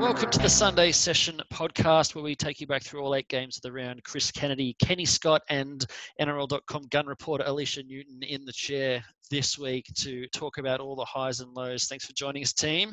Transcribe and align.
Welcome 0.00 0.30
to 0.30 0.38
the 0.38 0.48
Sunday 0.48 0.92
Session 0.92 1.40
podcast, 1.52 2.14
where 2.14 2.24
we 2.24 2.34
take 2.34 2.60
you 2.60 2.66
back 2.66 2.82
through 2.82 3.02
all 3.02 3.14
eight 3.14 3.28
games 3.28 3.56
of 3.56 3.62
the 3.62 3.72
round. 3.72 4.02
Chris 4.04 4.30
Kennedy, 4.30 4.74
Kenny 4.80 5.04
Scott, 5.04 5.42
and 5.48 5.84
NRL.com 6.20 6.84
gun 6.90 7.06
reporter 7.06 7.44
Alicia 7.46 7.82
Newton 7.82 8.22
in 8.22 8.44
the 8.44 8.52
chair 8.52 9.04
this 9.30 9.58
week 9.58 9.86
to 9.96 10.26
talk 10.28 10.58
about 10.58 10.80
all 10.80 10.96
the 10.96 11.04
highs 11.04 11.40
and 11.40 11.52
lows. 11.54 11.84
Thanks 11.84 12.06
for 12.06 12.12
joining 12.12 12.42
us, 12.42 12.52
team. 12.52 12.90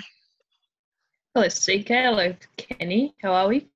Hello, 1.33 1.47
CK. 1.47 1.87
Hello, 1.87 2.35
Kenny. 2.57 3.15
How 3.21 3.33
are 3.33 3.47
we? 3.47 3.69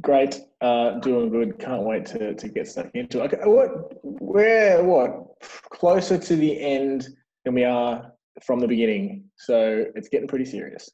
Great, 0.00 0.40
uh, 0.60 0.98
doing 1.00 1.30
good. 1.30 1.58
Can't 1.58 1.82
wait 1.82 2.06
to, 2.06 2.34
to 2.34 2.48
get 2.48 2.68
stuck 2.68 2.90
into 2.94 3.22
it. 3.22 3.32
Okay, 3.32 3.44
what 3.44 3.98
we're 4.02 4.82
what 4.82 5.40
closer 5.70 6.18
to 6.18 6.36
the 6.36 6.60
end 6.60 7.08
than 7.44 7.54
we 7.54 7.64
are 7.64 8.12
from 8.44 8.60
the 8.60 8.68
beginning, 8.68 9.24
so 9.36 9.86
it's 9.94 10.08
getting 10.08 10.28
pretty 10.28 10.44
serious. 10.44 10.90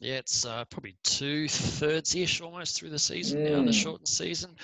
Yeah, 0.00 0.16
it's 0.16 0.44
uh, 0.44 0.64
probably 0.66 0.94
two 1.04 1.48
thirds 1.48 2.14
ish 2.14 2.42
almost 2.42 2.76
through 2.76 2.90
the 2.90 2.98
season 2.98 3.40
mm. 3.40 3.50
now, 3.50 3.64
the 3.64 3.72
shortened 3.72 4.08
season. 4.08 4.54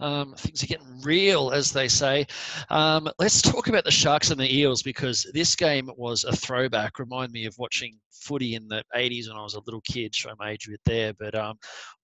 Um, 0.00 0.34
things 0.34 0.62
are 0.62 0.66
getting 0.66 1.00
real, 1.00 1.50
as 1.50 1.72
they 1.72 1.88
say. 1.88 2.26
Um, 2.68 3.08
let's 3.18 3.40
talk 3.40 3.68
about 3.68 3.84
the 3.84 3.90
Sharks 3.90 4.30
and 4.30 4.38
the 4.38 4.54
Eels 4.54 4.82
because 4.82 5.26
this 5.32 5.56
game 5.56 5.90
was 5.96 6.24
a 6.24 6.32
throwback. 6.32 6.98
Remind 6.98 7.32
me 7.32 7.46
of 7.46 7.56
watching 7.58 7.98
footy 8.10 8.54
in 8.54 8.68
the 8.68 8.84
80s 8.94 9.28
when 9.28 9.38
I 9.38 9.42
was 9.42 9.54
a 9.54 9.60
little 9.60 9.80
kid, 9.80 10.14
show 10.14 10.34
my 10.38 10.50
age 10.50 10.66
a 10.66 10.72
bit 10.72 10.80
there. 10.84 11.14
But 11.14 11.34
um, 11.34 11.56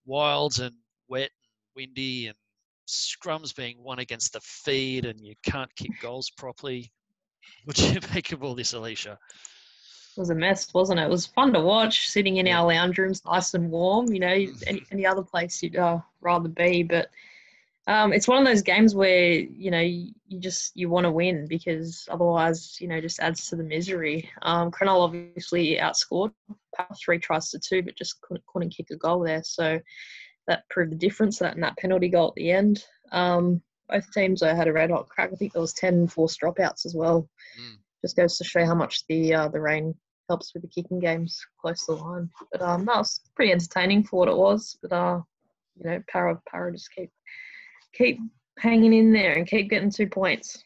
wilds 0.07 0.59
and 0.59 0.73
wet 1.07 1.29
and 1.29 1.75
windy 1.75 2.27
and 2.27 2.35
scrums 2.87 3.55
being 3.55 3.83
won 3.83 3.99
against 3.99 4.33
the 4.33 4.41
feed 4.41 5.05
and 5.05 5.19
you 5.21 5.35
can't 5.43 5.73
kick 5.75 5.91
goals 6.01 6.31
properly. 6.31 6.91
What 7.65 7.75
do 7.75 7.85
you 7.87 7.99
make 8.15 8.31
of 8.31 8.43
all 8.43 8.55
this, 8.55 8.73
Alicia? 8.73 9.19
Was 10.19 10.29
a 10.29 10.35
mess, 10.35 10.73
wasn't 10.73 10.99
it? 10.99 11.03
It 11.03 11.09
was 11.09 11.25
fun 11.25 11.53
to 11.53 11.61
watch, 11.61 12.09
sitting 12.09 12.37
in 12.37 12.47
our 12.49 12.67
lounge 12.67 12.97
rooms, 12.97 13.23
nice 13.25 13.53
and 13.53 13.71
warm. 13.71 14.11
You 14.11 14.19
know, 14.19 14.27
mm-hmm. 14.27 14.63
any, 14.67 14.83
any 14.91 15.05
other 15.05 15.23
place 15.23 15.63
you'd 15.63 15.77
uh, 15.77 15.99
rather 16.19 16.49
be, 16.49 16.83
but 16.83 17.07
um, 17.87 18.13
it's 18.13 18.27
one 18.27 18.37
of 18.37 18.45
those 18.45 18.61
games 18.61 18.93
where 18.93 19.31
you 19.31 19.71
know 19.71 19.79
you, 19.79 20.11
just 20.39 20.75
you 20.75 20.89
want 20.89 21.05
to 21.05 21.11
win 21.11 21.47
because 21.47 22.07
otherwise 22.11 22.77
you 22.79 22.87
know 22.87 23.01
just 23.01 23.19
adds 23.19 23.49
to 23.49 23.55
the 23.55 23.63
misery. 23.63 24.29
Um, 24.41 24.71
Cronulla 24.71 25.05
obviously 25.05 25.77
outscored 25.77 26.31
three 27.03 27.17
tries 27.17 27.49
to 27.49 27.59
two, 27.59 27.81
but 27.81 27.97
just 27.97 28.21
couldn't, 28.21 28.45
couldn't 28.45 28.75
kick 28.75 28.87
a 28.91 28.97
goal 28.97 29.21
there. 29.21 29.41
So 29.43 29.79
that 30.47 30.69
proved 30.69 30.91
the 30.91 30.97
difference. 30.97 31.39
That 31.39 31.55
and 31.55 31.63
that 31.63 31.77
penalty 31.77 32.09
goal 32.09 32.27
at 32.27 32.35
the 32.35 32.51
end. 32.51 32.83
Um, 33.11 33.61
both 33.87 34.11
teams 34.11 34.43
I 34.43 34.53
had 34.53 34.67
a 34.67 34.73
red 34.73 34.91
hot 34.91 35.09
crack. 35.09 35.31
I 35.31 35.35
think 35.35 35.53
there 35.53 35.61
was 35.61 35.73
10 35.73 36.07
forced 36.09 36.41
dropouts 36.41 36.85
as 36.85 36.93
well. 36.93 37.27
Mm. 37.59 37.77
Just 38.01 38.15
goes 38.15 38.37
to 38.37 38.43
show 38.43 38.65
how 38.65 38.75
much 38.75 39.07
the 39.07 39.33
uh, 39.33 39.47
the 39.47 39.59
rain 39.59 39.95
helps 40.29 40.53
with 40.53 40.63
the 40.63 40.69
kicking 40.69 40.99
games 40.99 41.45
close 41.59 41.85
to 41.85 41.95
the 41.95 42.01
line. 42.01 42.29
But 42.51 42.61
um, 42.61 42.85
that 42.85 42.97
was 42.97 43.19
pretty 43.35 43.51
entertaining 43.51 44.03
for 44.03 44.19
what 44.19 44.29
it 44.29 44.37
was. 44.37 44.77
But 44.81 44.93
uh, 44.93 45.21
you 45.77 45.89
know, 45.89 46.03
Para 46.07 46.39
Para 46.49 46.71
just 46.71 46.93
keep 46.95 47.09
keep 47.93 48.19
hanging 48.57 48.93
in 48.93 49.11
there 49.11 49.33
and 49.33 49.47
keep 49.47 49.69
getting 49.69 49.91
two 49.91 50.07
points. 50.07 50.63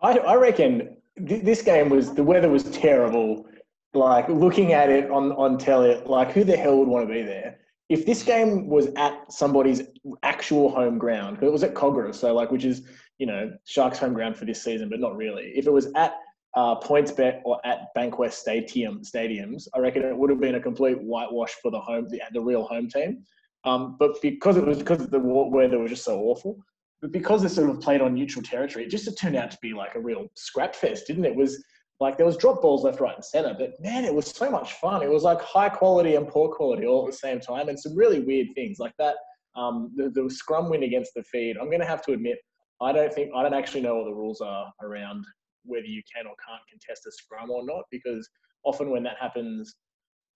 I, 0.00 0.18
I 0.18 0.34
reckon 0.34 0.96
th- 1.28 1.44
this 1.44 1.62
game 1.62 1.90
was 1.90 2.14
the 2.14 2.24
weather 2.24 2.48
was 2.48 2.64
terrible. 2.64 3.46
Like 3.94 4.28
looking 4.28 4.72
at 4.72 4.88
it 4.88 5.10
on 5.10 5.32
on 5.32 5.58
telly, 5.58 6.00
like 6.06 6.32
who 6.32 6.44
the 6.44 6.56
hell 6.56 6.78
would 6.78 6.88
want 6.88 7.06
to 7.06 7.14
be 7.14 7.22
there? 7.22 7.58
If 7.88 8.06
this 8.06 8.22
game 8.22 8.68
was 8.68 8.88
at 8.96 9.30
somebody's 9.30 9.82
actual 10.22 10.70
home 10.70 10.96
ground, 10.96 11.42
it 11.42 11.52
was 11.52 11.62
at 11.62 11.74
Kogarah, 11.74 12.14
so 12.14 12.34
like 12.34 12.50
which 12.50 12.64
is 12.64 12.82
you 13.18 13.26
know 13.26 13.52
Sharks' 13.66 13.98
home 13.98 14.14
ground 14.14 14.36
for 14.36 14.46
this 14.46 14.64
season, 14.64 14.88
but 14.88 14.98
not 14.98 15.14
really. 15.14 15.52
If 15.54 15.66
it 15.66 15.72
was 15.72 15.92
at 15.94 16.14
uh, 16.54 16.78
PointsBet 16.80 17.40
or 17.44 17.60
at 17.64 17.88
Bankwest 17.96 18.34
Stadium 18.34 19.02
stadiums, 19.02 19.68
I 19.74 19.78
reckon 19.78 20.02
it 20.02 20.16
would 20.16 20.30
have 20.30 20.40
been 20.40 20.56
a 20.56 20.60
complete 20.60 21.00
whitewash 21.02 21.52
for 21.62 21.70
the 21.70 21.80
home, 21.80 22.08
the, 22.08 22.20
the 22.32 22.40
real 22.40 22.64
home 22.64 22.88
team. 22.88 23.24
Um, 23.64 23.96
but 23.98 24.20
because 24.20 24.56
it 24.56 24.66
was 24.66 24.78
because 24.78 25.06
the 25.06 25.20
weather 25.20 25.78
was 25.78 25.90
just 25.90 26.04
so 26.04 26.20
awful, 26.20 26.58
but 27.00 27.12
because 27.12 27.42
they 27.42 27.48
sort 27.48 27.70
of 27.70 27.80
played 27.80 28.00
on 28.00 28.14
neutral 28.14 28.42
territory, 28.42 28.84
it 28.84 28.90
just 28.90 29.16
turned 29.18 29.36
out 29.36 29.50
to 29.50 29.58
be 29.62 29.72
like 29.72 29.94
a 29.94 30.00
real 30.00 30.26
scrap 30.34 30.74
fest, 30.74 31.06
didn't 31.06 31.24
it? 31.24 31.30
it? 31.30 31.36
was 31.36 31.62
like 32.00 32.16
there 32.16 32.26
was 32.26 32.36
drop 32.36 32.60
balls 32.60 32.84
left, 32.84 33.00
right, 33.00 33.14
and 33.14 33.24
center, 33.24 33.54
but 33.56 33.80
man, 33.80 34.04
it 34.04 34.12
was 34.12 34.26
so 34.26 34.50
much 34.50 34.74
fun. 34.74 35.02
It 35.02 35.10
was 35.10 35.22
like 35.22 35.40
high 35.40 35.68
quality 35.68 36.16
and 36.16 36.26
poor 36.26 36.48
quality 36.48 36.86
all 36.86 37.06
at 37.06 37.12
the 37.12 37.16
same 37.16 37.40
time, 37.40 37.68
and 37.68 37.78
some 37.78 37.96
really 37.96 38.20
weird 38.20 38.48
things 38.54 38.78
like 38.78 38.94
that. 38.98 39.14
Um, 39.54 39.92
the, 39.94 40.10
the 40.10 40.28
scrum 40.28 40.68
win 40.68 40.82
against 40.82 41.12
the 41.14 41.22
feed. 41.22 41.56
I'm 41.58 41.66
going 41.68 41.80
to 41.80 41.86
have 41.86 42.02
to 42.06 42.12
admit, 42.12 42.38
I 42.80 42.90
don't 42.92 43.12
think 43.12 43.30
I 43.34 43.42
don't 43.42 43.54
actually 43.54 43.82
know 43.82 43.96
what 43.96 44.06
the 44.06 44.14
rules 44.14 44.40
are 44.40 44.72
around 44.82 45.24
whether 45.64 45.86
you 45.86 46.02
can 46.14 46.26
or 46.26 46.34
can't 46.46 46.62
contest 46.68 47.06
a 47.06 47.12
scrum 47.12 47.50
or 47.50 47.64
not, 47.64 47.84
because 47.90 48.28
often 48.64 48.90
when 48.90 49.02
that 49.04 49.16
happens, 49.20 49.74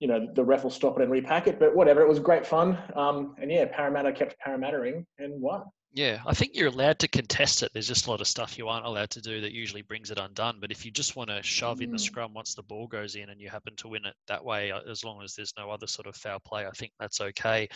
you 0.00 0.08
know, 0.08 0.28
the 0.34 0.44
ref 0.44 0.64
will 0.64 0.70
stop 0.70 0.98
it 0.98 1.02
and 1.02 1.10
repack 1.10 1.46
it. 1.46 1.58
But 1.58 1.74
whatever, 1.74 2.02
it 2.02 2.08
was 2.08 2.18
great 2.18 2.46
fun. 2.46 2.78
Um, 2.94 3.34
and 3.40 3.50
yeah, 3.50 3.64
Parramatta 3.66 4.12
kept 4.12 4.36
Parramattering 4.46 5.04
and 5.18 5.40
won. 5.40 5.62
Yeah, 5.96 6.18
I 6.26 6.34
think 6.34 6.50
you're 6.54 6.68
allowed 6.68 6.98
to 6.98 7.08
contest 7.08 7.62
it. 7.62 7.70
There's 7.72 7.88
just 7.88 8.06
a 8.06 8.10
lot 8.10 8.20
of 8.20 8.26
stuff 8.26 8.58
you 8.58 8.68
aren't 8.68 8.84
allowed 8.84 9.08
to 9.10 9.22
do 9.22 9.40
that 9.40 9.52
usually 9.52 9.80
brings 9.80 10.10
it 10.10 10.18
undone. 10.18 10.58
But 10.60 10.70
if 10.70 10.84
you 10.84 10.90
just 10.90 11.16
want 11.16 11.30
to 11.30 11.42
shove 11.42 11.78
mm. 11.78 11.84
in 11.84 11.90
the 11.90 11.96
mm. 11.96 12.00
scrum 12.00 12.34
once 12.34 12.54
the 12.54 12.62
ball 12.62 12.86
goes 12.86 13.14
in 13.14 13.30
and 13.30 13.40
you 13.40 13.48
happen 13.48 13.74
to 13.76 13.88
win 13.88 14.04
it 14.04 14.14
that 14.28 14.44
way, 14.44 14.72
uh, 14.72 14.80
as 14.90 15.04
long 15.04 15.22
as 15.22 15.34
there's 15.34 15.54
no 15.56 15.70
other 15.70 15.86
sort 15.86 16.06
of 16.06 16.14
foul 16.14 16.38
play, 16.40 16.66
I 16.66 16.70
think 16.72 16.92
that's 17.00 17.22
okay. 17.22 17.66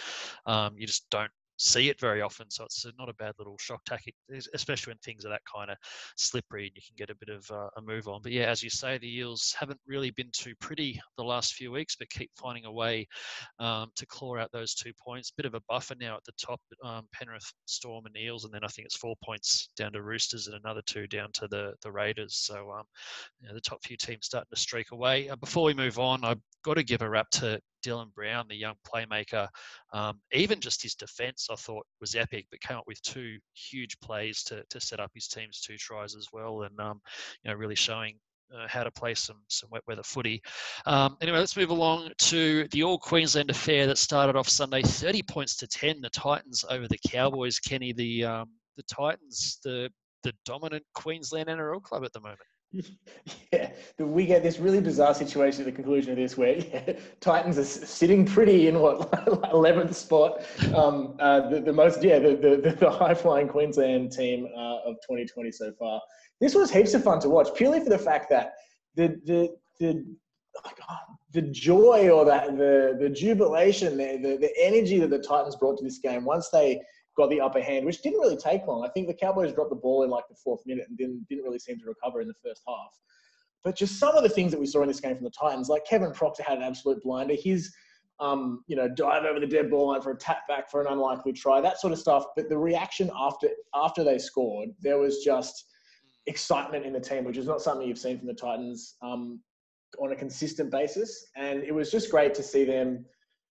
Um, 0.44 0.74
you 0.76 0.86
just 0.86 1.08
don't 1.08 1.30
see 1.60 1.90
it 1.90 2.00
very 2.00 2.22
often. 2.22 2.50
So 2.50 2.64
it's 2.64 2.86
not 2.98 3.10
a 3.10 3.14
bad 3.14 3.34
little 3.38 3.56
shock 3.58 3.84
tactic, 3.84 4.14
especially 4.54 4.92
when 4.92 4.98
things 4.98 5.24
are 5.24 5.28
that 5.28 5.42
kind 5.44 5.70
of 5.70 5.76
slippery 6.16 6.66
and 6.66 6.72
you 6.74 6.80
can 6.86 6.96
get 6.96 7.10
a 7.10 7.24
bit 7.24 7.34
of 7.34 7.48
uh, 7.50 7.68
a 7.76 7.82
move 7.82 8.08
on. 8.08 8.20
But 8.22 8.32
yeah, 8.32 8.46
as 8.46 8.62
you 8.62 8.70
say, 8.70 8.96
the 8.98 9.18
Eels 9.18 9.54
haven't 9.58 9.78
really 9.86 10.10
been 10.10 10.30
too 10.32 10.54
pretty 10.60 11.00
the 11.18 11.24
last 11.24 11.54
few 11.54 11.70
weeks, 11.70 11.96
but 11.96 12.08
keep 12.08 12.30
finding 12.34 12.64
a 12.64 12.72
way 12.72 13.06
um, 13.58 13.90
to 13.96 14.06
claw 14.06 14.38
out 14.38 14.50
those 14.52 14.74
two 14.74 14.92
points. 14.98 15.30
Bit 15.30 15.46
of 15.46 15.54
a 15.54 15.60
buffer 15.68 15.94
now 16.00 16.16
at 16.16 16.24
the 16.24 16.32
top, 16.40 16.60
um, 16.82 17.06
Penrith, 17.12 17.52
Storm, 17.66 18.06
and 18.06 18.16
Eels, 18.16 18.44
and 18.44 18.54
then 18.54 18.64
I 18.64 18.68
think 18.68 18.86
it's 18.86 18.96
four 18.96 19.14
points 19.22 19.68
down 19.76 19.92
to 19.92 20.02
Roosters 20.02 20.46
and 20.46 20.56
another 20.56 20.82
two 20.86 21.06
down 21.06 21.28
to 21.34 21.48
the 21.48 21.74
the 21.82 21.92
Raiders. 21.92 22.36
So 22.36 22.70
um, 22.70 22.84
you 23.40 23.48
know, 23.48 23.54
the 23.54 23.60
top 23.60 23.84
few 23.84 23.98
teams 23.98 24.26
starting 24.26 24.48
to 24.52 24.60
streak 24.60 24.92
away. 24.92 25.28
Uh, 25.28 25.36
before 25.36 25.64
we 25.64 25.74
move 25.74 25.98
on, 25.98 26.24
I've 26.24 26.40
got 26.62 26.74
to 26.74 26.82
give 26.82 27.02
a 27.02 27.08
rap 27.08 27.30
to 27.30 27.60
Dylan 27.84 28.12
Brown, 28.14 28.46
the 28.48 28.56
young 28.56 28.74
playmaker. 28.86 29.48
Um, 29.92 30.20
even 30.32 30.60
just 30.60 30.82
his 30.82 30.94
defence, 30.94 31.48
I 31.50 31.56
thought 31.56 31.86
was 32.00 32.14
epic, 32.14 32.46
but 32.50 32.60
came 32.60 32.76
up 32.76 32.86
with 32.86 33.00
two 33.02 33.38
huge 33.54 33.98
plays 34.00 34.42
to, 34.44 34.62
to 34.68 34.80
set 34.80 35.00
up 35.00 35.10
his 35.14 35.28
team's 35.28 35.60
two 35.60 35.76
tries 35.76 36.14
as 36.14 36.28
well, 36.32 36.62
and 36.62 36.78
um, 36.80 37.00
you 37.42 37.50
know 37.50 37.56
really 37.56 37.74
showing 37.74 38.16
uh, 38.54 38.66
how 38.68 38.82
to 38.82 38.90
play 38.90 39.14
some 39.14 39.40
some 39.48 39.68
wet 39.70 39.82
weather 39.86 40.02
footy. 40.02 40.42
Um, 40.86 41.16
anyway, 41.20 41.38
let's 41.38 41.56
move 41.56 41.70
along 41.70 42.10
to 42.18 42.66
the 42.68 42.82
All 42.82 42.98
Queensland 42.98 43.50
affair 43.50 43.86
that 43.86 43.98
started 43.98 44.36
off 44.36 44.48
Sunday, 44.48 44.82
30 44.82 45.22
points 45.22 45.56
to 45.56 45.66
10. 45.66 46.00
The 46.00 46.10
Titans 46.10 46.64
over 46.68 46.88
the 46.88 46.98
Cowboys. 47.08 47.58
Kenny, 47.58 47.92
the 47.92 48.24
um, 48.24 48.50
the 48.76 48.82
Titans, 48.84 49.58
the 49.64 49.90
the 50.22 50.32
dominant 50.44 50.84
Queensland 50.94 51.48
NRL 51.48 51.82
club 51.82 52.04
at 52.04 52.12
the 52.12 52.20
moment. 52.20 52.40
Yeah, 53.52 53.70
we 53.98 54.26
get 54.26 54.42
this 54.42 54.58
really 54.58 54.80
bizarre 54.80 55.12
situation 55.12 55.62
at 55.62 55.66
the 55.66 55.72
conclusion 55.72 56.12
of 56.12 56.16
this 56.16 56.36
where 56.36 56.56
yeah, 56.72 56.92
Titans 57.20 57.58
are 57.58 57.64
sitting 57.64 58.24
pretty 58.24 58.68
in 58.68 58.78
what 58.78 59.10
11th 59.52 59.92
spot, 59.94 60.44
um, 60.74 61.16
uh, 61.18 61.48
the, 61.48 61.60
the, 61.60 61.72
most 61.72 62.02
yeah 62.02 62.18
the 62.18 62.36
the, 62.36 62.76
the 62.78 62.90
high 62.90 63.14
flying 63.14 63.48
Queensland 63.48 64.12
team 64.12 64.46
uh, 64.56 64.88
of 64.88 64.94
2020 65.02 65.50
so 65.50 65.72
far. 65.78 66.00
This 66.40 66.54
was 66.54 66.70
heaps 66.70 66.94
of 66.94 67.02
fun 67.02 67.20
to 67.20 67.28
watch 67.28 67.48
purely 67.54 67.80
for 67.80 67.90
the 67.90 67.98
fact 67.98 68.30
that 68.30 68.52
the 68.94 69.20
the 69.26 69.50
the 69.80 70.04
oh 70.64 70.96
the 71.32 71.42
joy 71.42 72.08
or 72.08 72.24
that 72.24 72.56
the 72.56 72.96
the 72.98 73.08
jubilation, 73.08 73.96
the, 73.96 74.18
the 74.22 74.36
the 74.36 74.52
energy 74.58 74.98
that 74.98 75.10
the 75.10 75.18
Titans 75.18 75.56
brought 75.56 75.78
to 75.78 75.84
this 75.84 75.98
game 75.98 76.24
once 76.24 76.48
they 76.50 76.80
got 77.20 77.30
the 77.30 77.40
upper 77.40 77.60
hand, 77.60 77.86
which 77.86 78.02
didn't 78.02 78.20
really 78.20 78.36
take 78.36 78.66
long. 78.66 78.84
I 78.84 78.88
think 78.88 79.06
the 79.06 79.14
Cowboys 79.14 79.52
dropped 79.52 79.70
the 79.70 79.76
ball 79.76 80.02
in 80.02 80.10
like 80.10 80.24
the 80.28 80.34
fourth 80.34 80.60
minute 80.66 80.86
and 80.88 80.96
didn't, 80.96 81.26
didn't 81.28 81.44
really 81.44 81.58
seem 81.58 81.78
to 81.78 81.86
recover 81.86 82.20
in 82.20 82.28
the 82.28 82.34
first 82.44 82.62
half. 82.66 82.98
But 83.62 83.76
just 83.76 83.98
some 83.98 84.16
of 84.16 84.22
the 84.22 84.28
things 84.28 84.52
that 84.52 84.60
we 84.60 84.66
saw 84.66 84.82
in 84.82 84.88
this 84.88 85.00
game 85.00 85.16
from 85.16 85.24
the 85.24 85.30
Titans, 85.30 85.68
like 85.68 85.84
Kevin 85.84 86.12
Proctor 86.12 86.42
had 86.42 86.58
an 86.58 86.64
absolute 86.64 87.02
blinder. 87.02 87.34
His, 87.34 87.72
um, 88.18 88.64
you 88.66 88.76
know, 88.76 88.88
dive 88.88 89.24
over 89.24 89.38
the 89.38 89.46
dead 89.46 89.70
ball 89.70 89.88
line 89.88 90.00
for 90.00 90.12
a 90.12 90.16
tap 90.16 90.48
back 90.48 90.70
for 90.70 90.80
an 90.80 90.86
unlikely 90.86 91.32
try, 91.32 91.60
that 91.60 91.78
sort 91.78 91.92
of 91.92 91.98
stuff. 91.98 92.24
But 92.36 92.48
the 92.48 92.56
reaction 92.56 93.10
after 93.14 93.48
after 93.74 94.02
they 94.02 94.18
scored, 94.18 94.70
there 94.80 94.98
was 94.98 95.22
just 95.22 95.66
excitement 96.26 96.86
in 96.86 96.92
the 96.92 97.00
team, 97.00 97.24
which 97.24 97.36
is 97.36 97.46
not 97.46 97.60
something 97.60 97.86
you've 97.86 97.98
seen 97.98 98.18
from 98.18 98.28
the 98.28 98.34
Titans 98.34 98.96
um, 99.02 99.40
on 99.98 100.12
a 100.12 100.16
consistent 100.16 100.70
basis. 100.70 101.26
And 101.36 101.62
it 101.62 101.72
was 101.72 101.90
just 101.90 102.10
great 102.10 102.34
to 102.34 102.42
see 102.42 102.64
them, 102.64 103.04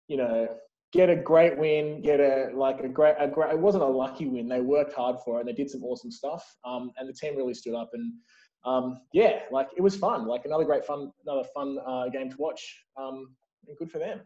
you 0.08 0.18
know, 0.18 0.50
get 0.94 1.10
a 1.10 1.16
great 1.16 1.58
win, 1.58 2.02
get 2.02 2.20
a 2.20 2.52
like 2.54 2.80
a 2.82 2.88
great, 2.88 3.16
a 3.20 3.28
great. 3.28 3.52
It 3.52 3.60
wasn't 3.60 3.84
a 3.84 3.88
lucky 3.88 4.28
win. 4.28 4.48
They 4.48 4.62
worked 4.62 4.94
hard 4.94 5.18
for 5.26 5.38
it. 5.38 5.42
and 5.42 5.50
They 5.50 5.54
did 5.54 5.70
some 5.70 5.84
awesome 5.84 6.12
stuff, 6.12 6.56
um, 6.64 6.92
and 6.98 7.10
the 7.10 7.14
team 7.14 7.36
really 7.36 7.54
stood 7.54 7.76
up. 7.76 7.90
And 7.94 8.14
um, 8.64 9.00
yeah, 9.12 9.40
like 9.52 9.68
it 9.76 9.82
was 9.82 9.96
fun. 9.96 10.28
Like 10.28 10.46
another 10.46 10.64
great 10.64 10.86
fun, 10.86 11.12
another 11.26 11.48
fun 11.54 11.78
uh, 11.86 12.10
game 12.10 12.30
to 12.30 12.38
watch. 12.38 12.84
Um, 12.96 13.36
and 13.68 13.78
good 13.78 13.92
for 13.92 14.00
them. 14.00 14.22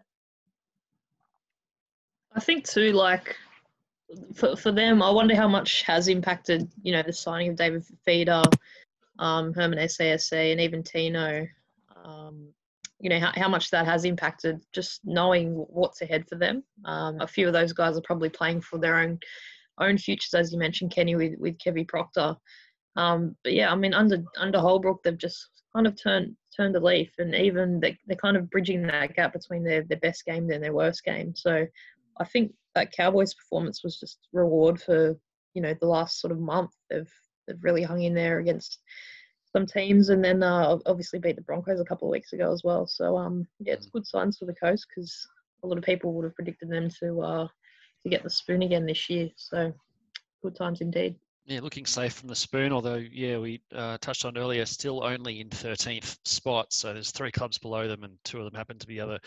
I 2.34 2.40
think 2.40 2.68
too, 2.68 2.92
like 2.92 3.36
for 4.36 4.56
for 4.56 4.72
them, 4.72 5.02
I 5.02 5.10
wonder 5.10 5.36
how 5.36 5.48
much 5.48 5.84
has 5.84 6.10
impacted. 6.10 6.70
You 6.84 6.92
know, 6.92 7.02
the 7.02 7.14
signing 7.14 7.50
of 7.50 7.56
David 7.56 7.86
Fifita, 8.06 8.44
um, 9.20 9.54
Herman 9.54 9.80
Ese'ese, 9.80 10.52
and 10.52 10.60
even 10.60 10.84
Tino 10.84 11.48
um, 12.04 12.50
you 13.00 13.10
know 13.10 13.20
how, 13.20 13.32
how 13.36 13.48
much 13.48 13.70
that 13.70 13.86
has 13.86 14.06
impacted 14.06 14.60
just 14.74 15.02
knowing 15.04 15.54
what's 15.54 16.02
ahead 16.02 16.28
for 16.28 16.36
them. 16.36 16.64
Um, 16.86 17.22
a 17.22 17.28
few 17.28 17.48
of 17.48 17.54
those 17.54 17.74
guys 17.74 17.98
are 17.98 18.02
probably 18.02 18.30
playing 18.30 18.62
for 18.62 18.80
their 18.80 19.00
own 19.00 19.20
own 19.80 19.98
futures, 19.98 20.34
as 20.34 20.52
you 20.52 20.60
mentioned, 20.60 20.92
Kenny 20.92 21.16
with 21.16 21.34
with 21.40 21.58
Kevy 21.60 21.88
Proctor. 21.88 22.36
Um, 22.96 23.36
but 23.44 23.54
yeah, 23.54 23.72
I 23.72 23.76
mean 23.76 23.94
under 23.94 24.24
under 24.38 24.60
Holbrook, 24.60 25.04
they've 25.04 25.18
just 25.18 25.50
kind 25.76 25.86
of 25.86 26.02
turned 26.02 26.36
turned 26.56 26.76
a 26.76 26.80
leaf, 26.80 27.12
and 27.20 27.36
even 27.36 27.80
they, 27.80 27.98
they're 28.08 28.18
kind 28.18 28.36
of 28.36 28.50
bridging 28.50 28.82
that 28.88 29.16
gap 29.16 29.34
between 29.34 29.64
their 29.64 29.84
their 29.84 30.00
best 30.00 30.26
game 30.26 30.50
and 30.50 30.64
their 30.64 30.74
worst 30.74 31.04
game. 31.04 31.36
So 31.36 31.68
I 32.20 32.26
think 32.26 32.54
that 32.74 32.92
Cowboys 32.92 33.34
performance 33.36 33.84
was 33.84 34.00
just 34.00 34.18
reward 34.34 34.82
for 34.82 35.16
you 35.54 35.62
know 35.62 35.76
the 35.80 35.88
last 35.88 36.20
sort 36.20 36.32
of 36.32 36.40
month. 36.40 36.72
They've 36.90 37.12
they've 37.48 37.64
really 37.64 37.84
hung 37.84 38.02
in 38.02 38.16
there 38.16 38.40
against 38.40 38.80
some 39.54 39.66
teams, 39.66 40.10
and 40.10 40.24
then 40.24 40.44
uh, 40.44 40.78
obviously 40.86 41.20
beat 41.20 41.36
the 41.36 41.42
Broncos 41.42 41.80
a 41.80 41.86
couple 41.86 42.08
of 42.08 42.12
weeks 42.12 42.34
ago 42.34 42.52
as 42.52 42.64
well. 42.64 42.86
So 42.88 43.18
um, 43.18 43.48
yeah, 43.60 43.74
it's 43.74 43.88
mm. 43.88 43.94
good 43.94 44.08
signs 44.08 44.38
for 44.38 44.46
the 44.46 44.54
coast 44.54 44.88
because 44.90 45.28
a 45.64 45.68
lot 45.68 45.78
of 45.78 45.84
people 45.84 46.14
would 46.14 46.26
have 46.26 46.36
predicted 46.36 46.70
them 46.70 46.90
to 47.00 47.22
uh, 47.22 47.48
to 48.04 48.10
get 48.10 48.24
the 48.24 48.30
spoon 48.30 48.62
again 48.62 48.86
this 48.86 49.10
year. 49.10 49.30
So 49.36 49.74
good 50.42 50.56
times 50.56 50.82
indeed 50.82 51.16
yeah, 51.48 51.62
looking 51.62 51.86
safe 51.86 52.12
from 52.14 52.28
the 52.28 52.36
spoon. 52.36 52.74
Although, 52.74 52.96
yeah, 52.96 53.38
we 53.38 53.62
uh, 53.74 53.98
touched 54.02 54.26
on 54.26 54.38
earlier, 54.38 54.66
still 54.66 55.02
only 55.02 55.40
in 55.40 55.50
13th 55.50 56.18
spot. 56.26 56.74
So 56.74 56.94
there's 56.94 57.12
three 57.12 57.32
clubs 57.32 57.58
below 57.58 57.88
them, 57.88 58.04
and 58.04 58.18
two 58.26 58.40
of 58.40 58.44
them 58.44 58.54
happen 58.54 58.78
to 58.80 58.88
be 58.88 59.00
other 59.00 59.18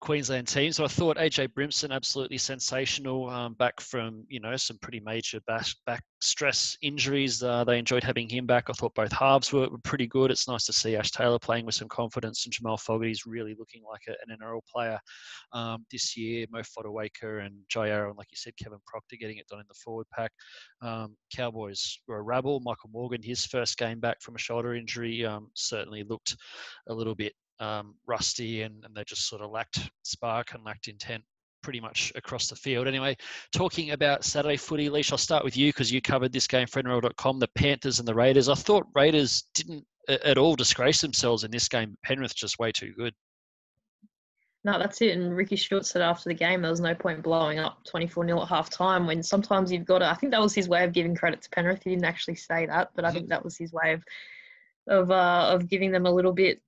Queensland 0.00 0.48
teams. 0.48 0.76
So 0.76 0.84
I 0.84 0.88
thought 0.88 1.18
AJ 1.18 1.54
Brimson 1.54 1.92
absolutely 1.92 2.38
sensational. 2.38 3.30
Um, 3.30 3.54
back 3.54 3.80
from 3.80 4.24
you 4.28 4.40
know 4.40 4.56
some 4.56 4.78
pretty 4.78 4.98
major 4.98 5.40
back, 5.46 5.66
back 5.86 6.02
stress 6.20 6.76
injuries. 6.82 7.42
Uh, 7.42 7.64
they 7.64 7.78
enjoyed 7.78 8.02
having 8.02 8.28
him 8.28 8.46
back. 8.46 8.68
I 8.68 8.72
thought 8.72 8.94
both 8.94 9.12
halves 9.12 9.52
were, 9.52 9.68
were, 9.68 9.78
pretty 9.78 10.06
good. 10.06 10.30
It's 10.30 10.48
nice 10.48 10.64
to 10.66 10.72
see 10.72 10.96
Ash 10.96 11.10
Taylor 11.10 11.38
playing 11.38 11.66
with 11.66 11.74
some 11.74 11.88
confidence, 11.88 12.44
and 12.44 12.52
Jamal 12.52 12.76
Fogarty's 12.76 13.26
really 13.26 13.54
looking 13.58 13.82
like 13.88 14.02
a, 14.08 14.12
an 14.26 14.36
NRL 14.38 14.60
player 14.70 14.98
um, 15.52 15.84
this 15.90 16.16
year. 16.16 16.46
Mo 16.50 16.60
Fotuaika 16.60 17.44
and 17.44 17.54
Jai 17.68 17.88
and 17.88 18.16
like 18.16 18.28
you 18.30 18.36
said, 18.36 18.54
Kevin 18.62 18.78
Proctor 18.86 19.16
getting 19.16 19.38
it 19.38 19.46
done 19.48 19.60
in 19.60 19.66
the 19.68 19.74
forward 19.74 20.06
pack. 20.12 20.32
Um, 20.82 21.16
Cowboys 21.34 22.00
were 22.06 22.18
a 22.18 22.22
rabble. 22.22 22.60
Michael 22.60 22.90
Morgan, 22.92 23.22
his 23.22 23.46
first 23.46 23.78
game 23.78 24.00
back 24.00 24.20
from 24.20 24.34
a 24.34 24.38
shoulder 24.38 24.74
injury, 24.74 25.24
um, 25.24 25.50
certainly 25.54 26.02
looked 26.02 26.36
a 26.88 26.94
little 26.94 27.14
bit 27.14 27.32
um, 27.60 27.94
rusty 28.06 28.62
and, 28.62 28.84
and 28.84 28.94
they 28.94 29.04
just 29.04 29.28
sort 29.28 29.42
of 29.42 29.50
lacked 29.50 29.90
spark 30.02 30.54
and 30.54 30.64
lacked 30.64 30.88
intent 30.88 31.24
pretty 31.68 31.80
much 31.80 32.10
across 32.14 32.48
the 32.48 32.56
field. 32.56 32.88
Anyway, 32.88 33.14
talking 33.52 33.90
about 33.90 34.24
Saturday 34.24 34.56
footy, 34.56 34.88
Leash, 34.88 35.12
I'll 35.12 35.18
start 35.18 35.44
with 35.44 35.54
you 35.54 35.68
because 35.68 35.92
you 35.92 36.00
covered 36.00 36.32
this 36.32 36.46
game 36.46 36.66
for 36.66 36.82
NRL.com, 36.82 37.38
the 37.38 37.48
Panthers 37.48 37.98
and 37.98 38.08
the 38.08 38.14
Raiders. 38.14 38.48
I 38.48 38.54
thought 38.54 38.86
Raiders 38.94 39.44
didn't 39.52 39.84
at 40.08 40.38
all 40.38 40.56
disgrace 40.56 41.02
themselves 41.02 41.44
in 41.44 41.50
this 41.50 41.68
game. 41.68 41.94
Penrith 42.02 42.34
just 42.34 42.58
way 42.58 42.72
too 42.72 42.94
good. 42.96 43.12
No, 44.64 44.78
that's 44.78 45.02
it. 45.02 45.14
And 45.14 45.36
Ricky 45.36 45.56
Stuart 45.56 45.84
said 45.84 46.00
after 46.00 46.30
the 46.30 46.34
game 46.34 46.62
there 46.62 46.70
was 46.70 46.80
no 46.80 46.94
point 46.94 47.22
blowing 47.22 47.58
up 47.58 47.84
24 47.84 48.24
0 48.24 48.40
at 48.40 48.48
half 48.48 48.70
time 48.70 49.06
when 49.06 49.22
sometimes 49.22 49.70
you've 49.70 49.84
got 49.84 49.98
to. 49.98 50.06
I 50.06 50.14
think 50.14 50.32
that 50.32 50.40
was 50.40 50.54
his 50.54 50.70
way 50.70 50.84
of 50.84 50.94
giving 50.94 51.14
credit 51.14 51.42
to 51.42 51.50
Penrith. 51.50 51.82
He 51.84 51.90
didn't 51.90 52.06
actually 52.06 52.36
say 52.36 52.64
that, 52.64 52.92
but 52.96 53.04
I 53.04 53.12
think 53.12 53.28
that 53.28 53.44
was 53.44 53.58
his 53.58 53.74
way 53.74 53.92
of 53.92 54.02
of 54.88 55.10
uh, 55.10 55.50
of 55.52 55.68
giving 55.68 55.92
them 55.92 56.06
a 56.06 56.10
little 56.10 56.32
bit 56.32 56.62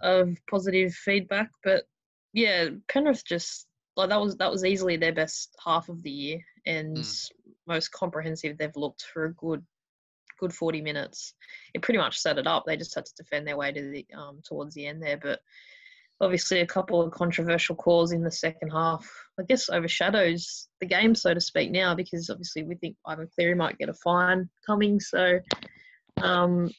of 0.00 0.38
positive 0.48 0.94
feedback. 0.94 1.50
But 1.62 1.84
yeah, 2.32 2.70
Penrith 2.88 3.26
just 3.26 3.67
like 3.98 4.08
that 4.08 4.20
was 4.20 4.36
that 4.36 4.50
was 4.50 4.64
easily 4.64 4.96
their 4.96 5.12
best 5.12 5.54
half 5.64 5.88
of 5.88 6.02
the 6.02 6.10
year 6.10 6.40
and 6.66 6.96
mm. 6.96 7.30
most 7.66 7.90
comprehensive 7.92 8.56
they've 8.56 8.76
looked 8.76 9.02
for 9.12 9.26
a 9.26 9.34
good 9.34 9.62
good 10.38 10.52
40 10.52 10.80
minutes. 10.80 11.34
It 11.74 11.82
pretty 11.82 11.98
much 11.98 12.18
set 12.18 12.38
it 12.38 12.46
up. 12.46 12.64
They 12.64 12.76
just 12.76 12.94
had 12.94 13.04
to 13.04 13.14
defend 13.16 13.46
their 13.46 13.56
way 13.56 13.72
to 13.72 13.90
the 13.90 14.06
um, 14.16 14.40
towards 14.46 14.74
the 14.74 14.86
end 14.86 15.02
there, 15.02 15.16
but 15.16 15.40
obviously 16.20 16.60
a 16.60 16.66
couple 16.66 17.02
of 17.02 17.12
controversial 17.12 17.74
calls 17.74 18.12
in 18.12 18.22
the 18.22 18.30
second 18.30 18.70
half. 18.70 19.04
I 19.38 19.42
guess 19.42 19.68
overshadows 19.68 20.68
the 20.80 20.86
game, 20.86 21.14
so 21.14 21.34
to 21.34 21.40
speak, 21.40 21.70
now 21.70 21.94
because 21.94 22.30
obviously 22.30 22.62
we 22.62 22.76
think 22.76 22.96
Ivan 23.04 23.28
Cleary 23.34 23.54
might 23.54 23.78
get 23.78 23.88
a 23.88 23.94
fine 23.94 24.48
coming. 24.66 25.00
So 25.00 25.40
um, 26.22 26.70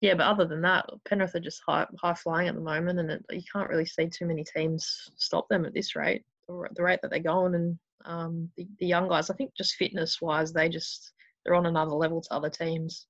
yeah, 0.00 0.14
but 0.14 0.26
other 0.26 0.44
than 0.44 0.60
that, 0.62 0.86
Penrith 1.08 1.34
are 1.34 1.40
just 1.40 1.62
high, 1.66 1.86
high 2.00 2.14
flying 2.14 2.48
at 2.48 2.54
the 2.54 2.60
moment, 2.60 2.98
and 2.98 3.10
it, 3.10 3.24
you 3.30 3.42
can't 3.50 3.70
really 3.70 3.86
see 3.86 4.08
too 4.08 4.26
many 4.26 4.44
teams 4.44 5.10
stop 5.16 5.48
them 5.48 5.64
at 5.64 5.72
this 5.72 5.96
rate, 5.96 6.24
the 6.48 6.82
rate 6.82 7.00
that 7.02 7.10
they're 7.10 7.20
going. 7.20 7.54
And 7.54 7.78
um, 8.04 8.50
the, 8.56 8.66
the 8.80 8.86
young 8.86 9.08
guys, 9.08 9.30
I 9.30 9.34
think, 9.34 9.52
just 9.56 9.76
fitness 9.76 10.20
wise, 10.20 10.52
they 10.52 10.68
just 10.68 11.12
they're 11.44 11.54
on 11.54 11.66
another 11.66 11.92
level 11.92 12.20
to 12.20 12.32
other 12.32 12.50
teams. 12.50 13.06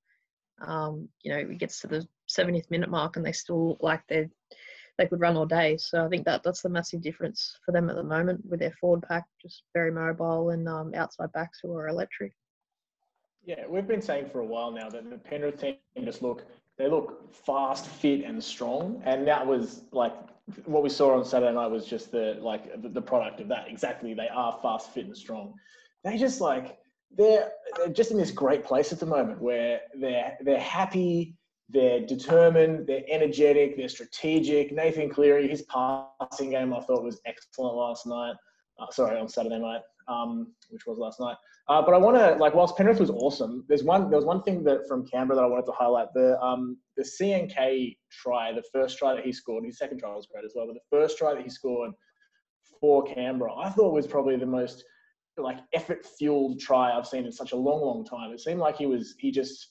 Um, 0.61 1.09
you 1.23 1.33
know, 1.33 1.39
it 1.39 1.59
gets 1.59 1.81
to 1.81 1.87
the 1.87 2.07
70th 2.29 2.71
minute 2.71 2.91
mark, 2.91 3.17
and 3.17 3.25
they 3.25 3.33
still 3.33 3.69
look 3.69 3.83
like 3.83 4.03
they 4.09 4.29
they 4.97 5.07
could 5.07 5.21
run 5.21 5.37
all 5.37 5.47
day. 5.47 5.77
So 5.77 6.05
I 6.05 6.09
think 6.09 6.25
that 6.25 6.43
that's 6.45 6.63
the 6.63 6.69
massive 6.69 7.03
difference 7.03 7.59
for 7.65 7.73
them 7.73 7.91
at 7.91 7.97
the 7.97 8.05
moment 8.05 8.45
with 8.49 8.61
their 8.61 8.75
forward 8.81 9.03
pack, 9.03 9.25
just 9.43 9.65
very 9.75 9.91
mobile, 9.91 10.51
and 10.51 10.69
um, 10.69 10.93
outside 10.95 11.33
backs 11.33 11.59
who 11.63 11.77
are 11.77 11.89
electric. 11.89 12.33
Yeah, 13.45 13.67
we've 13.69 13.89
been 13.89 14.01
saying 14.01 14.31
for 14.31 14.39
a 14.41 14.47
while 14.47 14.71
now 14.71 14.89
that 14.89 15.11
the 15.11 15.19
Penrith 15.19 15.61
team 15.61 15.77
just 16.05 16.23
look 16.23 16.47
they 16.77 16.89
look 16.89 17.33
fast, 17.33 17.87
fit, 17.87 18.25
and 18.25 18.43
strong. 18.43 19.01
And 19.05 19.27
that 19.29 19.47
was 19.47 19.83
like 19.93 20.15
what 20.67 20.83
we 20.83 20.91
saw 20.91 21.17
on 21.17 21.25
Saturday 21.25 21.55
night 21.55 21.69
was 21.69 21.87
just 21.87 22.13
the 22.13 22.39
like 22.41 22.71
the, 22.83 23.01
product 23.01 23.41
of 23.41 23.49
that. 23.49 23.69
Exactly, 23.69 24.15
they 24.15 24.29
are 24.29 24.59
fast, 24.63 24.91
fit, 24.91 25.07
and 25.07 25.17
strong. 25.17 25.55
They 26.03 26.19
just 26.19 26.41
like 26.41 26.79
they're 27.17 27.51
they're 27.77 27.89
just 27.89 28.11
in 28.11 28.19
this 28.19 28.31
great 28.31 28.65
place 28.65 28.93
at 28.93 29.01
the 29.01 29.07
moment 29.07 29.41
where 29.41 29.81
they're 29.99 30.37
they're 30.43 30.61
happy, 30.61 31.37
they're 31.71 32.01
determined, 32.01 32.87
they're 32.87 33.05
energetic, 33.09 33.77
they're 33.77 33.89
strategic. 33.89 34.73
Nathan 34.73 35.09
Cleary, 35.09 35.49
his 35.49 35.63
passing 35.63 36.51
game 36.51 36.75
I 36.75 36.81
thought 36.81 37.03
was 37.03 37.21
excellent 37.25 37.75
last 37.75 38.07
night. 38.07 38.35
Uh, 38.79 38.91
sorry, 38.91 39.19
on 39.19 39.29
Saturday 39.29 39.59
night, 39.59 39.81
um, 40.09 40.53
which 40.71 40.87
was 40.87 40.99
last 40.99 41.21
night. 41.21 41.37
Uh, 41.69 41.81
but 41.81 41.95
I 41.95 41.99
want 41.99 42.17
to 42.17 42.35
like 42.35 42.55
whilst 42.55 42.77
Penrith 42.77 43.01
was 43.01 43.11
awesome, 43.11 43.65
there's 43.69 43.83
one 43.83 44.11
there 44.11 44.19
was 44.19 44.27
one 44.27 44.43
thing 44.43 44.63
that 44.65 44.87
from 44.89 45.07
Canberra 45.07 45.37
that 45.37 45.45
I 45.45 45.49
wanted 45.49 45.67
to 45.67 45.73
highlight. 45.73 46.09
The 46.15 46.39
um 46.41 46.77
the 46.97 47.03
CNK 47.03 47.97
try, 48.11 48.53
the 48.53 48.65
first 48.73 48.99
try 48.99 49.15
that 49.15 49.25
he 49.25 49.33
scored, 49.33 49.63
and 49.63 49.67
his 49.67 49.79
second 49.79 49.99
try 49.99 50.15
was 50.15 50.27
great 50.27 50.45
as 50.45 50.53
well, 50.55 50.67
but 50.67 50.75
the 50.75 50.97
first 50.97 51.19
try 51.19 51.35
that 51.35 51.43
he 51.43 51.51
scored 51.51 51.93
for 52.81 53.03
Canberra, 53.05 53.55
I 53.57 53.71
thought 53.71 53.93
was 53.93 54.07
probably 54.07 54.37
the 54.37 54.47
most 54.47 54.85
like 55.37 55.59
effort 55.73 56.07
fueled 56.19 56.61
try 56.61 56.97
I've 56.97 57.07
seen 57.07 57.25
in 57.25 57.33
such 57.33 57.53
a 57.53 57.57
long, 57.57 57.81
long 57.81 58.05
time. 58.05 58.31
It 58.31 58.41
seemed 58.41 58.61
like 58.61 58.77
he 58.77 58.87
was 58.87 59.15
he 59.19 59.31
just 59.31 59.69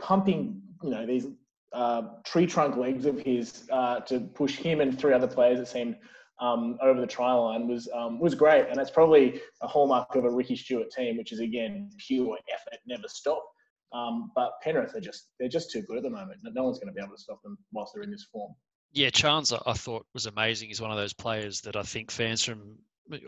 pumping, 0.00 0.60
you 0.82 0.90
know, 0.90 1.06
these 1.06 1.26
uh, 1.72 2.02
tree 2.24 2.46
trunk 2.46 2.76
legs 2.76 3.06
of 3.06 3.20
his 3.20 3.68
uh, 3.72 4.00
to 4.00 4.20
push 4.20 4.56
him 4.56 4.80
and 4.80 4.98
three 4.98 5.12
other 5.12 5.26
players. 5.26 5.60
It 5.60 5.68
seemed 5.68 5.96
um, 6.40 6.78
over 6.82 7.00
the 7.00 7.06
try 7.06 7.32
line 7.32 7.68
was 7.68 7.88
um, 7.94 8.18
was 8.18 8.34
great, 8.34 8.66
and 8.68 8.76
that's 8.76 8.90
probably 8.90 9.40
a 9.62 9.66
hallmark 9.66 10.14
of 10.14 10.24
a 10.24 10.30
Ricky 10.30 10.56
Stuart 10.56 10.90
team, 10.90 11.16
which 11.16 11.32
is 11.32 11.40
again 11.40 11.90
pure 11.98 12.38
effort, 12.52 12.78
never 12.86 13.08
stop. 13.08 13.44
Um, 13.92 14.30
but 14.34 14.52
Penrith 14.62 14.94
are 14.94 15.00
just 15.00 15.28
they're 15.38 15.48
just 15.48 15.70
too 15.70 15.82
good 15.82 15.98
at 15.98 16.02
the 16.02 16.10
moment. 16.10 16.40
No 16.42 16.64
one's 16.64 16.78
going 16.78 16.88
to 16.88 16.94
be 16.94 17.02
able 17.02 17.14
to 17.14 17.20
stop 17.20 17.42
them 17.42 17.58
whilst 17.72 17.92
they're 17.94 18.02
in 18.02 18.10
this 18.10 18.26
form. 18.32 18.54
Yeah, 18.92 19.10
Charnze 19.10 19.60
I 19.66 19.72
thought 19.74 20.06
was 20.14 20.26
amazing. 20.26 20.68
He's 20.68 20.80
one 20.80 20.90
of 20.90 20.96
those 20.96 21.12
players 21.12 21.60
that 21.62 21.76
I 21.76 21.82
think 21.82 22.10
fans 22.10 22.42
from 22.42 22.78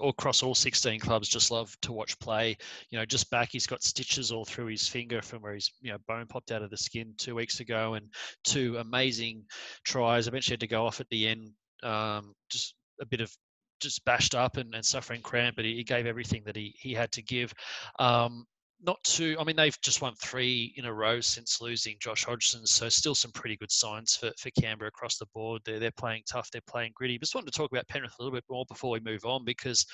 across 0.02 0.42
all 0.42 0.54
16 0.54 1.00
clubs 1.00 1.28
just 1.28 1.50
love 1.50 1.76
to 1.83 1.92
watch 1.92 2.19
play. 2.19 2.57
You 2.90 2.99
know, 2.99 3.04
just 3.04 3.31
back, 3.31 3.49
he's 3.52 3.66
got 3.66 3.83
stitches 3.83 4.31
all 4.31 4.45
through 4.45 4.66
his 4.66 4.87
finger 4.87 5.23
from 5.23 5.42
where 5.42 5.54
his 5.54 5.73
you 5.81 5.92
know 5.92 5.99
bone 6.07 6.26
popped 6.26 6.52
out 6.52 6.62
of 6.62 6.71
the 6.71 6.76
skin 6.76 7.14
two 7.19 7.35
weeks 7.35 7.61
ago, 7.61 7.95
and 7.95 8.07
two 8.45 8.76
amazing 8.78 9.45
tries. 9.85 10.28
Eventually 10.28 10.54
had 10.54 10.61
to 10.61 10.66
go 10.66 10.87
off 10.87 11.00
at 11.00 11.09
the 11.11 11.28
end. 11.28 11.50
Um, 11.83 12.35
just 12.49 12.75
a 13.00 13.06
bit 13.06 13.20
of 13.20 13.32
just 13.80 14.04
bashed 14.04 14.34
up 14.34 14.56
and, 14.56 14.75
and 14.75 14.84
suffering 14.84 15.20
cramp, 15.20 15.56
but 15.56 15.64
he, 15.64 15.75
he, 15.75 15.84
gave 15.84 16.06
everything 16.06 16.42
that 16.44 16.56
he, 16.56 16.75
he 16.78 16.94
had 16.94 17.11
to 17.12 17.22
give. 17.22 17.52
Um, 17.99 18.46
not 18.84 19.02
too, 19.04 19.37
I 19.38 19.44
mean, 19.44 19.56
they've 19.56 19.80
just 19.80 20.02
won 20.02 20.14
three 20.20 20.72
in 20.76 20.87
a 20.87 20.92
row 20.92 21.20
since 21.20 21.61
losing 21.61 21.96
Josh 22.00 22.25
Hodgson, 22.25 22.66
so 22.66 22.88
still 22.88 23.14
some 23.14 23.30
pretty 23.32 23.56
good 23.56 23.70
signs 23.70 24.16
for, 24.16 24.32
for 24.38 24.50
Canberra 24.61 24.88
across 24.88 25.18
the 25.18 25.26
board. 25.34 25.62
They're, 25.64 25.78
they're 25.78 25.92
playing 25.92 26.22
tough, 26.28 26.50
they're 26.50 26.61
playing 26.68 26.92
gritty. 26.94 27.18
Just 27.18 27.34
wanted 27.34 27.52
to 27.52 27.56
talk 27.56 27.70
about 27.70 27.87
Penrith 27.88 28.14
a 28.18 28.22
little 28.22 28.37
bit 28.37 28.44
more 28.50 28.64
before 28.68 28.90
we 28.90 29.00
move 29.00 29.25
on 29.25 29.44
because 29.44 29.87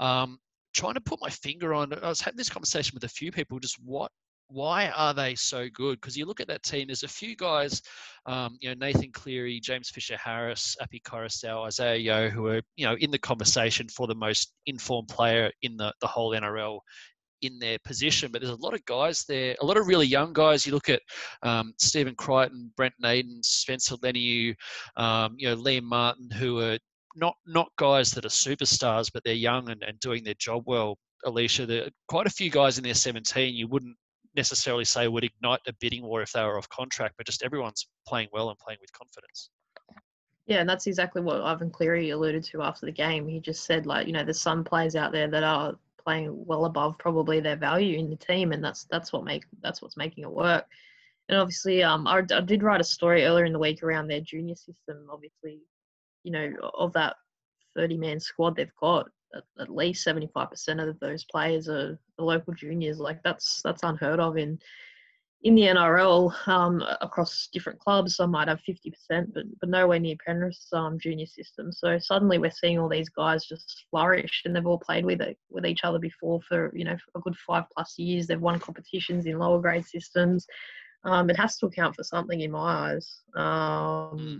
um, 0.00 0.38
trying 0.74 0.94
to 0.94 1.00
put 1.00 1.20
my 1.20 1.30
finger 1.30 1.72
on, 1.72 1.92
I 2.02 2.08
was 2.08 2.20
having 2.20 2.36
this 2.36 2.50
conversation 2.50 2.94
with 2.94 3.04
a 3.04 3.08
few 3.08 3.30
people, 3.30 3.60
just 3.60 3.78
what 3.84 4.10
why 4.52 4.88
are 4.90 5.14
they 5.14 5.34
so 5.34 5.68
good? 5.72 6.00
Because 6.00 6.16
you 6.16 6.26
look 6.26 6.40
at 6.40 6.48
that 6.48 6.62
team, 6.62 6.88
there's 6.88 7.02
a 7.02 7.08
few 7.08 7.34
guys, 7.34 7.80
um, 8.26 8.56
you 8.60 8.68
know, 8.68 8.86
Nathan 8.86 9.10
Cleary, 9.12 9.60
James 9.60 9.90
Fisher 9.90 10.16
Harris, 10.22 10.76
Api 10.80 11.00
Koroisau, 11.00 11.66
Isaiah 11.66 11.96
Yeo, 11.96 12.28
who 12.28 12.46
are, 12.48 12.60
you 12.76 12.86
know, 12.86 12.96
in 12.96 13.10
the 13.10 13.18
conversation 13.18 13.88
for 13.88 14.06
the 14.06 14.14
most 14.14 14.52
informed 14.66 15.08
player 15.08 15.50
in 15.62 15.76
the, 15.76 15.92
the 16.00 16.06
whole 16.06 16.32
NRL 16.32 16.80
in 17.40 17.58
their 17.58 17.78
position. 17.84 18.30
But 18.30 18.40
there's 18.40 18.52
a 18.52 18.62
lot 18.62 18.74
of 18.74 18.84
guys 18.84 19.24
there, 19.28 19.56
a 19.60 19.66
lot 19.66 19.76
of 19.76 19.86
really 19.86 20.06
young 20.06 20.32
guys. 20.32 20.66
You 20.66 20.72
look 20.72 20.88
at 20.88 21.02
um, 21.42 21.74
Stephen 21.78 22.14
Crichton, 22.14 22.72
Brent 22.76 22.94
Naden, 23.00 23.42
Spencer 23.42 23.96
Leniu, 23.96 24.54
um, 24.96 25.34
you 25.38 25.48
know, 25.48 25.56
Liam 25.56 25.84
Martin, 25.84 26.30
who 26.30 26.60
are 26.60 26.78
not 27.16 27.36
not 27.46 27.70
guys 27.76 28.12
that 28.12 28.24
are 28.24 28.28
superstars, 28.28 29.10
but 29.12 29.22
they're 29.24 29.34
young 29.34 29.68
and, 29.70 29.82
and 29.82 29.98
doing 30.00 30.24
their 30.24 30.34
job 30.34 30.62
well. 30.66 30.96
Alicia, 31.24 31.66
there 31.66 31.84
are 31.84 31.90
quite 32.08 32.26
a 32.26 32.30
few 32.30 32.50
guys 32.50 32.78
in 32.78 32.84
their 32.84 32.94
17 32.94 33.54
you 33.54 33.68
wouldn't 33.68 33.96
necessarily 34.34 34.84
say 34.84 35.08
would 35.08 35.24
ignite 35.24 35.60
a 35.66 35.72
bidding 35.80 36.02
war 36.02 36.22
if 36.22 36.32
they 36.32 36.42
were 36.42 36.58
off 36.58 36.68
contract, 36.68 37.14
but 37.16 37.26
just 37.26 37.42
everyone's 37.42 37.86
playing 38.06 38.28
well 38.32 38.50
and 38.50 38.58
playing 38.58 38.78
with 38.80 38.92
confidence. 38.92 39.50
Yeah, 40.46 40.58
and 40.58 40.68
that's 40.68 40.86
exactly 40.86 41.22
what 41.22 41.40
Ivan 41.40 41.70
Cleary 41.70 42.10
alluded 42.10 42.42
to 42.44 42.62
after 42.62 42.86
the 42.86 42.92
game. 42.92 43.28
He 43.28 43.40
just 43.40 43.64
said, 43.64 43.86
like, 43.86 44.06
you 44.06 44.12
know, 44.12 44.24
there's 44.24 44.40
some 44.40 44.64
players 44.64 44.96
out 44.96 45.12
there 45.12 45.28
that 45.28 45.44
are 45.44 45.76
playing 46.02 46.44
well 46.46 46.64
above 46.64 46.98
probably 46.98 47.40
their 47.40 47.56
value 47.56 47.96
in 47.98 48.10
the 48.10 48.16
team, 48.16 48.52
and 48.52 48.62
that's 48.62 48.84
that's 48.90 49.12
what 49.12 49.24
make 49.24 49.44
that's 49.62 49.80
what's 49.80 49.96
making 49.96 50.24
it 50.24 50.30
work. 50.30 50.66
And 51.28 51.38
obviously, 51.38 51.82
um, 51.82 52.06
I, 52.06 52.18
I 52.34 52.40
did 52.40 52.62
write 52.62 52.80
a 52.80 52.84
story 52.84 53.24
earlier 53.24 53.44
in 53.44 53.52
the 53.52 53.58
week 53.58 53.82
around 53.82 54.08
their 54.08 54.20
junior 54.20 54.56
system. 54.56 55.06
Obviously, 55.10 55.60
you 56.24 56.32
know, 56.32 56.52
of 56.74 56.92
that 56.94 57.16
30 57.76 57.96
man 57.96 58.20
squad 58.20 58.56
they've 58.56 58.74
got, 58.80 59.08
at, 59.34 59.44
at 59.60 59.68
least 59.68 60.06
75% 60.06 60.88
of 60.88 60.98
those 61.00 61.24
players 61.24 61.68
are 61.68 61.98
the 62.18 62.24
local 62.24 62.54
juniors. 62.54 62.98
Like 62.98 63.22
that's 63.22 63.62
that's 63.62 63.82
unheard 63.82 64.20
of 64.20 64.36
in 64.36 64.58
in 65.44 65.56
the 65.56 65.62
NRL 65.62 66.32
um, 66.46 66.84
across 67.00 67.48
different 67.52 67.80
clubs. 67.80 68.16
Some 68.16 68.30
might 68.30 68.48
have 68.48 68.60
50%, 68.68 69.32
but 69.34 69.44
but 69.60 69.68
nowhere 69.68 69.98
near 69.98 70.16
Penrith's 70.24 70.68
um, 70.72 70.98
junior 70.98 71.26
system. 71.26 71.72
So 71.72 71.98
suddenly 71.98 72.38
we're 72.38 72.50
seeing 72.50 72.78
all 72.78 72.88
these 72.88 73.08
guys 73.08 73.46
just 73.46 73.86
flourish, 73.90 74.42
and 74.44 74.54
they've 74.54 74.66
all 74.66 74.78
played 74.78 75.04
with 75.04 75.20
it, 75.20 75.36
with 75.50 75.66
each 75.66 75.84
other 75.84 75.98
before 75.98 76.40
for 76.48 76.72
you 76.74 76.84
know 76.84 76.96
a 77.14 77.20
good 77.20 77.36
five 77.46 77.64
plus 77.74 77.98
years. 77.98 78.26
They've 78.26 78.40
won 78.40 78.60
competitions 78.60 79.26
in 79.26 79.38
lower 79.38 79.60
grade 79.60 79.86
systems. 79.86 80.46
Um, 81.04 81.28
it 81.30 81.36
has 81.36 81.56
to 81.58 81.66
account 81.66 81.96
for 81.96 82.04
something 82.04 82.40
in 82.40 82.52
my 82.52 82.92
eyes. 82.92 83.22
Um, 83.34 84.18
hmm. 84.18 84.36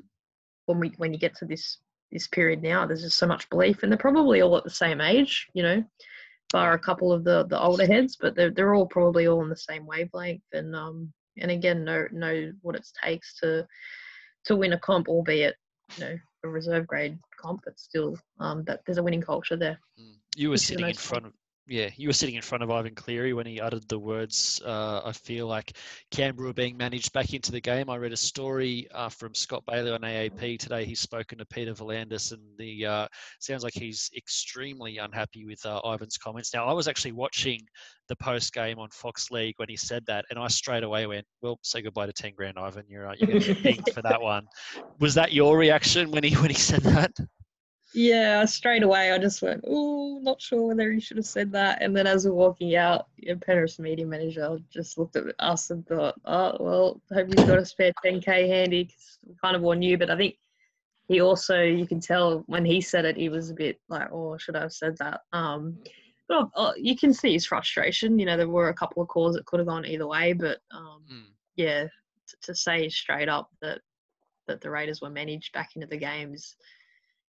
when 0.66 0.78
we 0.78 0.92
when 0.98 1.12
you 1.12 1.18
get 1.18 1.36
to 1.36 1.44
this 1.44 1.78
this 2.12 2.28
period 2.28 2.62
now. 2.62 2.86
There's 2.86 3.02
just 3.02 3.18
so 3.18 3.26
much 3.26 3.48
belief, 3.50 3.82
and 3.82 3.90
they're 3.90 3.98
probably 3.98 4.42
all 4.42 4.56
at 4.56 4.64
the 4.64 4.70
same 4.70 5.00
age, 5.00 5.48
you 5.54 5.62
know, 5.62 5.84
bar 6.52 6.74
a 6.74 6.78
couple 6.78 7.12
of 7.12 7.24
the 7.24 7.46
the 7.46 7.60
older 7.60 7.86
heads, 7.86 8.16
but 8.20 8.36
they're 8.36 8.50
they're 8.50 8.74
all 8.74 8.86
probably 8.86 9.26
all 9.26 9.40
on 9.40 9.48
the 9.48 9.56
same 9.56 9.86
wavelength, 9.86 10.42
and 10.52 10.76
um 10.76 11.12
and 11.38 11.50
again 11.50 11.84
know 11.84 12.06
know 12.12 12.52
what 12.60 12.76
it 12.76 12.86
takes 13.02 13.38
to 13.40 13.66
to 14.44 14.56
win 14.56 14.74
a 14.74 14.78
comp, 14.78 15.08
albeit 15.08 15.56
you 15.96 16.04
know 16.04 16.18
a 16.44 16.48
reserve 16.48 16.86
grade 16.86 17.18
comp, 17.40 17.62
but 17.64 17.78
still 17.78 18.16
um 18.38 18.62
that 18.64 18.80
there's 18.84 18.98
a 18.98 19.02
winning 19.02 19.22
culture 19.22 19.56
there. 19.56 19.78
Hmm. 19.98 20.12
You 20.36 20.50
were 20.50 20.58
sitting 20.58 20.86
in 20.86 20.94
front 20.94 21.26
of 21.26 21.32
yeah, 21.68 21.90
you 21.96 22.08
were 22.08 22.12
sitting 22.12 22.34
in 22.34 22.42
front 22.42 22.64
of 22.64 22.70
Ivan 22.70 22.94
Cleary 22.94 23.34
when 23.34 23.46
he 23.46 23.60
uttered 23.60 23.88
the 23.88 23.98
words, 23.98 24.60
uh, 24.64 25.00
I 25.04 25.12
feel 25.12 25.46
like 25.46 25.76
Canberra 26.10 26.52
being 26.52 26.76
managed 26.76 27.12
back 27.12 27.34
into 27.34 27.52
the 27.52 27.60
game. 27.60 27.88
I 27.88 27.96
read 27.96 28.12
a 28.12 28.16
story 28.16 28.88
uh, 28.92 29.08
from 29.08 29.32
Scott 29.32 29.62
Bailey 29.66 29.92
on 29.92 30.00
AAP 30.00 30.58
today. 30.58 30.84
He's 30.84 30.98
spoken 30.98 31.38
to 31.38 31.46
Peter 31.46 31.72
V'landys, 31.72 32.32
and 32.32 32.42
the 32.58 32.86
uh, 32.86 33.08
sounds 33.38 33.62
like 33.62 33.74
he's 33.74 34.10
extremely 34.16 34.98
unhappy 34.98 35.44
with 35.44 35.64
uh, 35.64 35.80
Ivan's 35.84 36.18
comments. 36.18 36.52
Now, 36.52 36.66
I 36.66 36.72
was 36.72 36.88
actually 36.88 37.12
watching 37.12 37.60
the 38.08 38.16
post 38.16 38.52
game 38.52 38.80
on 38.80 38.88
Fox 38.90 39.30
League 39.30 39.54
when 39.58 39.68
he 39.68 39.76
said 39.76 40.04
that, 40.06 40.24
and 40.30 40.38
I 40.40 40.48
straight 40.48 40.82
away 40.82 41.06
went, 41.06 41.26
"Well, 41.42 41.60
say 41.62 41.80
goodbye 41.80 42.06
to 42.06 42.12
ten 42.12 42.32
grand, 42.36 42.58
Ivan. 42.58 42.84
You're 42.88 43.08
uh, 43.08 43.14
you're 43.16 43.28
going 43.28 43.40
to 43.40 43.54
get 43.54 43.62
pinged 43.62 43.94
for 43.94 44.02
that 44.02 44.20
one." 44.20 44.46
Was 44.98 45.14
that 45.14 45.32
your 45.32 45.56
reaction 45.56 46.10
when 46.10 46.24
he 46.24 46.34
when 46.34 46.50
he 46.50 46.56
said 46.56 46.82
that? 46.82 47.12
Yeah, 47.94 48.44
straight 48.46 48.82
away 48.82 49.12
I 49.12 49.18
just 49.18 49.42
went, 49.42 49.64
oh, 49.66 50.18
not 50.22 50.40
sure 50.40 50.68
whether 50.68 50.90
you 50.90 51.00
should 51.00 51.18
have 51.18 51.26
said 51.26 51.52
that. 51.52 51.82
And 51.82 51.94
then 51.94 52.06
as 52.06 52.24
we're 52.24 52.32
walking 52.32 52.74
out, 52.74 53.08
yeah, 53.18 53.34
Penrith's 53.40 53.78
media 53.78 54.06
manager 54.06 54.58
just 54.70 54.96
looked 54.96 55.16
at 55.16 55.24
us 55.38 55.70
and 55.70 55.86
thought, 55.86 56.14
oh, 56.24 56.56
well, 56.58 57.00
hope 57.12 57.28
you've 57.28 57.46
got 57.46 57.58
a 57.58 57.66
spare 57.66 57.92
10k 58.04 58.48
handy 58.48 58.84
because 58.84 59.18
we 59.26 59.34
kind 59.42 59.56
of 59.56 59.64
all 59.64 59.74
knew. 59.74 59.98
But 59.98 60.10
I 60.10 60.16
think 60.16 60.36
he 61.08 61.20
also, 61.20 61.60
you 61.60 61.86
can 61.86 62.00
tell 62.00 62.44
when 62.46 62.64
he 62.64 62.80
said 62.80 63.04
it, 63.04 63.16
he 63.16 63.28
was 63.28 63.50
a 63.50 63.54
bit 63.54 63.78
like, 63.88 64.08
oh, 64.10 64.38
should 64.38 64.56
I 64.56 64.62
have 64.62 64.72
said 64.72 64.96
that? 64.98 65.20
Um, 65.32 65.78
but 66.28 66.48
uh, 66.56 66.72
you 66.76 66.96
can 66.96 67.12
see 67.12 67.34
his 67.34 67.44
frustration. 67.44 68.18
You 68.18 68.24
know, 68.24 68.38
there 68.38 68.48
were 68.48 68.70
a 68.70 68.74
couple 68.74 69.02
of 69.02 69.08
calls 69.08 69.34
that 69.36 69.44
could 69.44 69.60
have 69.60 69.68
gone 69.68 69.84
either 69.84 70.06
way, 70.06 70.32
but 70.32 70.60
um, 70.70 71.02
mm. 71.12 71.24
yeah, 71.56 71.84
to, 71.84 72.36
to 72.42 72.54
say 72.54 72.88
straight 72.88 73.28
up 73.28 73.50
that 73.60 73.80
that 74.48 74.60
the 74.60 74.70
Raiders 74.70 75.00
were 75.00 75.10
managed 75.10 75.52
back 75.52 75.70
into 75.76 75.86
the 75.86 75.96
games 75.96 76.56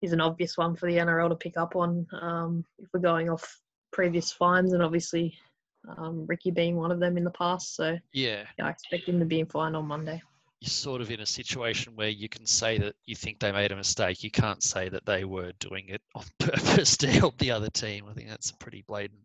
is 0.03 0.13
an 0.13 0.21
obvious 0.21 0.57
one 0.57 0.77
for 0.77 0.91
the 0.91 0.99
NRL 0.99 1.31
to 1.31 1.37
pick 1.37 1.57
up 1.57 1.77
on 1.77 2.07
um, 2.21 2.65
if 2.79 2.89
we're 2.93 3.01
going 3.01 3.31
off 3.31 3.61
previous 3.93 4.33
fines, 4.33 4.73
and 4.73 4.83
obviously 4.83 5.35
um, 5.97 6.27
Ricky 6.27 6.51
being 6.51 6.77
one 6.77 6.91
of 6.91 7.01
them 7.01 7.17
in 7.17 7.25
the 7.25 7.31
past. 7.31 7.77
So 7.77 7.99
yeah, 8.13 8.45
yeah 8.59 8.67
I 8.67 8.71
expect 8.71 9.09
him 9.09 9.19
to 9.19 9.25
be 9.25 9.41
in 9.41 9.47
fine 9.47 9.75
on 9.75 9.87
Monday 9.87 10.23
you're 10.65 10.71
sort 10.71 11.03
of 11.03 11.11
in 11.11 11.21
a 11.21 11.27
situation 11.27 11.95
where 11.95 12.09
you 12.09 12.29
can 12.29 12.47
say 12.47 12.79
that 12.79 12.95
you 13.05 13.15
think 13.15 13.39
they 13.39 13.53
made 13.53 13.71
a 13.71 13.77
mistake. 13.77 14.25
You 14.25 14.31
can't 14.31 14.63
say 14.63 14.89
that 14.89 15.05
they 15.05 15.25
were 15.25 15.53
doing 15.61 15.89
it 15.89 16.01
on 16.15 16.25
purpose 16.39 16.97
to 16.99 17.07
help 17.07 17.37
the 17.39 17.51
other 17.51 17.69
team. 17.69 18.07
I 18.11 18.15
think 18.15 18.29
that's 18.29 18.51
a 18.51 18.57
pretty 18.57 18.83
blatant 18.87 19.21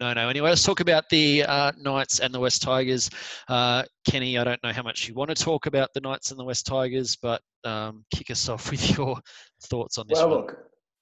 no 0.00 0.12
no. 0.12 0.28
Anyway, 0.28 0.50
let's 0.50 0.62
talk 0.62 0.80
about 0.80 1.08
the 1.08 1.44
uh, 1.44 1.72
Knights 1.78 2.20
and 2.20 2.34
the 2.34 2.40
West 2.40 2.62
Tigers. 2.62 3.08
Uh, 3.48 3.84
Kenny, 4.04 4.36
I 4.38 4.44
don't 4.44 4.62
know 4.62 4.72
how 4.72 4.82
much 4.82 5.08
you 5.08 5.14
want 5.14 5.34
to 5.34 5.42
talk 5.42 5.66
about 5.66 5.94
the 5.94 6.00
Knights 6.00 6.30
and 6.30 6.38
the 6.38 6.44
West 6.44 6.66
Tigers, 6.66 7.16
but 7.16 7.40
um, 7.64 8.04
kick 8.14 8.30
us 8.30 8.48
off 8.48 8.70
with 8.70 8.96
your 8.96 9.18
thoughts 9.64 9.98
on 9.98 10.06
this 10.08 10.18
well, 10.18 10.28
one. 10.28 10.38
look, 10.38 10.56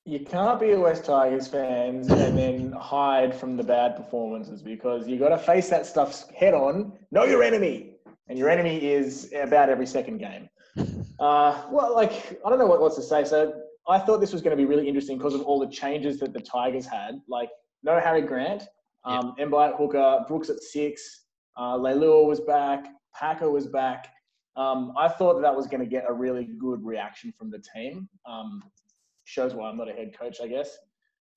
you 0.04 0.20
can't 0.20 0.60
be 0.60 0.70
a 0.70 0.80
West 0.80 1.04
Tigers 1.04 1.48
fans 1.48 2.08
and 2.08 2.36
then 2.38 2.72
hide 2.72 3.34
from 3.34 3.56
the 3.56 3.64
bad 3.64 3.96
performances 3.96 4.62
because 4.62 5.08
you've 5.08 5.20
got 5.20 5.30
to 5.30 5.38
face 5.38 5.68
that 5.68 5.86
stuff 5.86 6.28
head 6.30 6.54
on. 6.54 6.92
Know 7.10 7.24
your 7.24 7.42
enemy 7.42 7.96
and 8.30 8.38
your 8.38 8.48
enemy 8.48 8.78
is 8.78 9.30
about 9.34 9.68
every 9.68 9.86
second 9.86 10.18
game. 10.18 10.48
Uh, 11.20 11.66
well, 11.70 11.94
like 11.94 12.40
I 12.46 12.48
don't 12.48 12.58
know 12.58 12.64
what, 12.64 12.80
what 12.80 12.94
to 12.94 13.02
say. 13.02 13.26
So 13.26 13.52
I 13.86 13.98
thought 13.98 14.22
this 14.22 14.32
was 14.32 14.40
going 14.40 14.56
to 14.56 14.62
be 14.62 14.64
really 14.64 14.88
interesting 14.88 15.18
because 15.18 15.34
of 15.34 15.42
all 15.42 15.60
the 15.60 15.66
changes 15.66 16.18
that 16.20 16.32
the 16.32 16.40
Tigers 16.40 16.86
had. 16.86 17.20
Like 17.28 17.50
no 17.82 18.00
Harry 18.00 18.22
Grant, 18.22 18.62
um, 19.04 19.34
yep. 19.36 19.50
Hooker, 19.76 20.24
Brooks 20.26 20.48
at 20.48 20.62
six, 20.62 21.26
uh, 21.58 21.76
Leilua 21.76 22.26
was 22.26 22.40
back, 22.40 22.86
Packer 23.14 23.50
was 23.50 23.66
back. 23.66 24.06
Um, 24.56 24.94
I 24.96 25.08
thought 25.08 25.34
that, 25.34 25.42
that 25.42 25.54
was 25.54 25.66
going 25.66 25.80
to 25.80 25.86
get 25.86 26.06
a 26.08 26.12
really 26.12 26.48
good 26.58 26.82
reaction 26.82 27.34
from 27.36 27.50
the 27.50 27.62
team. 27.74 28.08
Um, 28.26 28.62
shows 29.24 29.52
why 29.52 29.68
I'm 29.68 29.76
not 29.76 29.90
a 29.90 29.92
head 29.92 30.18
coach, 30.18 30.38
I 30.42 30.46
guess. 30.46 30.74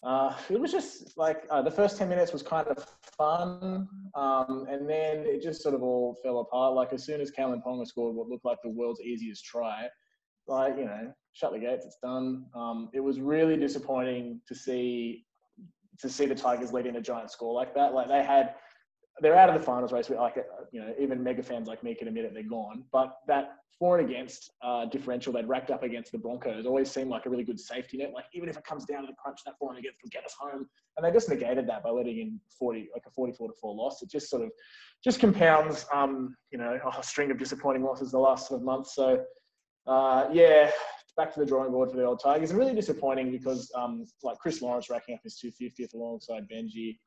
Uh, 0.05 0.35
it 0.49 0.59
was 0.59 0.71
just 0.71 1.17
like 1.17 1.43
uh, 1.49 1.61
the 1.61 1.71
first 1.71 1.97
10 1.97 2.09
minutes 2.09 2.33
was 2.33 2.43
kind 2.43 2.67
of 2.67 2.85
fun. 3.17 3.87
Um, 4.15 4.65
and 4.69 4.89
then 4.89 5.23
it 5.25 5.41
just 5.41 5.61
sort 5.61 5.75
of 5.75 5.81
all 5.81 6.17
fell 6.23 6.39
apart. 6.39 6.73
Like 6.73 6.91
as 6.93 7.05
soon 7.05 7.21
as 7.21 7.31
Kalyn 7.31 7.63
Ponga 7.63 7.87
scored 7.87 8.15
what 8.15 8.27
looked 8.27 8.45
like 8.45 8.57
the 8.63 8.69
world's 8.69 9.01
easiest 9.01 9.45
try, 9.45 9.87
like, 10.47 10.77
you 10.77 10.85
know, 10.85 11.13
shut 11.31 11.53
the 11.53 11.59
gates, 11.59 11.85
it's 11.85 11.97
done. 12.03 12.45
Um, 12.53 12.89
it 12.93 12.99
was 12.99 13.21
really 13.21 13.57
disappointing 13.57 14.41
to 14.47 14.55
see 14.55 15.25
to 15.99 16.09
see 16.09 16.25
the 16.25 16.35
Tigers 16.35 16.73
leading 16.73 16.95
a 16.95 17.01
giant 17.01 17.31
score 17.31 17.53
like 17.53 17.73
that. 17.75 17.93
Like 17.93 18.07
they 18.07 18.23
had 18.23 18.55
they're 19.21 19.35
out 19.35 19.49
of 19.49 19.55
the 19.55 19.65
finals 19.65 19.91
race. 19.91 20.09
Like 20.09 20.37
you 20.71 20.81
know, 20.81 20.93
even 20.99 21.23
mega 21.23 21.43
fans 21.43 21.67
like 21.67 21.83
me 21.83 21.95
can 21.95 22.07
admit 22.07 22.25
it, 22.25 22.33
they're 22.33 22.43
gone. 22.43 22.83
But 22.91 23.17
that 23.27 23.57
for 23.79 23.97
and 23.97 24.09
against 24.09 24.51
uh, 24.61 24.85
differential 24.85 25.33
they'd 25.33 25.47
racked 25.47 25.71
up 25.71 25.83
against 25.83 26.11
the 26.11 26.17
Broncos 26.17 26.65
always 26.65 26.89
seemed 26.89 27.09
like 27.09 27.25
a 27.25 27.29
really 27.29 27.43
good 27.43 27.59
safety 27.59 27.97
net. 27.97 28.11
Like 28.13 28.25
even 28.33 28.49
if 28.49 28.57
it 28.57 28.63
comes 28.63 28.85
down 28.85 29.01
to 29.01 29.07
the 29.07 29.15
crunch, 29.21 29.39
that 29.45 29.55
for 29.59 29.71
and 29.71 29.79
against 29.79 29.97
will 30.03 30.09
get 30.09 30.25
us 30.25 30.35
home. 30.39 30.67
And 30.95 31.05
they 31.05 31.11
just 31.11 31.29
negated 31.29 31.67
that 31.67 31.83
by 31.83 31.89
letting 31.89 32.19
in 32.19 32.39
40, 32.57 32.89
like 32.93 33.03
a 33.07 33.11
44 33.11 33.49
to 33.49 33.53
four 33.59 33.75
loss. 33.75 34.01
It 34.01 34.09
just 34.09 34.29
sort 34.29 34.43
of 34.43 34.51
just 35.03 35.19
compounds, 35.19 35.85
um, 35.93 36.35
you 36.51 36.57
know, 36.57 36.79
a 36.97 37.03
string 37.03 37.31
of 37.31 37.37
disappointing 37.37 37.83
losses 37.83 38.11
the 38.11 38.19
last 38.19 38.47
sort 38.47 38.61
of 38.61 38.65
month. 38.65 38.87
So 38.87 39.23
uh, 39.87 40.27
yeah, 40.31 40.71
back 41.17 41.33
to 41.33 41.39
the 41.39 41.45
drawing 41.45 41.71
board 41.71 41.91
for 41.91 41.97
the 41.97 42.05
old 42.05 42.21
Tigers. 42.21 42.51
And 42.51 42.59
really 42.59 42.75
disappointing 42.75 43.31
because 43.31 43.71
um, 43.75 44.05
like 44.23 44.37
Chris 44.37 44.61
Lawrence 44.61 44.89
racking 44.89 45.15
up 45.15 45.21
his 45.23 45.39
250th 45.43 45.93
alongside 45.93 46.47
Benji 46.49 46.99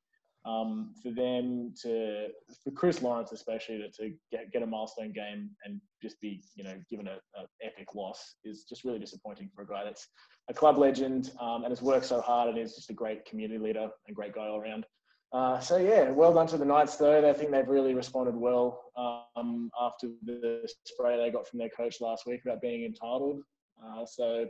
um, 0.46 0.94
for 1.02 1.10
them 1.10 1.74
to, 1.82 2.28
for 2.62 2.70
Chris 2.70 3.02
Lawrence 3.02 3.32
especially, 3.32 3.78
to, 3.78 3.90
to 3.90 4.14
get, 4.30 4.52
get 4.52 4.62
a 4.62 4.66
milestone 4.66 5.12
game 5.12 5.50
and 5.64 5.80
just 6.02 6.20
be, 6.20 6.42
you 6.54 6.62
know, 6.62 6.74
given 6.88 7.08
an 7.08 7.18
epic 7.62 7.94
loss 7.94 8.36
is 8.44 8.64
just 8.64 8.84
really 8.84 8.98
disappointing 8.98 9.50
for 9.54 9.62
a 9.62 9.66
guy 9.66 9.82
that's 9.84 10.06
a 10.48 10.54
club 10.54 10.78
legend 10.78 11.32
um, 11.40 11.64
and 11.64 11.72
has 11.72 11.82
worked 11.82 12.06
so 12.06 12.20
hard 12.20 12.48
and 12.48 12.58
is 12.58 12.76
just 12.76 12.90
a 12.90 12.94
great 12.94 13.24
community 13.24 13.58
leader 13.58 13.88
and 14.06 14.16
great 14.16 14.34
guy 14.34 14.46
all 14.46 14.60
around. 14.60 14.86
Uh, 15.32 15.58
so 15.58 15.76
yeah, 15.76 16.10
well 16.10 16.32
done 16.32 16.46
to 16.46 16.56
the 16.56 16.64
Knights 16.64 16.96
though. 16.96 17.28
I 17.28 17.32
think 17.32 17.50
they've 17.50 17.66
really 17.66 17.94
responded 17.94 18.36
well 18.36 18.84
um, 18.96 19.70
after 19.80 20.08
the 20.24 20.68
spray 20.84 21.16
they 21.16 21.30
got 21.30 21.48
from 21.48 21.58
their 21.58 21.70
coach 21.70 22.00
last 22.00 22.24
week 22.26 22.42
about 22.46 22.60
being 22.60 22.84
entitled. 22.84 23.42
Uh, 23.84 24.06
so 24.06 24.46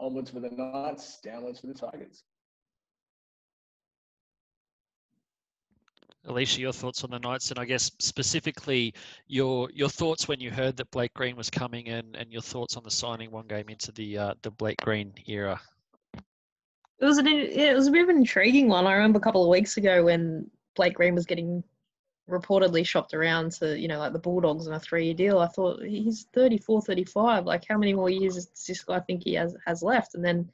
onwards 0.00 0.30
for 0.30 0.40
the 0.40 0.50
Knights, 0.50 1.18
downwards 1.22 1.60
for 1.60 1.66
the 1.66 1.74
Tigers. 1.74 2.24
Alicia, 6.26 6.60
your 6.60 6.72
thoughts 6.72 7.04
on 7.04 7.10
the 7.10 7.18
Knights, 7.18 7.50
and 7.50 7.58
I 7.58 7.64
guess 7.64 7.90
specifically 7.98 8.94
your 9.26 9.68
your 9.72 9.88
thoughts 9.88 10.26
when 10.26 10.40
you 10.40 10.50
heard 10.50 10.76
that 10.78 10.90
Blake 10.90 11.12
Green 11.14 11.36
was 11.36 11.50
coming 11.50 11.86
in, 11.86 12.14
and 12.14 12.32
your 12.32 12.42
thoughts 12.42 12.76
on 12.76 12.84
the 12.84 12.90
signing 12.90 13.30
one 13.30 13.46
game 13.46 13.68
into 13.68 13.92
the 13.92 14.18
uh, 14.18 14.34
the 14.42 14.50
Blake 14.50 14.78
Green 14.82 15.12
era. 15.26 15.60
It 16.14 17.04
was 17.04 17.18
an 17.18 17.26
it 17.26 17.74
was 17.74 17.88
a 17.88 17.90
bit 17.90 18.02
of 18.02 18.08
an 18.08 18.16
intriguing 18.16 18.68
one. 18.68 18.86
I 18.86 18.94
remember 18.94 19.18
a 19.18 19.22
couple 19.22 19.42
of 19.42 19.50
weeks 19.50 19.76
ago 19.76 20.04
when 20.04 20.50
Blake 20.76 20.94
Green 20.94 21.14
was 21.14 21.26
getting 21.26 21.62
reportedly 22.30 22.86
shopped 22.86 23.12
around 23.12 23.52
to 23.52 23.78
you 23.78 23.88
know 23.88 23.98
like 23.98 24.12
the 24.12 24.18
Bulldogs 24.18 24.66
on 24.66 24.74
a 24.74 24.80
three 24.80 25.06
year 25.06 25.14
deal. 25.14 25.38
I 25.38 25.48
thought 25.48 25.82
he's 25.82 26.26
34, 26.32 26.82
35. 26.82 27.44
Like 27.44 27.64
how 27.68 27.76
many 27.76 27.92
more 27.92 28.08
years 28.08 28.34
does 28.34 28.64
this 28.66 28.82
guy 28.82 29.00
think 29.00 29.24
he 29.24 29.34
has 29.34 29.54
has 29.66 29.82
left? 29.82 30.14
And 30.14 30.24
then 30.24 30.50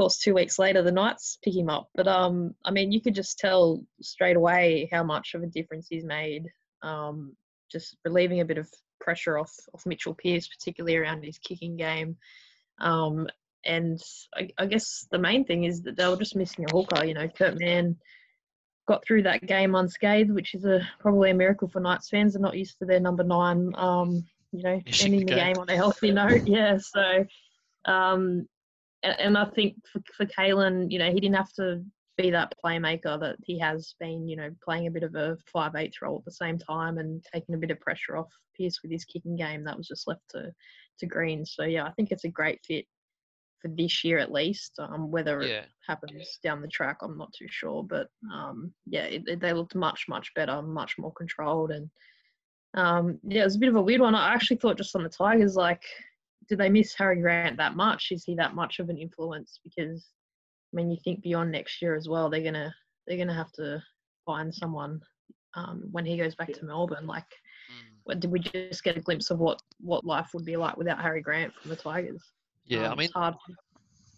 course, 0.00 0.16
two 0.16 0.32
weeks 0.32 0.58
later, 0.58 0.82
the 0.82 0.90
Knights 0.90 1.38
pick 1.44 1.54
him 1.54 1.68
up. 1.68 1.90
But 1.94 2.08
um, 2.08 2.54
I 2.64 2.70
mean, 2.70 2.90
you 2.90 3.02
could 3.02 3.14
just 3.14 3.38
tell 3.38 3.84
straight 4.00 4.36
away 4.36 4.88
how 4.90 5.04
much 5.04 5.34
of 5.34 5.42
a 5.42 5.46
difference 5.46 5.88
he's 5.90 6.04
made. 6.04 6.46
Um, 6.82 7.36
just 7.70 7.98
relieving 8.02 8.40
a 8.40 8.46
bit 8.46 8.56
of 8.56 8.66
pressure 8.98 9.38
off 9.38 9.52
off 9.74 9.84
Mitchell 9.84 10.14
Pearce, 10.14 10.48
particularly 10.48 10.96
around 10.96 11.22
his 11.22 11.36
kicking 11.38 11.76
game. 11.76 12.16
Um, 12.78 13.28
and 13.62 14.00
I, 14.34 14.48
I, 14.56 14.64
guess 14.64 15.06
the 15.10 15.18
main 15.18 15.44
thing 15.44 15.64
is 15.64 15.82
that 15.82 15.98
they 15.98 16.08
were 16.08 16.16
just 16.16 16.34
missing 16.34 16.64
a 16.64 16.72
hooker. 16.72 17.04
You 17.04 17.12
know, 17.12 17.28
Kurt 17.28 17.60
Mann 17.60 17.98
got 18.88 19.04
through 19.04 19.24
that 19.24 19.46
game 19.46 19.74
unscathed, 19.74 20.30
which 20.30 20.54
is 20.54 20.64
a 20.64 20.80
probably 20.98 21.30
a 21.30 21.34
miracle 21.34 21.68
for 21.68 21.80
Knights 21.80 22.08
fans. 22.08 22.32
They're 22.32 22.40
not 22.40 22.56
used 22.56 22.78
to 22.78 22.86
their 22.86 23.00
number 23.00 23.22
nine, 23.22 23.72
um, 23.74 24.24
you 24.50 24.62
know, 24.62 24.80
ending 25.02 25.26
the 25.26 25.34
game 25.34 25.58
on 25.58 25.68
a 25.68 25.76
healthy 25.76 26.10
note. 26.12 26.46
Yeah, 26.46 26.78
so 26.78 27.26
um, 27.84 28.46
and, 29.02 29.20
and, 29.20 29.38
I 29.38 29.44
think 29.46 29.76
for 29.92 30.00
for 30.16 30.26
Kalyn, 30.26 30.90
you 30.90 30.98
know, 30.98 31.10
he 31.10 31.20
didn't 31.20 31.36
have 31.36 31.52
to 31.54 31.82
be 32.16 32.30
that 32.30 32.54
playmaker 32.62 33.18
that 33.20 33.36
he 33.42 33.58
has 33.58 33.94
been. 34.00 34.28
You 34.28 34.36
know, 34.36 34.50
playing 34.62 34.86
a 34.86 34.90
bit 34.90 35.02
of 35.02 35.14
a 35.14 35.36
five 35.52 35.74
eighth 35.76 36.02
role 36.02 36.18
at 36.18 36.24
the 36.24 36.32
same 36.32 36.58
time 36.58 36.98
and 36.98 37.24
taking 37.32 37.54
a 37.54 37.58
bit 37.58 37.70
of 37.70 37.80
pressure 37.80 38.16
off 38.16 38.32
Pearce 38.56 38.80
with 38.82 38.92
his 38.92 39.04
kicking 39.04 39.36
game. 39.36 39.64
That 39.64 39.76
was 39.76 39.88
just 39.88 40.06
left 40.06 40.28
to 40.30 40.52
to 40.98 41.06
Green. 41.06 41.44
So 41.44 41.64
yeah, 41.64 41.84
I 41.84 41.92
think 41.92 42.10
it's 42.10 42.24
a 42.24 42.28
great 42.28 42.60
fit 42.66 42.86
for 43.60 43.68
this 43.68 44.04
year 44.04 44.18
at 44.18 44.32
least. 44.32 44.72
Um, 44.78 45.10
whether 45.10 45.42
yeah. 45.42 45.60
it 45.60 45.68
happens 45.86 46.38
down 46.42 46.62
the 46.62 46.68
track, 46.68 46.98
I'm 47.02 47.18
not 47.18 47.32
too 47.32 47.46
sure. 47.48 47.84
But 47.84 48.08
um, 48.32 48.72
yeah, 48.86 49.04
it, 49.04 49.22
it, 49.26 49.40
they 49.40 49.52
looked 49.52 49.74
much 49.74 50.06
much 50.08 50.32
better, 50.34 50.62
much 50.62 50.96
more 50.98 51.12
controlled, 51.12 51.70
and 51.70 51.90
um, 52.74 53.18
yeah, 53.22 53.42
it 53.42 53.44
was 53.44 53.56
a 53.56 53.60
bit 53.60 53.68
of 53.68 53.76
a 53.76 53.82
weird 53.82 54.00
one. 54.00 54.14
I 54.14 54.32
actually 54.32 54.58
thought 54.58 54.76
just 54.76 54.94
on 54.94 55.02
the 55.02 55.08
Tigers, 55.08 55.56
like, 55.56 55.82
did 56.50 56.58
they 56.58 56.68
miss 56.68 56.94
Harry 56.94 57.20
Grant 57.20 57.56
that 57.56 57.76
much? 57.76 58.08
Is 58.10 58.24
he 58.24 58.34
that 58.34 58.56
much 58.56 58.80
of 58.80 58.88
an 58.90 58.98
influence? 58.98 59.60
Because 59.62 60.08
I 60.72 60.76
mean, 60.76 60.90
you 60.90 60.98
think 61.02 61.22
beyond 61.22 61.52
next 61.52 61.80
year 61.80 61.94
as 61.94 62.08
well, 62.08 62.28
they're 62.28 62.42
gonna 62.42 62.74
they're 63.06 63.16
gonna 63.16 63.32
have 63.32 63.52
to 63.52 63.80
find 64.26 64.52
someone 64.52 65.00
um, 65.54 65.84
when 65.92 66.04
he 66.04 66.18
goes 66.18 66.34
back 66.34 66.52
to 66.52 66.64
Melbourne. 66.64 67.06
Like, 67.06 67.24
mm. 68.08 68.20
did 68.20 68.30
we 68.30 68.40
just 68.40 68.82
get 68.82 68.96
a 68.96 69.00
glimpse 69.00 69.30
of 69.30 69.38
what 69.38 69.60
what 69.78 70.04
life 70.04 70.30
would 70.34 70.44
be 70.44 70.56
like 70.56 70.76
without 70.76 71.00
Harry 71.00 71.22
Grant 71.22 71.54
from 71.54 71.70
the 71.70 71.76
Tigers? 71.76 72.22
Yeah, 72.66 72.86
um, 72.86 72.92
I 72.92 72.96
mean, 72.96 73.34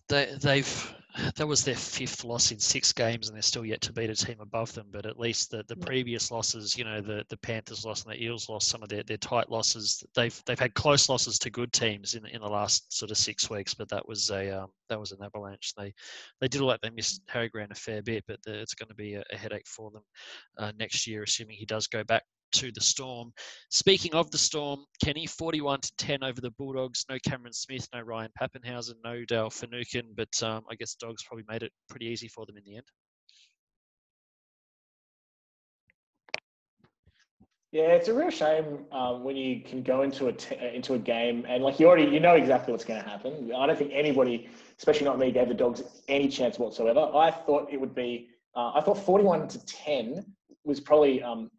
they 0.08 0.34
they've 0.40 0.94
that 1.34 1.46
was 1.46 1.64
their 1.64 1.76
fifth 1.76 2.24
loss 2.24 2.52
in 2.52 2.58
six 2.58 2.92
games, 2.92 3.28
and 3.28 3.36
they're 3.36 3.42
still 3.42 3.64
yet 3.64 3.80
to 3.82 3.92
beat 3.92 4.10
a 4.10 4.14
team 4.14 4.40
above 4.40 4.72
them. 4.72 4.86
But 4.90 5.06
at 5.06 5.18
least 5.18 5.50
the, 5.50 5.64
the 5.68 5.76
previous 5.76 6.30
losses, 6.30 6.76
you 6.76 6.84
know, 6.84 7.00
the, 7.00 7.24
the 7.28 7.36
Panthers 7.36 7.84
lost 7.84 8.06
and 8.06 8.14
the 8.14 8.22
Eels 8.22 8.48
lost 8.48 8.68
some 8.68 8.82
of 8.82 8.88
their, 8.88 9.02
their 9.02 9.18
tight 9.18 9.50
losses. 9.50 10.02
They've 10.14 10.42
they've 10.46 10.58
had 10.58 10.74
close 10.74 11.08
losses 11.08 11.38
to 11.40 11.50
good 11.50 11.72
teams 11.72 12.14
in 12.14 12.26
in 12.26 12.40
the 12.40 12.48
last 12.48 12.92
sort 12.92 13.10
of 13.10 13.18
six 13.18 13.50
weeks. 13.50 13.74
But 13.74 13.88
that 13.90 14.06
was 14.06 14.30
a 14.30 14.62
um, 14.62 14.70
that 14.88 15.00
was 15.00 15.12
an 15.12 15.22
avalanche. 15.22 15.74
They 15.76 15.92
they 16.40 16.48
did 16.48 16.60
all 16.60 16.68
that. 16.68 16.80
They 16.82 16.90
missed 16.90 17.22
Harry 17.28 17.48
Grant 17.48 17.72
a 17.72 17.76
fair 17.76 18.02
bit, 18.02 18.24
but 18.26 18.42
the, 18.42 18.60
it's 18.60 18.74
going 18.74 18.88
to 18.88 18.94
be 18.94 19.14
a, 19.14 19.24
a, 19.32 19.36
headache 19.36 19.66
for 19.66 19.90
them 19.90 20.02
uh, 20.58 20.72
next 20.78 21.06
year, 21.06 21.22
assuming 21.22 21.56
he 21.56 21.66
does 21.66 21.86
go 21.86 22.04
back 22.04 22.24
to 22.52 22.72
the 22.72 22.80
Storm. 22.80 23.32
Speaking 23.70 24.14
of 24.14 24.30
the 24.30 24.38
Storm, 24.38 24.84
Kenny, 25.02 25.26
41 25.26 25.80
to 25.80 25.92
10 25.98 26.22
over 26.22 26.40
the 26.40 26.50
Bulldogs. 26.52 27.04
No 27.08 27.18
Cameron 27.26 27.52
Smith, 27.52 27.88
no 27.92 28.00
Ryan 28.00 28.30
Papenhuyzen, 28.40 28.94
no 29.04 29.24
Dale 29.24 29.50
Finucane, 29.50 30.14
but 30.16 30.42
um, 30.42 30.64
I 30.70 30.74
guess 30.74 30.94
Dogs 30.94 31.22
probably 31.24 31.44
made 31.48 31.62
it 31.62 31.72
pretty 31.88 32.06
easy 32.06 32.28
for 32.28 32.46
them 32.46 32.56
in 32.56 32.64
the 32.64 32.76
end. 32.76 32.86
Yeah, 37.72 37.92
it's 37.92 38.08
a 38.08 38.14
real 38.14 38.28
shame 38.28 38.84
um, 38.92 39.24
when 39.24 39.34
you 39.34 39.62
can 39.62 39.82
go 39.82 40.02
into 40.02 40.26
a 40.26 40.32
t- 40.32 40.56
uh, 40.56 40.74
into 40.74 40.92
a 40.92 40.98
game 40.98 41.46
and 41.48 41.64
like 41.64 41.80
you 41.80 41.88
already 41.88 42.04
you 42.04 42.20
know 42.20 42.34
exactly 42.34 42.70
what's 42.70 42.84
going 42.84 43.02
to 43.02 43.08
happen. 43.08 43.50
I 43.56 43.66
don't 43.66 43.78
think 43.78 43.92
anybody, 43.94 44.50
especially 44.76 45.06
not 45.06 45.18
me, 45.18 45.32
gave 45.32 45.48
the 45.48 45.54
Dogs 45.54 45.82
any 46.06 46.28
chance 46.28 46.58
whatsoever. 46.58 47.10
I 47.14 47.30
thought 47.30 47.72
it 47.72 47.80
would 47.80 47.94
be. 47.94 48.28
Uh, 48.54 48.72
I 48.74 48.82
thought 48.82 48.98
forty-one 48.98 49.48
to 49.48 49.64
ten 49.64 50.22
was 50.64 50.80
probably 50.80 51.22
um, 51.22 51.50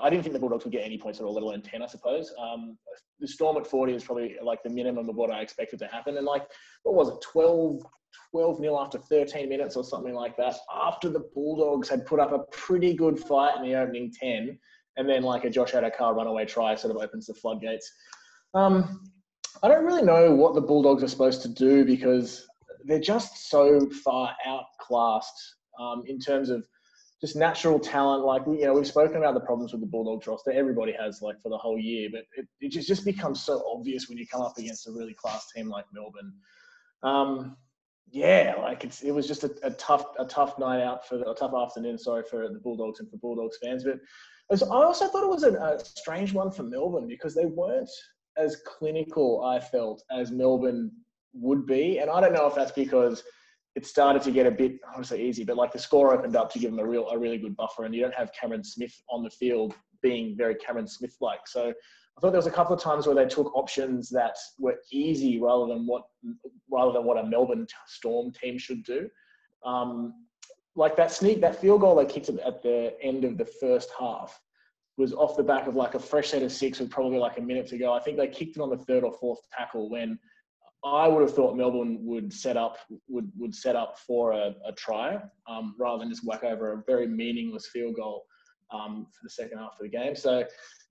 I 0.00 0.10
didn't 0.10 0.22
think 0.22 0.34
the 0.34 0.38
Bulldogs 0.38 0.64
would 0.64 0.72
get 0.72 0.84
any 0.84 0.98
points 0.98 1.20
at 1.20 1.26
all, 1.26 1.34
let 1.34 1.42
alone 1.42 1.62
10, 1.62 1.82
I 1.82 1.86
suppose. 1.86 2.32
Um, 2.38 2.78
the 3.18 3.26
Storm 3.26 3.56
at 3.56 3.66
40 3.66 3.94
is 3.94 4.04
probably 4.04 4.36
like 4.42 4.62
the 4.62 4.70
minimum 4.70 5.08
of 5.08 5.16
what 5.16 5.30
I 5.30 5.40
expected 5.40 5.78
to 5.80 5.86
happen. 5.86 6.16
And 6.16 6.26
like, 6.26 6.46
what 6.84 6.94
was 6.94 7.08
it, 7.08 7.20
12, 7.22 7.82
12 8.30 8.60
nil 8.60 8.78
after 8.78 8.98
13 8.98 9.48
minutes 9.48 9.76
or 9.76 9.84
something 9.84 10.14
like 10.14 10.36
that, 10.36 10.56
after 10.74 11.08
the 11.08 11.24
Bulldogs 11.34 11.88
had 11.88 12.06
put 12.06 12.20
up 12.20 12.32
a 12.32 12.40
pretty 12.52 12.94
good 12.94 13.18
fight 13.18 13.56
in 13.56 13.62
the 13.62 13.74
opening 13.74 14.12
10. 14.12 14.58
And 14.96 15.08
then 15.08 15.22
like 15.22 15.44
a 15.44 15.50
Josh 15.50 15.72
Addo-Carr 15.72 16.14
runaway 16.14 16.44
try 16.44 16.74
sort 16.74 16.94
of 16.94 17.02
opens 17.02 17.26
the 17.26 17.34
floodgates. 17.34 17.90
Um, 18.54 19.02
I 19.62 19.68
don't 19.68 19.84
really 19.84 20.02
know 20.02 20.32
what 20.34 20.54
the 20.54 20.60
Bulldogs 20.60 21.02
are 21.02 21.08
supposed 21.08 21.42
to 21.42 21.48
do 21.48 21.84
because 21.84 22.46
they're 22.84 23.00
just 23.00 23.50
so 23.50 23.88
far 24.04 24.34
outclassed 24.46 25.56
um, 25.80 26.02
in 26.06 26.18
terms 26.18 26.50
of– 26.50 26.64
just 27.20 27.36
natural 27.36 27.78
talent. 27.78 28.24
Like 28.24 28.42
you 28.46 28.62
know, 28.62 28.74
we've 28.74 28.86
spoken 28.86 29.16
about 29.16 29.34
the 29.34 29.40
problems 29.40 29.72
with 29.72 29.80
the 29.80 29.86
Bulldogs 29.86 30.26
roster. 30.26 30.52
Everybody 30.52 30.92
has 30.98 31.20
like 31.20 31.40
for 31.42 31.50
the 31.50 31.58
whole 31.58 31.78
year, 31.78 32.08
but 32.10 32.22
it, 32.36 32.46
it 32.60 32.70
just 32.70 32.88
just 32.88 33.04
becomes 33.04 33.42
so 33.42 33.62
obvious 33.70 34.08
when 34.08 34.18
you 34.18 34.26
come 34.26 34.42
up 34.42 34.56
against 34.58 34.88
a 34.88 34.92
really 34.92 35.14
class 35.14 35.50
team 35.54 35.68
like 35.68 35.84
Melbourne. 35.92 36.32
Um, 37.02 37.56
yeah, 38.10 38.54
like 38.58 38.84
it's 38.84 39.02
it 39.02 39.12
was 39.12 39.26
just 39.26 39.44
a, 39.44 39.54
a, 39.62 39.70
tough 39.72 40.04
a 40.18 40.24
tough 40.24 40.58
night 40.58 40.82
out 40.82 41.06
for 41.06 41.20
a 41.22 41.34
tough 41.34 41.52
afternoon. 41.54 41.98
Sorry 41.98 42.24
for 42.28 42.48
the 42.48 42.58
Bulldogs 42.58 43.00
and 43.00 43.10
for 43.10 43.18
Bulldogs 43.18 43.58
fans, 43.62 43.84
but 43.84 43.98
was, 44.48 44.62
I 44.62 44.66
also 44.66 45.06
thought 45.06 45.24
it 45.24 45.28
was 45.28 45.44
a 45.44 45.78
strange 45.84 46.32
one 46.32 46.50
for 46.50 46.64
Melbourne 46.64 47.06
because 47.06 47.34
they 47.34 47.46
weren't 47.46 47.90
as 48.36 48.56
clinical. 48.66 49.44
I 49.44 49.60
felt 49.60 50.02
as 50.10 50.32
Melbourne 50.32 50.90
would 51.34 51.66
be, 51.66 51.98
and 51.98 52.10
I 52.10 52.20
don't 52.20 52.32
know 52.32 52.46
if 52.46 52.54
that's 52.54 52.72
because 52.72 53.22
it 53.76 53.86
started 53.86 54.22
to 54.22 54.30
get 54.30 54.46
a 54.46 54.50
bit, 54.50 54.72
I 54.88 54.94
don't 54.94 55.04
say 55.04 55.22
easy, 55.22 55.44
but 55.44 55.56
like 55.56 55.72
the 55.72 55.78
score 55.78 56.12
opened 56.12 56.36
up 56.36 56.52
to 56.52 56.58
give 56.58 56.70
them 56.70 56.80
a 56.80 56.86
real, 56.86 57.08
a 57.08 57.18
really 57.18 57.38
good 57.38 57.56
buffer, 57.56 57.84
and 57.84 57.94
you 57.94 58.02
don't 58.02 58.14
have 58.14 58.32
Cameron 58.32 58.64
Smith 58.64 58.94
on 59.08 59.22
the 59.22 59.30
field 59.30 59.74
being 60.02 60.36
very 60.36 60.54
Cameron 60.56 60.88
Smith-like. 60.88 61.46
So 61.46 61.68
I 61.68 62.20
thought 62.20 62.32
there 62.32 62.38
was 62.38 62.46
a 62.46 62.50
couple 62.50 62.74
of 62.74 62.82
times 62.82 63.06
where 63.06 63.14
they 63.14 63.26
took 63.26 63.54
options 63.54 64.10
that 64.10 64.36
were 64.58 64.76
easy 64.90 65.40
rather 65.40 65.66
than 65.66 65.86
what, 65.86 66.02
rather 66.70 66.92
than 66.92 67.04
what 67.04 67.18
a 67.18 67.26
Melbourne 67.26 67.66
Storm 67.86 68.32
team 68.32 68.58
should 68.58 68.82
do. 68.82 69.08
Um, 69.64 70.14
like 70.74 70.96
that 70.96 71.12
sneak, 71.12 71.40
that 71.40 71.60
field 71.60 71.82
goal 71.82 71.94
they 71.96 72.06
kicked 72.06 72.28
at 72.28 72.62
the 72.62 72.94
end 73.02 73.24
of 73.24 73.38
the 73.38 73.44
first 73.44 73.90
half 73.98 74.40
was 74.96 75.12
off 75.14 75.36
the 75.36 75.42
back 75.42 75.66
of 75.66 75.76
like 75.76 75.94
a 75.94 75.98
fresh 75.98 76.30
set 76.30 76.42
of 76.42 76.52
six 76.52 76.78
with 76.78 76.90
probably 76.90 77.18
like 77.18 77.38
a 77.38 77.42
minute 77.42 77.66
to 77.68 77.78
go. 77.78 77.92
I 77.92 78.00
think 78.00 78.16
they 78.16 78.28
kicked 78.28 78.56
it 78.56 78.60
on 78.60 78.70
the 78.70 78.76
third 78.76 79.02
or 79.02 79.12
fourth 79.12 79.40
tackle 79.56 79.88
when 79.88 80.18
I 80.84 81.08
would 81.08 81.20
have 81.20 81.34
thought 81.34 81.56
Melbourne 81.56 81.98
would 82.02 82.32
set 82.32 82.56
up 82.56 82.78
would 83.08 83.30
would 83.36 83.54
set 83.54 83.76
up 83.76 83.98
for 83.98 84.32
a, 84.32 84.54
a 84.66 84.72
try 84.76 85.20
um, 85.46 85.74
rather 85.78 85.98
than 85.98 86.08
just 86.08 86.26
whack 86.26 86.42
over 86.42 86.72
a 86.72 86.82
very 86.86 87.06
meaningless 87.06 87.66
field 87.66 87.96
goal 87.96 88.24
um, 88.72 89.06
for 89.12 89.20
the 89.22 89.30
second 89.30 89.58
half 89.58 89.72
of 89.72 89.80
the 89.80 89.88
game. 89.88 90.16
So 90.16 90.44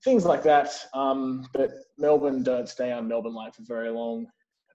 things 0.04 0.26
like 0.26 0.44
that. 0.44 0.72
Um, 0.94 1.48
but 1.54 1.72
Melbourne 1.98 2.44
don't 2.44 2.70
stay 2.70 2.92
on 2.92 3.08
Melbourne 3.08 3.34
light 3.34 3.56
for 3.56 3.64
very 3.64 3.90
long. 3.90 4.28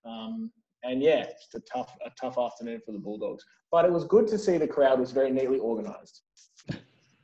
Um, 0.05 0.51
and 0.83 1.03
yeah, 1.03 1.25
it's 1.25 1.55
a 1.55 1.61
tough 1.61 1.97
a 2.05 2.11
tough 2.21 2.37
afternoon 2.39 2.81
for 2.85 2.93
the 2.93 2.99
Bulldogs. 2.99 3.45
But 3.71 3.85
it 3.85 3.93
was 3.93 4.05
good 4.05 4.27
to 4.29 4.39
see 4.39 4.59
the 4.59 4.67
crowd 4.67 5.01
was 5.01 5.13
very 5.13 5.31
neatly 5.31 5.59
organised. 5.59 6.23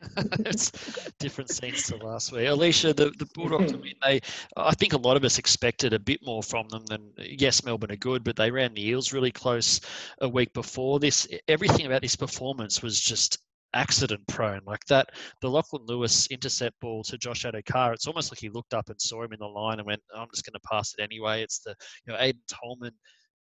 it's 0.40 0.72
different 1.18 1.50
scenes 1.50 1.84
to 1.84 1.96
last 1.96 2.32
week. 2.32 2.48
Alicia, 2.48 2.94
the, 2.94 3.10
the 3.18 3.28
Bulldogs, 3.34 3.72
I 3.72 3.76
mean, 3.76 3.94
they, 4.02 4.20
I 4.56 4.72
think 4.74 4.92
a 4.92 4.98
lot 4.98 5.16
of 5.16 5.24
us 5.24 5.38
expected 5.38 5.92
a 5.92 5.98
bit 5.98 6.20
more 6.24 6.42
from 6.42 6.68
them 6.68 6.84
than, 6.86 7.12
yes, 7.18 7.64
Melbourne 7.64 7.92
are 7.92 7.96
good, 7.96 8.24
but 8.24 8.36
they 8.36 8.50
ran 8.50 8.74
the 8.74 8.88
Eels 8.88 9.12
really 9.12 9.30
close 9.30 9.80
a 10.20 10.28
week 10.28 10.52
before 10.52 10.98
this. 10.98 11.28
Everything 11.48 11.86
about 11.86 12.02
this 12.02 12.16
performance 12.16 12.82
was 12.82 12.98
just 12.98 13.38
accident 13.74 14.26
prone 14.26 14.60
like 14.66 14.84
that 14.86 15.10
the 15.42 15.48
Lachlan 15.48 15.86
Lewis 15.86 16.26
intercept 16.26 16.74
ball 16.80 17.04
to 17.04 17.16
Josh 17.16 17.44
Addo-Carr 17.44 17.92
it's 17.92 18.08
almost 18.08 18.32
like 18.32 18.40
he 18.40 18.48
looked 18.48 18.74
up 18.74 18.90
and 18.90 19.00
saw 19.00 19.22
him 19.22 19.32
in 19.32 19.38
the 19.38 19.46
line 19.46 19.78
and 19.78 19.86
went 19.86 20.02
I'm 20.12 20.26
just 20.34 20.44
going 20.44 20.54
to 20.54 20.68
pass 20.68 20.92
it 20.98 21.02
anyway 21.02 21.42
it's 21.42 21.60
the 21.60 21.76
you 22.04 22.12
know 22.12 22.18
Aiden 22.18 22.40
Tolman 22.48 22.90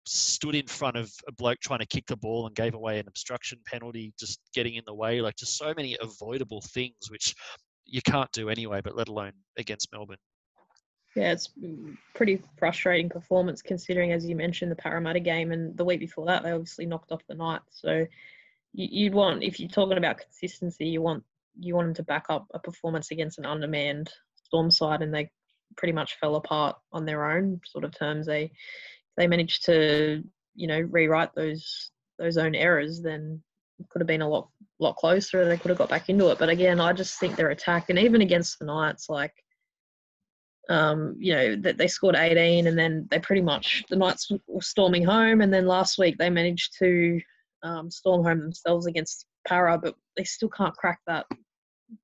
stood 0.06 0.56
in 0.56 0.68
front 0.68 0.98
of 0.98 1.12
a 1.28 1.32
bloke 1.32 1.60
trying 1.62 1.80
to 1.80 1.86
kick 1.86 2.06
the 2.08 2.18
ball 2.18 2.46
and 2.46 2.56
gave 2.56 2.74
away 2.74 3.00
an 3.00 3.08
obstruction 3.08 3.60
penalty, 3.66 4.14
just 4.20 4.40
getting 4.54 4.76
in 4.76 4.84
the 4.86 4.94
way. 4.94 5.22
Like 5.22 5.36
just 5.36 5.58
so 5.58 5.74
many 5.76 5.98
avoidable 6.02 6.62
things 6.74 6.96
which 7.10 7.34
you 7.86 8.02
can't 8.02 8.32
do 8.32 8.50
anyway, 8.50 8.82
but 8.84 8.96
let 8.96 9.08
alone 9.08 9.34
against 9.58 9.90
Melbourne. 9.92 10.18
Yeah, 11.16 11.32
it's 11.32 11.50
pretty 12.16 12.42
frustrating 12.58 13.08
performance 13.08 13.62
considering, 13.62 14.12
as 14.12 14.26
you 14.26 14.36
mentioned, 14.36 14.72
the 14.72 14.76
Parramatta 14.76 15.20
game 15.20 15.52
and 15.52 15.78
the 15.78 15.86
week 15.86 16.00
before 16.00 16.26
that 16.26 16.44
they 16.44 16.52
obviously 16.52 16.88
knocked 16.88 17.12
off 17.12 17.22
the 17.28 17.36
Knights. 17.36 17.82
So 17.82 18.06
you'd 18.74 19.14
want, 19.14 19.44
if 19.44 19.60
you're 19.60 19.70
talking 19.70 19.98
about 19.98 20.18
consistency, 20.18 20.88
you 20.88 21.02
want 21.02 21.24
you 21.60 21.76
want 21.76 21.88
them 21.88 21.94
to 21.94 22.04
back 22.04 22.26
up 22.30 22.48
a 22.56 22.60
performance 22.60 23.12
against 23.12 23.38
an 23.38 23.46
undermanned 23.46 24.12
Storm 24.44 24.72
side, 24.72 25.04
and 25.04 25.14
they 25.14 25.30
pretty 25.78 25.92
much 25.92 26.18
fell 26.20 26.36
apart 26.36 26.76
on 26.92 27.06
their 27.06 27.32
own 27.32 27.62
sort 27.66 27.84
of 27.84 27.98
terms. 27.98 28.26
They 28.26 28.52
they 29.18 29.28
managed 29.28 29.66
to, 29.66 30.24
you 30.56 30.68
know, 30.68 30.80
rewrite 30.80 31.34
those 31.36 31.92
those 32.20 32.38
own 32.38 32.56
errors, 32.56 33.02
then 33.02 33.42
it 33.80 33.90
could 33.90 34.02
have 34.02 34.08
been 34.08 34.22
a 34.22 34.30
lot 34.30 34.50
lot 34.80 34.96
closer. 34.96 35.46
They 35.46 35.58
could 35.58 35.70
have 35.70 35.78
got 35.78 35.90
back 35.90 36.10
into 36.10 36.30
it. 36.30 36.40
But 36.40 36.50
again, 36.50 36.80
I 36.80 36.94
just 36.94 37.20
think 37.20 37.36
their 37.36 37.50
attack, 37.50 37.90
and 37.90 38.00
even 38.00 38.22
against 38.22 38.60
the 38.60 38.66
Knights, 38.66 39.10
like, 39.10 39.34
um, 40.70 41.16
you 41.20 41.34
know, 41.34 41.56
that 41.58 41.78
they 41.78 41.88
scored 41.88 42.16
18, 42.16 42.68
and 42.68 42.78
then 42.78 43.08
they 43.10 43.20
pretty 43.20 43.42
much 43.42 43.84
the 43.90 43.96
Knights 43.96 44.32
were 44.48 44.62
storming 44.62 45.04
home, 45.04 45.42
and 45.42 45.54
then 45.54 45.66
last 45.68 45.98
week 45.98 46.18
they 46.18 46.30
managed 46.30 46.78
to 46.80 47.20
um, 47.64 47.90
storm 47.90 48.24
home 48.24 48.40
themselves 48.40 48.86
against 48.86 49.26
Para, 49.48 49.78
but 49.78 49.96
they 50.16 50.24
still 50.24 50.50
can't 50.50 50.76
crack 50.76 51.00
that 51.08 51.26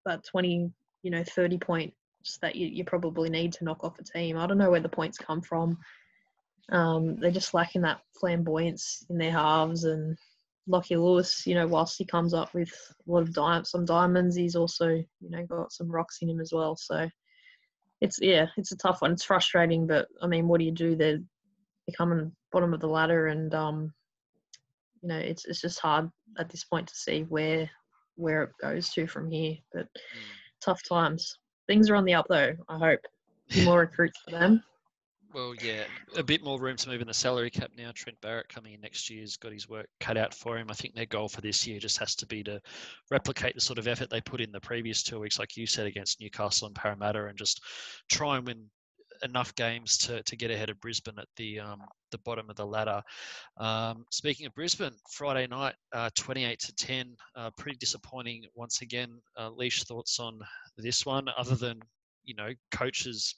that 0.06 0.24
20, 0.26 0.72
you 1.04 1.12
know, 1.12 1.24
30 1.24 1.58
point 1.58 1.94
that 2.42 2.56
you, 2.56 2.68
you 2.68 2.84
probably 2.84 3.30
need 3.30 3.54
to 3.54 3.64
knock 3.64 3.84
off 3.84 4.00
a 4.00 4.04
team. 4.04 4.38
I 4.38 4.46
don't 4.46 4.58
know 4.58 4.70
where 4.70 4.80
the 4.80 4.90
points 4.90 5.18
come 5.18 5.42
from. 5.42 5.78
Um, 6.72 7.18
they're 7.20 7.32
just 7.32 7.54
lacking 7.54 7.82
that 7.82 8.02
flamboyance 8.20 9.06
in 9.10 9.18
their 9.18 9.32
halves 9.32 9.84
and 9.86 10.18
Lockie 10.68 10.98
Lewis, 10.98 11.48
you 11.48 11.56
know, 11.56 11.68
whilst 11.68 11.98
he 11.98 12.06
comes 12.06 12.34
up 12.34 12.54
with 12.54 12.72
a 13.08 13.12
lot 13.12 13.24
of 13.24 13.34
di- 13.34 13.64
some 13.64 13.86
diamonds, 13.86 14.36
he's 14.36 14.56
also, 14.56 14.90
you 14.90 15.30
know, 15.30 15.44
got 15.46 15.72
some 15.72 15.90
rocks 15.90 16.20
in 16.22 16.30
him 16.30 16.40
as 16.40 16.54
well. 16.54 16.76
So 16.76 17.10
it's 18.02 18.20
yeah, 18.22 18.48
it's 18.56 18.72
a 18.72 18.78
tough 18.78 19.02
one. 19.02 19.12
It's 19.12 19.24
frustrating, 19.24 19.88
but 19.88 20.08
I 20.22 20.28
mean, 20.28 20.48
what 20.48 20.60
do 20.60 20.66
you 20.66 20.72
do? 20.72 20.96
They're 20.96 21.20
becoming 21.88 22.32
bottom 22.52 22.74
of 22.74 22.80
the 22.80 22.88
ladder, 22.88 23.28
and 23.28 23.54
um, 23.54 23.94
you 25.02 25.10
know, 25.10 25.18
it's 25.18 25.46
it's 25.46 25.62
just 25.62 25.80
hard 25.80 26.10
at 26.38 26.50
this 26.50 26.64
point 26.64 26.88
to 26.88 26.96
see 26.96 27.24
where 27.24 27.70
where 28.16 28.44
it 28.44 28.52
goes 28.62 28.90
to 28.92 29.08
from 29.08 29.30
here. 29.32 29.56
But 29.74 29.86
mm. 29.86 30.22
tough 30.62 30.84
times. 30.84 31.38
Things 31.68 31.90
are 31.90 31.96
on 31.96 32.06
the 32.06 32.14
up 32.14 32.28
though. 32.30 32.54
I 32.70 32.78
hope 32.78 33.02
more 33.64 33.80
recruits 33.82 34.20
for 34.24 34.32
them. 34.32 34.64
Well, 35.32 35.54
yeah, 35.62 35.84
a 36.18 36.24
bit 36.24 36.44
more 36.44 36.60
room 36.60 36.76
to 36.78 36.90
move 36.90 37.02
in 37.02 37.08
the 37.08 37.14
salary 37.14 37.52
cap 37.52 37.70
now. 37.78 37.92
Trent 37.94 38.20
Barrett 38.20 38.50
coming 38.50 38.74
in 38.74 38.82
next 38.82 39.12
year's 39.12 39.38
got 39.38 39.52
his 39.52 39.70
work 39.70 39.88
cut 40.00 40.18
out 40.18 40.34
for 40.34 40.58
him. 40.58 40.72
I 40.72 40.74
think 40.74 40.96
their 40.96 41.06
goal 41.06 41.30
for 41.30 41.42
this 41.42 41.68
year 41.68 41.80
just 41.80 42.00
has 42.00 42.16
to 42.16 42.26
be 42.26 42.44
to 42.44 42.60
replicate 43.12 43.54
the 43.54 43.62
sort 43.62 43.78
of 43.78 43.88
effort 43.88 44.10
they 44.10 44.22
put 44.22 44.42
in 44.42 44.52
the 44.52 44.60
previous 44.60 45.04
two 45.04 45.20
weeks, 45.20 45.38
like 45.38 45.56
you 45.56 45.68
said, 45.68 45.86
against 45.86 46.20
Newcastle 46.20 46.66
and 46.66 46.76
Parramatta, 46.76 47.28
and 47.28 47.38
just 47.38 47.62
try 48.10 48.38
and 48.38 48.48
win 48.48 48.66
enough 49.22 49.54
games 49.54 49.98
to, 49.98 50.24
to 50.24 50.36
get 50.36 50.50
ahead 50.50 50.72
of 50.72 50.80
Brisbane 50.80 51.20
at 51.20 51.28
the 51.38 51.60
um, 51.60 51.82
the 52.10 52.18
bottom 52.20 52.50
of 52.50 52.56
the 52.56 52.66
ladder. 52.66 53.04
Um, 53.58 54.06
speaking 54.10 54.48
of 54.48 54.56
Brisbane, 54.56 54.94
Friday 55.12 55.46
night, 55.46 55.76
uh, 55.94 56.10
28 56.16 56.60
to 56.60 56.76
10, 56.76 57.16
uh, 57.36 57.52
pretty 57.56 57.78
disappointing 57.78 58.46
once 58.56 58.82
again. 58.82 59.20
Uh, 59.38 59.52
Leash, 59.52 59.84
thoughts 59.84 60.20
on 60.20 60.40
this 60.78 61.06
one, 61.06 61.28
other 61.38 61.56
than 61.56 61.80
you 62.24 62.34
know 62.34 62.50
coaches 62.72 63.36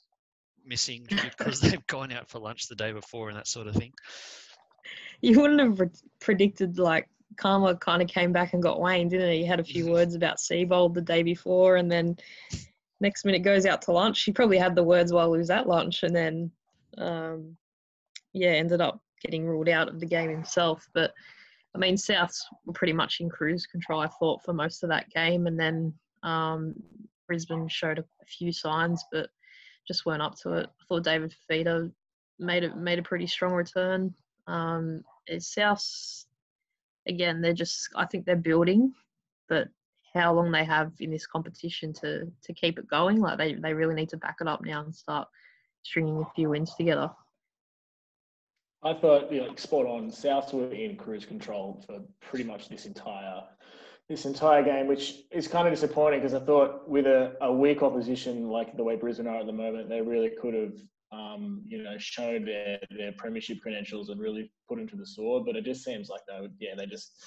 missing 0.66 1.08
because 1.10 1.60
they've 1.60 1.86
gone 1.88 2.12
out 2.12 2.30
for 2.30 2.40
lunch 2.40 2.68
the 2.68 2.76
day 2.76 2.92
before 2.92 3.30
and 3.30 3.38
that 3.38 3.48
sort 3.48 3.68
of 3.68 3.76
thing. 3.76 3.94
You 5.22 5.40
wouldn't 5.40 5.60
have 5.60 5.80
re- 5.80 5.90
predicted 6.20 6.80
like 6.80 7.08
Karma 7.38 7.76
kind 7.78 8.02
of 8.02 8.08
came 8.08 8.32
back 8.32 8.54
and 8.54 8.64
got 8.64 8.82
Wayne, 8.82 9.08
didn't 9.08 9.32
he? 9.32 9.40
He 9.40 9.46
had 9.46 9.60
a 9.60 9.64
few 9.64 9.86
mm-hmm. 9.86 9.94
words 9.94 10.16
about 10.16 10.38
Seibold 10.38 10.94
the 10.94 11.02
day 11.02 11.24
before, 11.24 11.78
and 11.78 11.92
then 11.92 12.18
next 13.00 13.26
minute 13.26 13.44
goes 13.44 13.66
out 13.66 13.82
to 13.84 13.92
lunch. 13.92 14.24
He 14.24 14.32
probably 14.32 14.58
had 14.58 14.76
the 14.76 14.84
words 14.84 15.14
while 15.14 15.32
he 15.32 15.38
was 15.38 15.50
at 15.50 15.68
lunch, 15.68 16.04
and 16.04 16.16
then 16.16 16.52
um, 16.98 17.56
yeah, 18.34 18.50
ended 18.50 18.82
up 18.82 19.00
getting 19.22 19.46
ruled 19.46 19.70
out 19.70 19.88
of 19.88 20.00
the 20.00 20.06
game 20.06 20.30
himself. 20.30 20.88
But 20.94 21.14
I 21.76 21.78
mean, 21.78 21.96
Souths 21.96 22.40
were 22.66 22.74
pretty 22.74 22.94
much 22.94 23.20
in 23.20 23.30
cruise 23.30 23.66
control, 23.66 24.02
I 24.02 24.08
thought, 24.08 24.44
for 24.44 24.54
most 24.54 24.84
of 24.84 24.90
that 24.90 25.10
game, 25.10 25.48
and 25.48 25.60
then 25.60 25.94
um, 26.24 26.76
Brisbane 27.28 27.68
showed 27.68 28.00
a 28.00 28.26
few 28.26 28.52
signs, 28.52 29.04
but 29.12 29.30
just 29.88 30.06
weren't 30.06 30.22
up 30.22 30.36
to 30.40 30.54
it. 30.54 30.70
I 30.70 30.84
thought 30.88 31.04
David 31.04 31.34
Fifita 31.50 31.92
made 32.40 32.64
it 32.64 32.76
made 32.78 33.00
a 33.00 33.04
pretty 33.04 33.28
strong 33.28 33.54
return. 33.54 34.14
Um, 34.48 35.04
South 35.40 35.86
again, 37.08 37.42
they're 37.42 37.54
just 37.54 37.90
I 37.96 38.06
think 38.06 38.26
they're 38.26 38.36
building, 38.36 38.94
but 39.48 39.68
how 40.14 40.34
long 40.34 40.52
they 40.52 40.66
have 40.66 40.92
in 41.00 41.12
this 41.12 41.28
competition 41.28 41.94
to 41.94 42.32
to 42.44 42.54
keep 42.54 42.78
it 42.78 42.88
going, 42.88 43.20
like 43.20 43.38
they 43.38 43.54
they 43.54 43.74
really 43.74 43.96
need 43.96 44.10
to 44.10 44.18
back 44.18 44.38
it 44.42 44.48
up 44.48 44.64
now 44.64 44.84
and 44.84 44.96
start 44.96 45.28
stringing 45.84 46.22
a 46.22 46.34
few 46.36 46.50
wins 46.50 46.76
together. 46.76 47.10
I 48.84 48.94
thought, 48.94 49.32
you 49.32 49.42
know, 49.42 49.56
spot 49.56 49.86
on. 49.86 50.12
South 50.12 50.54
were 50.54 50.74
in 50.74 50.96
cruise 50.96 51.26
control 51.26 51.84
for 51.86 52.02
pretty 52.20 52.44
much 52.44 52.68
this 52.68 52.88
entire 52.88 53.44
this 54.12 54.26
entire 54.26 54.62
game, 54.62 54.88
which 54.88 55.22
is 55.32 55.48
kind 55.48 55.68
of 55.68 55.74
disappointing 55.74 56.20
because 56.20 56.34
I 56.34 56.46
thought 56.46 56.88
with 56.88 57.08
a, 57.08 57.34
a 57.42 57.52
weak 57.52 57.82
opposition 57.82 58.50
like 58.50 58.76
the 58.76 58.84
way 58.84 58.98
Brisbane 58.98 59.26
are 59.26 59.40
at 59.40 59.46
the 59.46 59.54
moment, 59.54 59.88
they 59.88 60.02
really 60.02 60.32
could 60.42 60.54
have, 60.54 60.74
um, 61.14 61.64
you 61.66 61.82
know, 61.82 61.98
shown 61.98 62.44
their 62.44 62.80
their 62.92 63.14
premiership 63.18 63.62
credentials 63.62 64.10
and 64.10 64.20
really 64.20 64.52
put 64.68 64.78
them 64.78 64.88
to 64.90 64.98
the 64.98 65.06
sword. 65.06 65.46
But 65.46 65.56
it 65.56 65.64
just 65.64 65.84
seems 65.84 66.10
like 66.10 66.22
they 66.28 66.42
would, 66.42 66.54
yeah, 66.60 66.76
they 66.76 66.86
just 66.86 67.24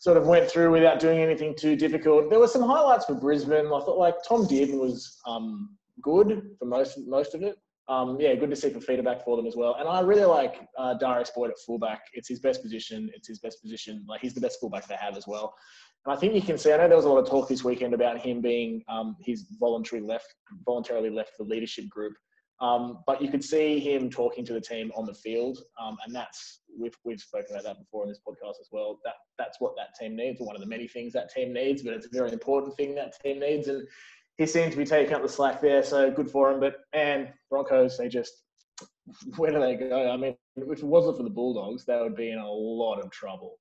sort 0.00 0.16
of 0.16 0.26
went 0.26 0.50
through 0.50 0.72
without 0.72 0.98
doing 0.98 1.20
anything 1.20 1.54
too 1.56 1.76
difficult. 1.76 2.30
There 2.30 2.40
were 2.40 2.48
some 2.48 2.62
highlights 2.62 3.04
for 3.06 3.14
Brisbane. 3.14 3.66
I 3.66 3.80
thought 3.80 3.98
like 3.98 4.16
Tom 4.28 4.46
Dearden 4.46 4.80
was 4.80 5.20
um, 5.26 5.70
good 6.02 6.42
for 6.58 6.66
most 6.66 6.98
most 7.06 7.34
of 7.34 7.42
it. 7.42 7.56
Um, 7.86 8.16
yeah, 8.18 8.34
good 8.34 8.48
to 8.48 8.56
see 8.56 8.70
for 8.70 9.02
back 9.02 9.24
for 9.24 9.36
them 9.36 9.46
as 9.46 9.56
well. 9.56 9.76
And 9.78 9.86
I 9.86 10.00
really 10.00 10.24
like 10.24 10.66
uh, 10.78 10.94
Darius 10.94 11.30
Boyd 11.34 11.50
at 11.50 11.58
fullback. 11.66 12.00
It's 12.14 12.28
his 12.28 12.40
best 12.40 12.62
position. 12.62 13.10
It's 13.14 13.28
his 13.28 13.40
best 13.40 13.60
position. 13.60 14.04
Like 14.08 14.22
he's 14.22 14.32
the 14.32 14.40
best 14.40 14.58
fullback 14.58 14.88
they 14.88 14.96
have 14.96 15.16
as 15.18 15.26
well. 15.26 15.54
And 16.04 16.14
I 16.14 16.18
think 16.18 16.34
you 16.34 16.42
can 16.42 16.58
see. 16.58 16.72
I 16.72 16.76
know 16.76 16.88
there 16.88 16.96
was 16.96 17.06
a 17.06 17.08
lot 17.08 17.18
of 17.18 17.28
talk 17.28 17.48
this 17.48 17.64
weekend 17.64 17.94
about 17.94 18.18
him 18.18 18.40
being 18.40 18.82
um, 18.88 19.16
his 19.20 19.46
voluntary 19.58 20.02
left, 20.02 20.26
voluntarily 20.64 21.10
left 21.10 21.32
the 21.38 21.44
leadership 21.44 21.88
group. 21.88 22.14
Um, 22.60 22.98
but 23.06 23.20
you 23.20 23.30
could 23.30 23.42
see 23.42 23.80
him 23.80 24.08
talking 24.08 24.44
to 24.46 24.52
the 24.52 24.60
team 24.60 24.92
on 24.96 25.06
the 25.06 25.14
field, 25.14 25.58
um, 25.80 25.96
and 26.06 26.14
that's 26.14 26.60
we've 26.78 26.96
we've 27.04 27.20
spoken 27.20 27.52
about 27.52 27.64
that 27.64 27.78
before 27.78 28.04
in 28.04 28.08
this 28.08 28.20
podcast 28.26 28.60
as 28.60 28.68
well. 28.70 29.00
That 29.04 29.14
that's 29.38 29.60
what 29.60 29.74
that 29.76 29.88
team 29.98 30.14
needs, 30.14 30.40
one 30.40 30.54
of 30.54 30.62
the 30.62 30.68
many 30.68 30.86
things 30.86 31.12
that 31.14 31.34
team 31.34 31.52
needs, 31.52 31.82
but 31.82 31.94
it's 31.94 32.06
a 32.06 32.10
very 32.12 32.30
important 32.32 32.76
thing 32.76 32.94
that 32.94 33.20
team 33.22 33.40
needs. 33.40 33.66
And 33.66 33.86
he 34.38 34.46
seemed 34.46 34.70
to 34.70 34.78
be 34.78 34.84
taking 34.84 35.14
up 35.14 35.22
the 35.22 35.28
slack 35.28 35.60
there, 35.60 35.82
so 35.82 36.10
good 36.12 36.30
for 36.30 36.52
him. 36.52 36.60
But 36.60 36.76
and 36.92 37.32
Broncos, 37.50 37.98
they 37.98 38.08
just 38.08 38.32
where 39.36 39.50
do 39.50 39.60
they 39.60 39.74
go? 39.74 40.10
I 40.10 40.16
mean, 40.16 40.36
if 40.56 40.78
it 40.78 40.84
wasn't 40.84 41.16
for 41.16 41.24
the 41.24 41.30
Bulldogs, 41.30 41.84
they 41.84 42.00
would 42.00 42.16
be 42.16 42.30
in 42.30 42.38
a 42.38 42.48
lot 42.48 43.00
of 43.00 43.10
trouble. 43.10 43.58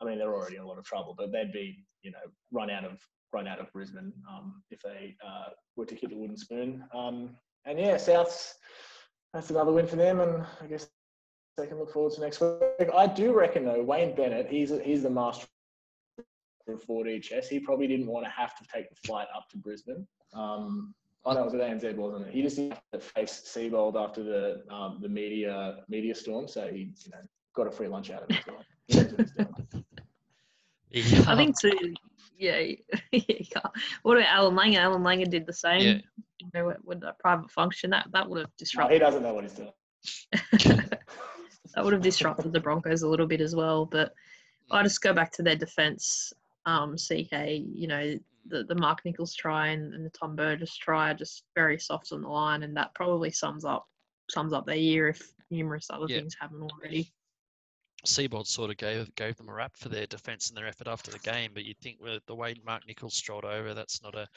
I 0.00 0.04
mean, 0.04 0.18
they're 0.18 0.34
already 0.34 0.56
in 0.56 0.62
a 0.62 0.66
lot 0.66 0.78
of 0.78 0.84
trouble, 0.84 1.14
but 1.16 1.32
they'd 1.32 1.52
be, 1.52 1.84
you 2.02 2.10
know, 2.10 2.18
run 2.52 2.70
out 2.70 2.84
of 2.84 2.98
run 3.32 3.48
out 3.48 3.58
of 3.58 3.72
Brisbane 3.72 4.12
um, 4.30 4.62
if 4.70 4.80
they 4.80 5.16
uh, 5.26 5.50
were 5.76 5.86
to 5.86 5.94
hit 5.94 6.10
the 6.10 6.16
wooden 6.16 6.36
spoon. 6.36 6.84
Um, 6.94 7.30
and 7.64 7.78
yeah, 7.78 7.96
Souths, 7.96 8.52
that's 9.32 9.50
another 9.50 9.72
win 9.72 9.86
for 9.86 9.96
them, 9.96 10.20
and 10.20 10.44
I 10.62 10.66
guess 10.66 10.86
they 11.56 11.66
can 11.66 11.78
look 11.78 11.92
forward 11.92 12.12
to 12.14 12.20
next 12.20 12.40
week. 12.40 12.90
I 12.94 13.06
do 13.06 13.32
reckon 13.32 13.64
though, 13.64 13.82
Wayne 13.82 14.14
Bennett, 14.14 14.48
he's 14.48 14.72
he's 14.84 15.02
the 15.02 15.10
master 15.10 15.46
of 16.68 16.82
4D 16.84 17.22
chess. 17.22 17.48
He 17.48 17.58
probably 17.58 17.86
didn't 17.86 18.06
want 18.06 18.24
to 18.24 18.30
have 18.30 18.56
to 18.56 18.64
take 18.72 18.88
the 18.88 18.96
flight 19.04 19.28
up 19.36 19.48
to 19.50 19.58
Brisbane. 19.58 20.06
Um, 20.32 20.94
oh, 21.24 21.34
that 21.34 21.44
was 21.44 21.54
at 21.54 21.60
ANZ, 21.60 21.96
wasn't 21.96 22.28
it? 22.28 22.34
He 22.34 22.42
just 22.42 22.56
had 22.56 22.80
to 22.92 23.00
face 23.00 23.42
Seibold 23.46 23.96
after 23.96 24.22
the 24.22 24.62
um, 24.72 24.98
the 25.00 25.08
media 25.08 25.78
media 25.88 26.14
storm, 26.14 26.48
so 26.48 26.68
he 26.68 26.92
you 27.04 27.10
know 27.12 27.18
got 27.54 27.66
a 27.66 27.70
free 27.70 27.88
lunch 27.88 28.10
out 28.10 28.22
of 28.22 28.30
it. 28.30 28.44
Yeah. 30.94 31.24
I 31.26 31.36
think 31.36 31.58
too. 31.58 31.94
Yeah, 32.36 32.60
What 34.02 34.18
about 34.18 34.28
Allan 34.28 34.56
Langer? 34.56 34.78
Allan 34.78 35.02
Langer 35.02 35.30
did 35.30 35.46
the 35.46 35.52
same. 35.52 35.80
Yeah. 35.80 35.98
You 36.40 36.48
know, 36.52 36.74
with 36.84 37.02
a 37.04 37.14
private 37.20 37.48
function, 37.50 37.90
that 37.90 38.08
that 38.12 38.28
would 38.28 38.40
have 38.40 38.56
disrupted. 38.58 38.90
No, 38.90 38.94
he 38.94 38.98
doesn't 38.98 39.22
know 39.22 39.32
what 39.32 39.44
he's 39.44 39.52
doing. 39.52 39.72
that 41.74 41.84
would 41.84 41.92
have 41.92 42.02
disrupted 42.02 42.52
the 42.52 42.60
Broncos 42.60 43.02
a 43.02 43.08
little 43.08 43.28
bit 43.28 43.40
as 43.40 43.54
well. 43.54 43.86
But 43.86 44.12
I 44.70 44.82
just 44.82 45.00
go 45.00 45.14
back 45.14 45.30
to 45.32 45.42
their 45.42 45.54
defense. 45.56 46.32
Um, 46.66 46.96
CK, 46.96 47.62
you 47.72 47.86
know, 47.86 48.18
the, 48.46 48.64
the 48.64 48.74
Mark 48.74 49.04
Nicholls 49.04 49.34
try 49.34 49.68
and, 49.68 49.94
and 49.94 50.04
the 50.04 50.10
Tom 50.10 50.34
Burgess 50.34 50.76
try 50.76 51.12
are 51.12 51.14
just 51.14 51.44
very 51.54 51.78
soft 51.78 52.12
on 52.12 52.22
the 52.22 52.28
line, 52.28 52.64
and 52.64 52.76
that 52.76 52.94
probably 52.94 53.30
sums 53.30 53.64
up 53.64 53.86
sums 54.28 54.52
up 54.52 54.66
their 54.66 54.76
year 54.76 55.08
if 55.08 55.22
numerous 55.50 55.88
other 55.88 56.06
yeah. 56.08 56.18
things 56.18 56.36
haven't 56.38 56.62
already. 56.62 57.12
Seibold 58.04 58.46
sort 58.46 58.70
of 58.70 58.76
gave 58.76 59.14
gave 59.14 59.36
them 59.36 59.48
a 59.48 59.54
rap 59.54 59.76
for 59.76 59.88
their 59.88 60.06
defence 60.06 60.48
and 60.48 60.56
their 60.56 60.66
effort 60.66 60.88
after 60.88 61.10
the 61.10 61.18
game, 61.18 61.50
but 61.54 61.64
you'd 61.64 61.78
think 61.78 61.98
with 62.00 62.24
the 62.26 62.34
way 62.34 62.54
Mark 62.64 62.86
Nicholls 62.86 63.14
strolled 63.14 63.44
over, 63.44 63.74
that's 63.74 64.02
not 64.02 64.14
a 64.14 64.28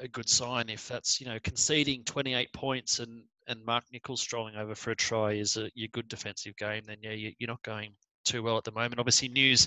a 0.00 0.08
good 0.08 0.28
sign. 0.28 0.68
If 0.68 0.88
that's 0.88 1.20
you 1.20 1.26
know 1.26 1.38
conceding 1.42 2.04
28 2.04 2.52
points 2.52 2.98
and 2.98 3.24
and 3.46 3.64
Mark 3.64 3.84
Nicholls 3.92 4.20
strolling 4.20 4.56
over 4.56 4.74
for 4.74 4.90
a 4.90 4.96
try 4.96 5.32
is 5.32 5.56
a 5.56 5.70
your 5.74 5.88
good 5.92 6.08
defensive 6.08 6.56
game, 6.56 6.84
then 6.86 6.98
yeah, 7.02 7.12
you, 7.12 7.32
are 7.42 7.46
not 7.46 7.62
going 7.62 7.94
too 8.24 8.42
well 8.42 8.56
at 8.56 8.64
the 8.64 8.72
moment. 8.72 8.98
Obviously, 8.98 9.28
news 9.28 9.66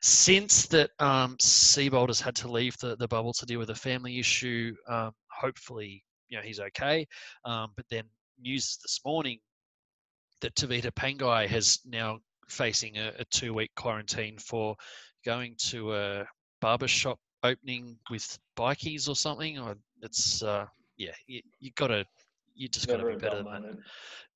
since 0.00 0.66
that 0.66 0.90
um, 0.98 1.36
Seibold 1.36 2.08
has 2.08 2.20
had 2.20 2.34
to 2.36 2.50
leave 2.50 2.76
the, 2.78 2.96
the 2.96 3.08
bubble 3.08 3.32
to 3.34 3.46
deal 3.46 3.58
with 3.58 3.70
a 3.70 3.74
family 3.74 4.18
issue. 4.18 4.74
Um, 4.88 5.12
hopefully, 5.28 6.02
you 6.28 6.38
know 6.38 6.42
he's 6.42 6.60
okay. 6.60 7.06
Um, 7.44 7.72
but 7.76 7.84
then 7.90 8.04
news 8.40 8.78
this 8.82 9.00
morning 9.04 9.38
that 10.40 10.54
Tevita 10.54 10.90
Pangai 10.92 11.46
has 11.48 11.80
now 11.84 12.18
facing 12.50 12.98
a, 12.98 13.12
a 13.18 13.24
two 13.26 13.54
week 13.54 13.70
quarantine 13.76 14.38
for 14.38 14.76
going 15.24 15.54
to 15.58 15.94
a 15.94 16.24
barber 16.60 16.88
shop 16.88 17.18
opening 17.42 17.96
with 18.10 18.38
bikies 18.56 19.08
or 19.08 19.16
something. 19.16 19.58
Or 19.58 19.76
it's 20.02 20.42
uh, 20.42 20.66
yeah, 20.96 21.12
you, 21.26 21.40
you 21.58 21.70
gotta 21.76 22.04
you 22.54 22.68
just 22.68 22.88
got 22.88 22.98
to 22.98 23.06
be 23.06 23.16
better 23.16 23.42
than 23.42 23.46
that. 23.46 23.78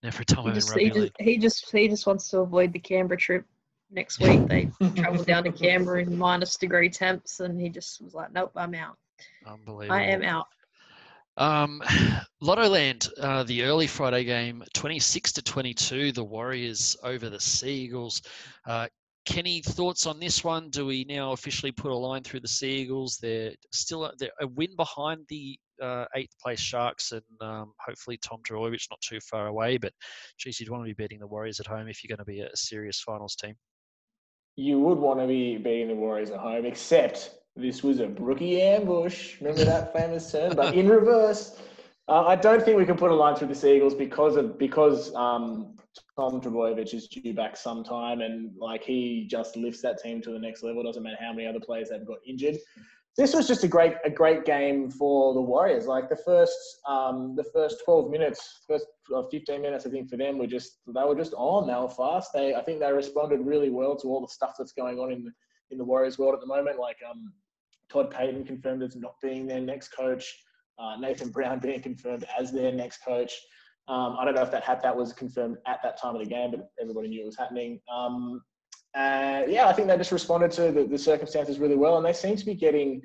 Never 0.03 0.23
a 0.23 0.25
time 0.25 0.47
he 0.47 0.53
just, 0.53 0.75
he 0.77 0.91
just, 0.91 1.13
he 1.19 1.39
just 1.39 1.71
he 1.71 1.89
just 1.89 2.07
wants 2.07 2.29
to 2.31 2.41
avoid 2.41 2.73
the 2.73 2.79
Canberra 2.79 3.19
trip 3.19 3.45
next 3.91 4.21
week. 4.21 4.47
They 4.49 4.71
travel 4.97 5.25
down 5.25 5.45
to 5.45 5.53
Canberra 5.53 6.03
in 6.03 6.17
minus 6.17 6.57
degree 6.57 6.91
temps, 6.91 7.41
and 7.41 7.61
he 7.61 7.69
just 7.69 8.03
was 8.03 8.15
like, 8.15 8.33
"Nope, 8.33 8.53
I'm 8.57 8.75
out. 8.75 8.97
Unbelievable. 9.47 9.95
I 9.95 10.03
am 10.05 10.23
out." 10.23 10.47
Um, 11.37 11.83
Lottoland, 12.43 13.09
uh, 13.21 13.43
the 13.45 13.63
early 13.63 13.87
Friday 13.87 14.25
game, 14.25 14.63
26 14.75 15.33
to 15.33 15.43
22, 15.43 16.13
the 16.13 16.25
Warriors 16.25 16.97
over 17.03 17.31
the 17.31 17.41
Sea 17.41 17.73
Eagles. 17.73 18.23
Uh, 18.67 18.87
Kenny, 19.25 19.63
thoughts 19.63 20.07
on 20.07 20.21
this 20.21 20.45
one? 20.45 20.69
Do 20.69 20.85
we 20.87 21.05
now 21.05 21.33
officially 21.33 21.73
put 21.73 21.91
a 21.91 21.97
line 21.97 22.23
through 22.23 22.41
the 22.41 22.49
Sea 22.49 22.83
Eagles? 22.83 23.17
They're 23.17 23.55
still 23.73 24.05
a, 24.05 24.13
they're 24.19 24.31
a 24.41 24.47
win 24.47 24.77
behind 24.77 25.21
the 25.29 25.59
uh, 25.83 26.05
eighth 26.15 26.39
place 26.41 26.61
Sharks 26.61 27.13
and 27.13 27.23
um, 27.41 27.73
hopefully 27.81 28.19
Tom 28.23 28.41
Trbojevic 28.47 28.87
not 28.91 29.01
too 29.01 29.21
far 29.21 29.47
away. 29.47 29.79
But 29.79 29.93
geez, 30.39 30.61
you'd 30.61 30.69
want 30.69 30.83
to 30.85 30.95
be 30.95 31.03
beating 31.03 31.21
the 31.21 31.27
Warriors 31.27 31.59
at 31.59 31.67
home 31.67 31.89
if 31.89 32.05
you're 32.05 32.15
going 32.15 32.25
to 32.25 32.31
be 32.31 32.41
a 32.41 32.55
serious 32.55 33.01
finals 33.01 33.35
team. 33.35 33.55
You 34.57 34.79
would 34.81 34.99
want 34.99 35.21
to 35.21 35.27
be 35.27 35.57
beating 35.57 35.89
the 35.89 35.95
Warriors 35.95 36.31
at 36.31 36.39
home, 36.39 36.67
except 36.67 37.31
this 37.57 37.83
was 37.83 38.01
a 38.01 38.07
Brookie 38.07 38.61
ambush. 38.61 39.41
Remember 39.41 39.65
that 39.65 39.93
famous 39.93 40.31
term? 40.31 40.55
But 40.57 40.75
in 40.79 40.89
reverse. 40.89 41.57
Uh, 42.07 42.27
I 42.27 42.37
don't 42.37 42.63
think 42.63 42.77
we 42.77 42.85
can 42.85 42.97
put 42.97 43.11
a 43.11 43.15
line 43.15 43.35
through 43.35 43.49
the 43.49 43.55
Seagulls 43.55 43.95
because 43.95 44.37
of 44.37 44.59
because 44.59 45.15
um, 45.15 45.75
Tom 46.19 46.41
Trbojevic 46.41 46.93
is 46.93 47.09
due 47.09 47.33
back 47.33 47.57
sometime, 47.57 48.21
and 48.21 48.51
like 48.59 48.83
he 48.83 49.27
just 49.31 49.57
lifts 49.57 49.81
that 49.83 50.03
team 50.03 50.21
to 50.23 50.31
the 50.31 50.39
next 50.39 50.63
level. 50.63 50.83
Doesn't 50.83 51.03
matter 51.03 51.17
how 51.19 51.33
many 51.33 51.47
other 51.47 51.61
players 51.61 51.91
have 51.91 52.07
got 52.07 52.19
injured. 52.27 52.57
This 53.17 53.33
was 53.33 53.47
just 53.47 53.65
a 53.65 53.69
great 53.69 53.95
a 54.05 54.11
great 54.11 54.45
game 54.45 54.91
for 54.91 55.33
the 55.33 55.41
Warriors. 55.41 55.87
Like 55.87 56.11
the 56.11 56.17
first 56.17 56.59
um, 56.87 57.37
the 57.37 57.45
first 57.45 57.83
twelve 57.85 58.11
minutes, 58.11 58.65
first 58.67 58.87
uh, 59.15 59.23
fifteen 59.31 59.63
minutes, 59.63 59.87
I 59.87 59.91
think 59.91 60.11
for 60.11 60.17
them 60.17 60.37
were 60.37 60.47
just 60.47 60.81
they 60.87 61.05
were 61.05 61.15
just 61.15 61.33
on. 61.35 61.67
They 61.67 61.75
were 61.75 61.89
fast. 61.89 62.33
They 62.35 62.55
I 62.55 62.63
think 62.63 62.81
they 62.81 62.93
responded 62.93 63.41
really 63.41 63.71
well 63.71 63.97
to 63.97 64.09
all 64.09 64.21
the 64.21 64.29
stuff 64.29 64.57
that's 64.59 64.73
going 64.73 64.99
on 64.99 65.11
in 65.11 65.25
the 65.25 65.31
in 65.71 65.79
the 65.79 65.85
Warriors 65.85 66.19
world 66.19 66.35
at 66.35 66.41
the 66.41 66.47
moment. 66.47 66.79
Like 66.79 66.99
um, 67.09 67.33
Todd 67.95 68.13
Payten 68.13 68.47
confirmed 68.47 68.83
as 68.83 68.97
not 68.97 69.15
being 69.23 69.47
their 69.47 69.61
next 69.61 69.89
coach 69.89 70.35
uh, 70.79 70.97
Nathan 70.99 71.31
Brown 71.31 71.59
being 71.63 71.81
confirmed 71.81 72.25
as 72.39 72.53
their 72.53 72.73
next 72.73 73.05
coach. 73.05 73.33
Um, 73.87 74.17
I 74.19 74.25
don't 74.25 74.35
know 74.35 74.43
if 74.43 74.51
that 74.51 74.65
had, 74.65 74.83
that 74.83 74.97
was 74.97 75.13
confirmed 75.13 75.59
at 75.67 75.81
that 75.83 76.01
time 76.01 76.15
of 76.15 76.23
the 76.23 76.29
game, 76.29 76.53
but 76.53 76.71
everybody 76.81 77.09
knew 77.09 77.23
it 77.23 77.27
was 77.27 77.37
happening. 77.37 77.81
Um, 77.93 78.43
uh, 78.97 79.43
yeah, 79.47 79.67
I 79.69 79.73
think 79.73 79.89
they 79.89 79.97
just 79.97 80.13
responded 80.13 80.53
to 80.53 80.73
the, 80.73 80.85
the, 80.85 80.97
circumstances 80.97 81.59
really 81.59 81.77
well, 81.77 81.97
and 81.97 82.07
they 82.07 82.13
seem 82.13 82.37
to 82.37 82.45
be 82.45 82.55
getting. 82.55 83.03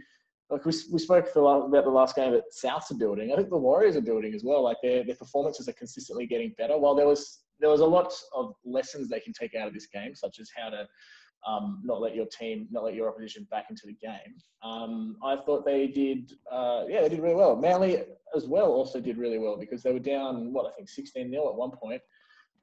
Like 0.52 0.66
we, 0.66 0.74
we 0.92 1.00
spoke 1.00 1.32
the 1.34 1.42
about 1.42 1.84
the 1.84 1.90
last 1.90 2.16
game 2.16 2.32
that 2.32 2.44
Souths 2.64 2.92
are 2.92 2.98
building. 2.98 3.32
I 3.32 3.36
think 3.36 3.50
the 3.50 3.58
Warriors 3.58 3.96
are 3.96 4.02
building 4.02 4.34
as 4.34 4.44
well. 4.44 4.64
Like 4.64 4.78
their 4.84 5.04
their 5.04 5.16
performances 5.16 5.68
are 5.68 5.74
consistently 5.74 6.28
getting 6.28 6.54
better. 6.58 6.78
While 6.78 6.96
there 6.96 7.08
was 7.08 7.40
there 7.60 7.70
was 7.70 7.82
a 7.82 7.86
lot 7.86 8.14
of 8.36 8.54
lessons 8.64 9.10
they 9.10 9.20
can 9.20 9.34
take 9.34 9.56
out 9.56 9.68
of 9.68 9.74
this 9.74 9.88
game, 9.88 10.14
such 10.16 10.40
as 10.40 10.50
how 10.56 10.70
to 10.70 10.88
um, 11.48 11.82
not 11.84 12.02
let 12.02 12.16
your 12.16 12.26
team, 12.26 12.68
not 12.72 12.84
let 12.84 12.94
your 12.94 13.10
opposition 13.10 13.48
back 13.50 13.66
into 13.70 13.84
the 13.86 13.94
game. 13.94 14.36
Um, 14.64 15.18
I 15.24 15.38
thought 15.38 15.66
they 15.66 15.88
did, 15.88 16.34
uh, 16.52 16.84
yeah, 16.88 17.02
they 17.02 17.10
did 17.10 17.22
really 17.22 17.36
well. 17.36 17.56
Manly 17.56 18.04
as 18.36 18.46
well 18.46 18.72
also 18.72 19.00
did 19.00 19.18
really 19.18 19.40
well 19.40 19.58
because 19.58 19.82
they 19.82 19.92
were 19.92 20.00
down, 20.00 20.54
what, 20.54 20.66
I 20.72 20.76
think 20.76 20.90
16 20.90 21.32
0 21.32 21.50
at 21.50 21.56
one 21.56 21.72
point. 21.72 22.02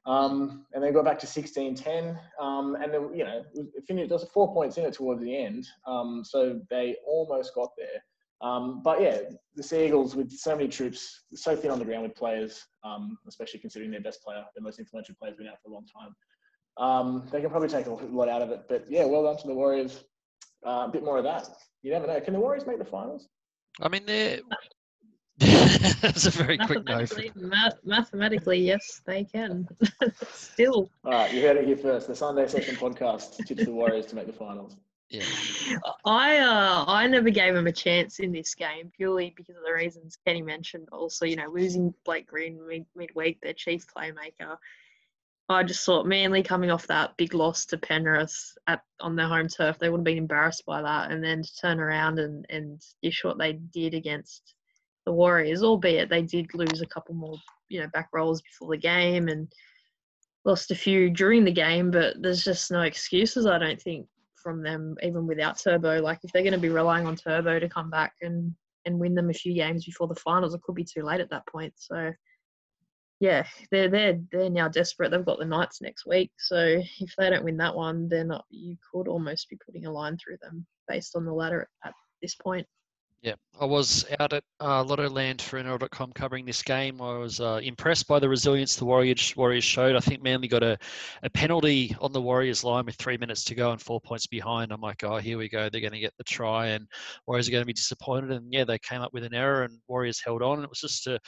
Um, 0.06 0.64
and 0.72 0.82
they 0.82 0.92
got 0.92 1.04
back 1.04 1.18
to 1.20 1.26
16-10, 1.26 2.16
um, 2.40 2.76
and 2.76 2.94
then 2.94 3.10
you 3.12 3.24
know 3.24 3.42
it 3.54 3.84
finished. 3.88 4.08
There 4.08 4.18
was 4.18 4.28
four 4.32 4.54
points 4.54 4.78
in 4.78 4.84
it 4.84 4.94
towards 4.94 5.20
the 5.20 5.36
end, 5.36 5.66
um, 5.84 6.22
so 6.24 6.60
they 6.70 6.94
almost 7.04 7.56
got 7.56 7.70
there. 7.76 8.04
Um, 8.40 8.82
but 8.84 9.00
yeah, 9.00 9.18
the 9.56 9.62
Seagulls 9.64 10.14
with 10.14 10.30
so 10.30 10.54
many 10.54 10.68
troops, 10.68 11.24
so 11.34 11.56
thin 11.56 11.72
on 11.72 11.80
the 11.80 11.84
ground 11.84 12.04
with 12.04 12.14
players, 12.14 12.66
um, 12.84 13.18
especially 13.26 13.58
considering 13.58 13.90
their 13.90 14.00
best 14.00 14.22
player, 14.22 14.44
their 14.54 14.62
most 14.62 14.78
influential 14.78 15.16
player, 15.18 15.32
has 15.32 15.38
been 15.38 15.48
out 15.48 15.60
for 15.60 15.70
a 15.70 15.74
long 15.74 15.86
time. 15.86 16.14
Um, 16.78 17.26
they 17.32 17.40
can 17.40 17.50
probably 17.50 17.68
take 17.68 17.86
a 17.86 17.90
lot 17.90 18.28
out 18.28 18.42
of 18.42 18.50
it. 18.50 18.64
But 18.68 18.86
yeah, 18.88 19.04
well 19.04 19.22
done 19.22 19.38
to 19.38 19.46
the 19.46 19.54
Warriors. 19.54 20.04
Uh, 20.66 20.86
a 20.86 20.90
bit 20.92 21.04
more 21.04 21.18
of 21.18 21.24
that. 21.24 21.48
You 21.82 21.92
never 21.92 22.06
know. 22.06 22.20
Can 22.20 22.34
the 22.34 22.40
Warriors 22.40 22.66
make 22.66 22.78
the 22.78 22.84
finals? 22.84 23.28
I 23.80 23.88
mean, 23.88 24.04
they're. 24.06 24.40
That's 25.38 26.24
a 26.26 26.30
very 26.30 26.56
quick 26.56 26.86
no. 26.86 27.04
Math- 27.34 27.84
mathematically, 27.84 28.58
yes, 28.58 29.02
they 29.04 29.24
can. 29.24 29.68
Still. 30.32 30.90
All 31.04 31.12
right, 31.12 31.32
you 31.32 31.42
heard 31.42 31.58
it 31.58 31.66
here 31.66 31.76
first. 31.76 32.06
The 32.06 32.16
Sunday 32.16 32.48
Session 32.48 32.74
podcast 32.76 33.44
tips 33.46 33.66
the 33.66 33.70
Warriors 33.70 34.06
to 34.06 34.16
make 34.16 34.26
the 34.26 34.32
finals. 34.32 34.76
Yeah. 35.10 35.22
I 36.04 36.38
uh, 36.38 36.84
I 36.88 37.06
never 37.06 37.30
gave 37.30 37.54
him 37.54 37.66
a 37.66 37.72
chance 37.72 38.18
in 38.18 38.32
this 38.32 38.54
game 38.54 38.90
purely 38.96 39.34
because 39.36 39.56
of 39.56 39.62
the 39.64 39.72
reasons 39.72 40.18
Kenny 40.26 40.42
mentioned. 40.42 40.88
Also, 40.90 41.26
you 41.26 41.36
know, 41.36 41.48
losing 41.48 41.94
Blake 42.04 42.26
Green 42.26 42.58
mid- 42.66 42.86
midweek, 42.96 43.40
their 43.40 43.52
chief 43.52 43.86
playmaker, 43.86 44.56
I 45.48 45.62
just 45.62 45.84
thought 45.86 46.06
Manly 46.06 46.42
coming 46.42 46.70
off 46.70 46.88
that 46.88 47.16
big 47.16 47.32
loss 47.32 47.66
to 47.66 47.78
Penrith 47.78 48.56
at 48.66 48.82
on 49.00 49.14
their 49.14 49.28
home 49.28 49.46
turf, 49.46 49.78
they 49.78 49.88
would 49.88 49.98
have 49.98 50.04
been 50.04 50.18
embarrassed 50.18 50.64
by 50.66 50.82
that, 50.82 51.12
and 51.12 51.22
then 51.22 51.42
to 51.42 51.56
turn 51.56 51.78
around 51.78 52.18
and 52.18 52.44
and 52.50 52.80
dish 53.02 53.22
what 53.22 53.38
they 53.38 53.52
did 53.52 53.94
against 53.94 54.54
the 55.04 55.12
Warriors, 55.12 55.62
albeit 55.62 56.08
they 56.08 56.22
did 56.22 56.52
lose 56.52 56.80
a 56.80 56.86
couple 56.86 57.14
more, 57.14 57.36
you 57.68 57.80
know, 57.80 57.86
back 57.92 58.08
rolls 58.12 58.42
before 58.42 58.70
the 58.70 58.76
game 58.76 59.28
and 59.28 59.50
lost 60.44 60.72
a 60.72 60.74
few 60.74 61.10
during 61.10 61.44
the 61.44 61.52
game, 61.52 61.90
but 61.90 62.20
there's 62.20 62.42
just 62.42 62.70
no 62.70 62.82
excuses, 62.82 63.46
I 63.46 63.58
don't 63.58 63.80
think, 63.80 64.06
from 64.34 64.62
them 64.62 64.96
even 65.02 65.26
without 65.26 65.58
Turbo. 65.58 66.00
Like 66.00 66.18
if 66.24 66.32
they're 66.32 66.42
going 66.42 66.52
to 66.52 66.58
be 66.58 66.68
relying 66.68 67.06
on 67.06 67.16
Turbo 67.16 67.60
to 67.60 67.68
come 67.68 67.90
back 67.90 68.14
and 68.20 68.54
and 68.84 68.98
win 68.98 69.14
them 69.14 69.30
a 69.30 69.34
few 69.34 69.54
games 69.54 69.84
before 69.84 70.08
the 70.08 70.14
finals, 70.14 70.54
it 70.54 70.62
could 70.62 70.74
be 70.74 70.84
too 70.84 71.02
late 71.02 71.20
at 71.20 71.30
that 71.30 71.46
point. 71.46 71.74
So 71.76 72.12
yeah, 73.20 73.46
they're 73.70 73.88
they're 73.88 74.20
they're 74.30 74.50
now 74.50 74.68
desperate. 74.68 75.10
They've 75.10 75.24
got 75.24 75.38
the 75.38 75.44
Knights 75.46 75.80
next 75.80 76.06
week, 76.06 76.32
so 76.38 76.82
if 77.00 77.14
they 77.16 77.30
don't 77.30 77.44
win 77.44 77.56
that 77.58 77.74
one, 77.74 78.08
then 78.08 78.30
you 78.50 78.76
could 78.92 79.08
almost 79.08 79.48
be 79.48 79.58
putting 79.64 79.86
a 79.86 79.92
line 79.92 80.18
through 80.18 80.36
them 80.42 80.66
based 80.86 81.16
on 81.16 81.24
the 81.24 81.32
ladder 81.32 81.68
at 81.84 81.94
this 82.20 82.34
point. 82.34 82.66
Yeah, 83.22 83.34
I 83.58 83.64
was 83.64 84.04
out 84.20 84.34
at 84.34 84.44
uh, 84.60 84.84
Lottoland 84.84 85.40
for 85.40 85.58
NRL.com 85.58 86.12
covering 86.12 86.44
this 86.44 86.62
game. 86.62 87.00
I 87.00 87.16
was 87.16 87.40
uh, 87.40 87.58
impressed 87.62 88.06
by 88.06 88.18
the 88.18 88.28
resilience 88.28 88.76
the 88.76 88.84
Warriors 88.84 89.34
Warriors 89.34 89.64
showed. 89.64 89.96
I 89.96 90.00
think 90.00 90.22
Manly 90.22 90.46
got 90.46 90.62
a, 90.62 90.78
a 91.22 91.30
penalty 91.30 91.96
on 92.00 92.12
the 92.12 92.20
Warriors 92.20 92.62
line 92.62 92.84
with 92.84 92.96
three 92.96 93.16
minutes 93.16 93.42
to 93.44 93.54
go 93.54 93.72
and 93.72 93.80
four 93.80 94.00
points 94.00 94.26
behind. 94.26 94.70
I'm 94.70 94.82
like, 94.82 95.02
oh, 95.02 95.16
here 95.16 95.38
we 95.38 95.48
go. 95.48 95.68
They're 95.68 95.80
going 95.80 95.94
to 95.94 95.98
get 95.98 96.14
the 96.18 96.24
try, 96.24 96.66
and 96.66 96.86
Warriors 97.26 97.48
are 97.48 97.52
going 97.52 97.62
to 97.62 97.66
be 97.66 97.72
disappointed. 97.72 98.30
And 98.30 98.52
yeah, 98.52 98.64
they 98.64 98.78
came 98.78 99.00
up 99.00 99.14
with 99.14 99.24
an 99.24 99.34
error, 99.34 99.64
and 99.64 99.80
Warriors 99.88 100.22
held 100.22 100.42
on. 100.42 100.62
It 100.62 100.68
was 100.68 100.80
just 100.80 101.06
a 101.06 101.18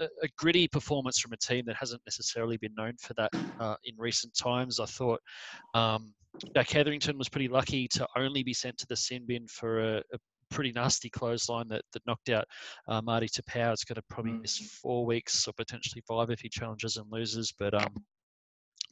a, 0.00 0.28
gritty 0.36 0.68
performance 0.68 1.18
from 1.18 1.32
a 1.32 1.36
team 1.36 1.64
that 1.66 1.76
hasn't 1.76 2.02
necessarily 2.06 2.56
been 2.56 2.74
known 2.76 2.94
for 3.00 3.14
that 3.14 3.30
uh, 3.58 3.76
in 3.84 3.94
recent 3.98 4.34
times. 4.34 4.80
I 4.80 4.86
thought 4.86 5.20
um, 5.74 6.12
Jack 6.54 6.70
Hetherington 6.70 7.18
was 7.18 7.28
pretty 7.28 7.48
lucky 7.48 7.88
to 7.88 8.06
only 8.16 8.42
be 8.42 8.54
sent 8.54 8.78
to 8.78 8.86
the 8.86 8.96
sin 8.96 9.24
bin 9.26 9.46
for 9.48 9.80
a, 9.80 9.98
a 9.98 10.18
pretty 10.50 10.72
nasty 10.72 11.08
clothesline 11.08 11.68
that, 11.68 11.82
that 11.92 12.06
knocked 12.06 12.28
out 12.28 12.44
uh, 12.88 13.00
Marty 13.00 13.28
Taupau. 13.28 13.72
It's 13.72 13.84
going 13.84 13.96
to 13.96 14.02
probably 14.08 14.32
miss 14.32 14.60
mm. 14.60 14.66
four 14.66 15.06
weeks 15.06 15.46
or 15.46 15.52
potentially 15.52 16.02
five 16.06 16.30
if 16.30 16.40
he 16.40 16.48
challenges 16.48 16.96
and 16.96 17.06
loses. 17.10 17.52
But 17.56 17.74
um, 17.74 17.94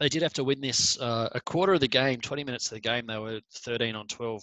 they 0.01 0.09
did 0.09 0.23
have 0.23 0.33
to 0.35 0.45
win 0.45 0.61
this 0.61 0.99
uh, 1.01 1.29
a 1.33 1.41
quarter 1.41 1.75
of 1.75 1.81
the 1.81 1.89
game, 1.89 2.21
20 2.21 2.45
minutes 2.45 2.67
of 2.67 2.75
the 2.75 2.81
game. 2.81 3.07
They 3.07 3.19
were 3.19 3.41
13 3.55 3.95
on 3.95 4.07
12 4.07 4.43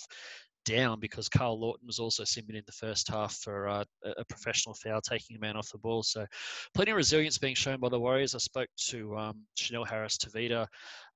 down 0.66 1.00
because 1.00 1.30
Karl 1.30 1.60
Lawton 1.60 1.88
was 1.88 2.00
also 2.00 2.24
simming 2.24 2.56
in 2.56 2.64
the 2.66 2.72
first 2.72 3.08
half 3.08 3.36
for 3.36 3.68
uh, 3.68 3.84
a 4.18 4.26
professional 4.26 4.76
foul, 4.76 5.02
taking 5.02 5.38
a 5.38 5.40
man 5.40 5.56
off 5.56 5.72
the 5.72 5.78
ball. 5.78 6.04
So, 6.04 6.26
plenty 6.74 6.92
of 6.92 6.98
resilience 6.98 7.38
being 7.38 7.56
shown 7.56 7.80
by 7.80 7.90
the 7.90 8.00
Warriors. 8.00 8.36
I 8.36 8.40
spoke 8.40 8.70
to 8.88 9.18
um, 9.18 9.42
Chanel 9.56 9.86
Harris 9.86 10.18
Tavita 10.18 10.68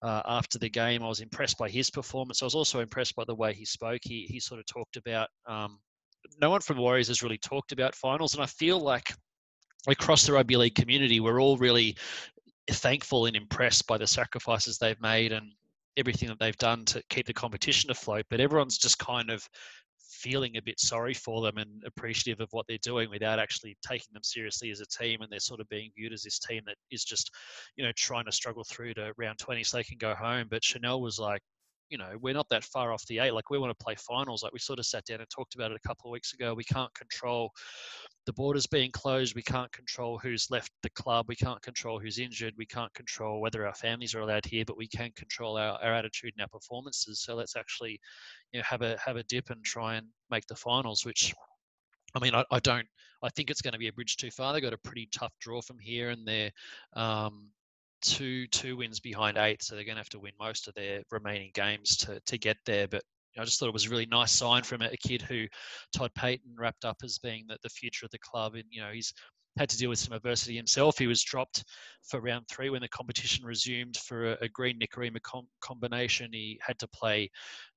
uh, 0.02 0.22
after 0.26 0.58
the 0.58 0.70
game. 0.70 1.04
I 1.04 1.08
was 1.08 1.20
impressed 1.20 1.58
by 1.58 1.70
his 1.70 1.90
performance. 1.90 2.42
I 2.42 2.46
was 2.46 2.56
also 2.56 2.80
impressed 2.80 3.16
by 3.16 3.26
the 3.26 3.36
way 3.36 3.54
he 3.54 3.66
spoke. 3.66 4.02
He 4.04 4.26
he 4.30 4.40
sort 4.40 4.60
of 4.60 4.66
talked 4.66 4.98
about. 4.98 5.30
Um, 5.48 5.80
no 6.42 6.50
one 6.50 6.62
from 6.62 6.78
Warriors 6.78 7.08
has 7.08 7.24
really 7.24 7.38
talked 7.38 7.72
about 7.72 7.96
finals, 7.96 8.34
and 8.34 8.44
I 8.44 8.48
feel 8.48 8.80
like 8.80 9.14
across 9.88 10.26
the 10.26 10.34
rugby 10.34 10.58
league 10.58 10.76
community, 10.76 11.20
we're 11.20 11.42
all 11.42 11.58
really 11.58 11.98
thankful 12.70 13.26
and 13.26 13.36
impressed 13.36 13.88
by 13.88 13.98
the 13.98 14.08
sacrifices 14.08 14.78
they've 14.78 15.02
made 15.02 15.32
and 15.32 15.52
everything 15.98 16.30
that 16.30 16.40
they've 16.40 16.58
done 16.58 16.86
to 16.86 17.04
keep 17.10 17.26
the 17.26 17.34
competition 17.34 17.92
afloat, 17.92 18.26
but 18.30 18.40
everyone's 18.40 18.78
just 18.78 19.00
kind 19.00 19.30
of 19.30 19.48
feeling 20.10 20.58
a 20.58 20.62
bit 20.62 20.80
sorry 20.80 21.14
for 21.14 21.42
them 21.42 21.58
and 21.58 21.84
appreciative 21.86 22.42
of 22.42 22.50
what 22.52 22.66
they're 22.68 22.78
doing 22.82 23.10
without 23.10 23.40
actually 23.40 23.78
taking 23.86 24.12
them 24.12 24.24
seriously 24.24 24.72
as 24.72 24.82
a 24.82 24.86
team 24.88 25.22
and 25.22 25.32
they're 25.32 25.40
sort 25.40 25.60
of 25.60 25.70
being 25.70 25.92
viewed 25.96 26.12
as 26.12 26.24
this 26.24 26.40
team 26.40 26.62
that 26.66 26.76
is 26.92 27.04
just 27.06 27.32
you 27.78 27.86
know 27.86 27.92
trying 27.96 28.26
to 28.26 28.32
struggle 28.32 28.64
through 28.64 28.94
to 28.94 29.14
round 29.18 29.38
20 29.38 29.64
so 29.64 29.78
they 29.78 29.84
can 29.84 29.98
go 29.98 30.14
home. 30.16 30.48
But 30.50 30.64
chanel 30.64 31.02
was 31.02 31.20
like 31.20 31.42
you 31.90 31.98
know 31.98 32.12
we're 32.22 32.34
not 32.34 32.48
that 32.50 32.64
far 32.64 32.92
off 32.92 33.06
the 33.08 33.20
eight 33.20 33.34
like 33.34 33.50
we 33.50 33.58
want 33.58 33.78
to 33.78 33.84
play 33.84 33.96
finals 33.96 34.44
like 34.44 34.54
we 34.54 34.60
sort 34.60 34.80
of 34.80 34.86
sat 34.86 35.06
down 35.06 35.20
and 35.20 35.30
talked 35.30 35.56
about 35.56 35.72
it 35.72 35.80
a 35.84 35.88
couple 35.88 36.10
of 36.10 36.12
weeks 36.12 36.34
ago 36.34 36.54
we 36.54 36.64
can't 36.64 36.94
control 36.94 37.52
the 38.30 38.34
borders 38.34 38.68
being 38.68 38.92
closed, 38.92 39.34
we 39.34 39.42
can't 39.42 39.72
control 39.72 40.20
who's 40.20 40.52
left 40.52 40.72
the 40.84 40.90
club. 40.92 41.26
We 41.28 41.36
can't 41.36 41.60
control 41.64 42.00
who's 42.00 42.20
injured. 42.20 42.54
We 42.60 42.66
can't 42.68 42.94
control 42.94 43.42
whether 43.42 43.66
our 43.66 43.74
families 43.74 44.14
are 44.14 44.20
allowed 44.20 44.46
here, 44.46 44.64
but 44.66 44.78
we 44.78 44.88
can 44.88 45.10
control 45.16 45.58
our, 45.58 45.80
our 45.82 45.96
attitude 45.96 46.34
and 46.38 46.44
our 46.44 46.48
performances. 46.48 47.24
So 47.24 47.34
let's 47.34 47.56
actually, 47.56 48.00
you 48.52 48.60
know, 48.60 48.64
have 48.70 48.84
a 48.84 49.00
have 49.04 49.16
a 49.16 49.24
dip 49.24 49.50
and 49.50 49.64
try 49.64 49.96
and 49.96 50.06
make 50.30 50.46
the 50.46 50.56
finals. 50.56 51.06
Which, 51.06 51.34
I 52.14 52.20
mean, 52.20 52.36
I, 52.36 52.44
I 52.52 52.60
don't. 52.60 52.86
I 53.24 53.30
think 53.30 53.50
it's 53.50 53.64
going 53.64 53.74
to 53.74 53.80
be 53.80 53.88
a 53.88 53.94
bridge 53.94 54.16
too 54.18 54.30
far. 54.30 54.54
They 54.54 54.62
got 54.62 54.74
a 54.74 54.78
pretty 54.78 55.10
tough 55.12 55.34
draw 55.40 55.62
from 55.64 55.80
here, 55.80 56.12
and 56.12 56.28
they're 56.28 56.52
um, 56.96 57.50
two 58.02 58.48
two 58.48 58.78
wins 58.78 59.00
behind 59.00 59.38
eight, 59.38 59.64
so 59.64 59.76
they're 59.76 59.84
going 59.84 59.96
to 59.96 60.02
have 60.02 60.10
to 60.10 60.20
win 60.20 60.34
most 60.40 60.68
of 60.68 60.74
their 60.74 61.04
remaining 61.12 61.52
games 61.54 61.98
to 61.98 62.20
to 62.26 62.38
get 62.38 62.58
there. 62.66 62.88
But 62.88 63.04
I 63.38 63.46
just 63.46 63.60
thought 63.60 63.70
it 63.70 63.74
was 63.74 63.86
a 63.86 63.90
really 63.90 64.08
nice 64.08 64.32
sign 64.32 64.64
from 64.64 64.82
a, 64.82 64.90
kid 64.98 65.22
who 65.22 65.46
Todd 65.96 66.12
Payten 66.18 66.56
wrapped 66.58 66.84
up 66.84 66.98
as 67.04 67.20
being 67.20 67.46
the, 67.48 67.58
the 67.64 67.70
future 67.70 68.06
of 68.06 68.12
the 68.12 68.20
club. 68.20 68.56
And, 68.56 68.66
you 68.70 68.82
know, 68.82 68.92
he's 68.92 69.14
had 69.58 69.70
to 69.70 69.78
deal 69.78 69.90
with 69.90 70.00
some 70.00 70.14
adversity 70.16 70.56
himself. 70.56 70.98
He 70.98 71.08
was 71.08 71.24
dropped 71.24 71.64
for 72.08 72.22
round 72.22 72.48
three 72.48 72.70
when 72.70 72.82
the 72.82 72.88
competition 72.90 73.46
resumed 73.46 73.98
for 73.98 74.32
a, 74.32 74.38
a 74.42 74.50
Green 74.50 74.80
Nikorima 74.80 75.22
com- 75.22 75.48
combination. 75.62 76.30
He 76.32 76.60
had 76.62 76.80
to 76.80 76.88
play 76.88 77.30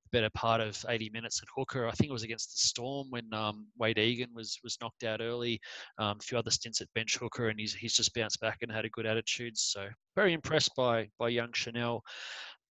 the 0.05 0.19
better 0.19 0.31
part 0.31 0.61
of 0.61 0.85
80 0.89 1.11
minutes 1.11 1.41
at 1.43 1.49
hooker. 1.57 1.87
I 1.87 1.93
think 1.93 2.11
it 2.11 2.13
was 2.13 2.23
against 2.23 2.53
the 2.53 2.67
Storm 2.67 3.09
when 3.11 3.33
um, 3.33 3.67
Wade 3.79 3.99
Egan 3.99 4.31
was 4.35 4.59
was 4.63 4.79
knocked 4.81 5.05
out 5.05 5.21
early. 5.21 5.61
Um, 5.99 6.19
a 6.21 6.23
few 6.23 6.39
other 6.39 6.51
stints 6.51 6.81
at 6.81 6.93
bench 6.95 7.17
hooker, 7.17 7.49
and 7.49 7.59
he's 7.59 7.75
he's 7.75 7.95
just 7.95 8.15
bounced 8.15 8.41
back 8.41 8.59
and 8.63 8.71
had 8.71 8.85
a 8.85 8.91
good 8.91 9.07
attitude. 9.07 9.57
So 9.57 9.89
very 10.15 10.33
impressed 10.33 10.73
by 10.77 11.09
by 11.19 11.31
young 11.31 11.53
Chanel. 11.53 12.03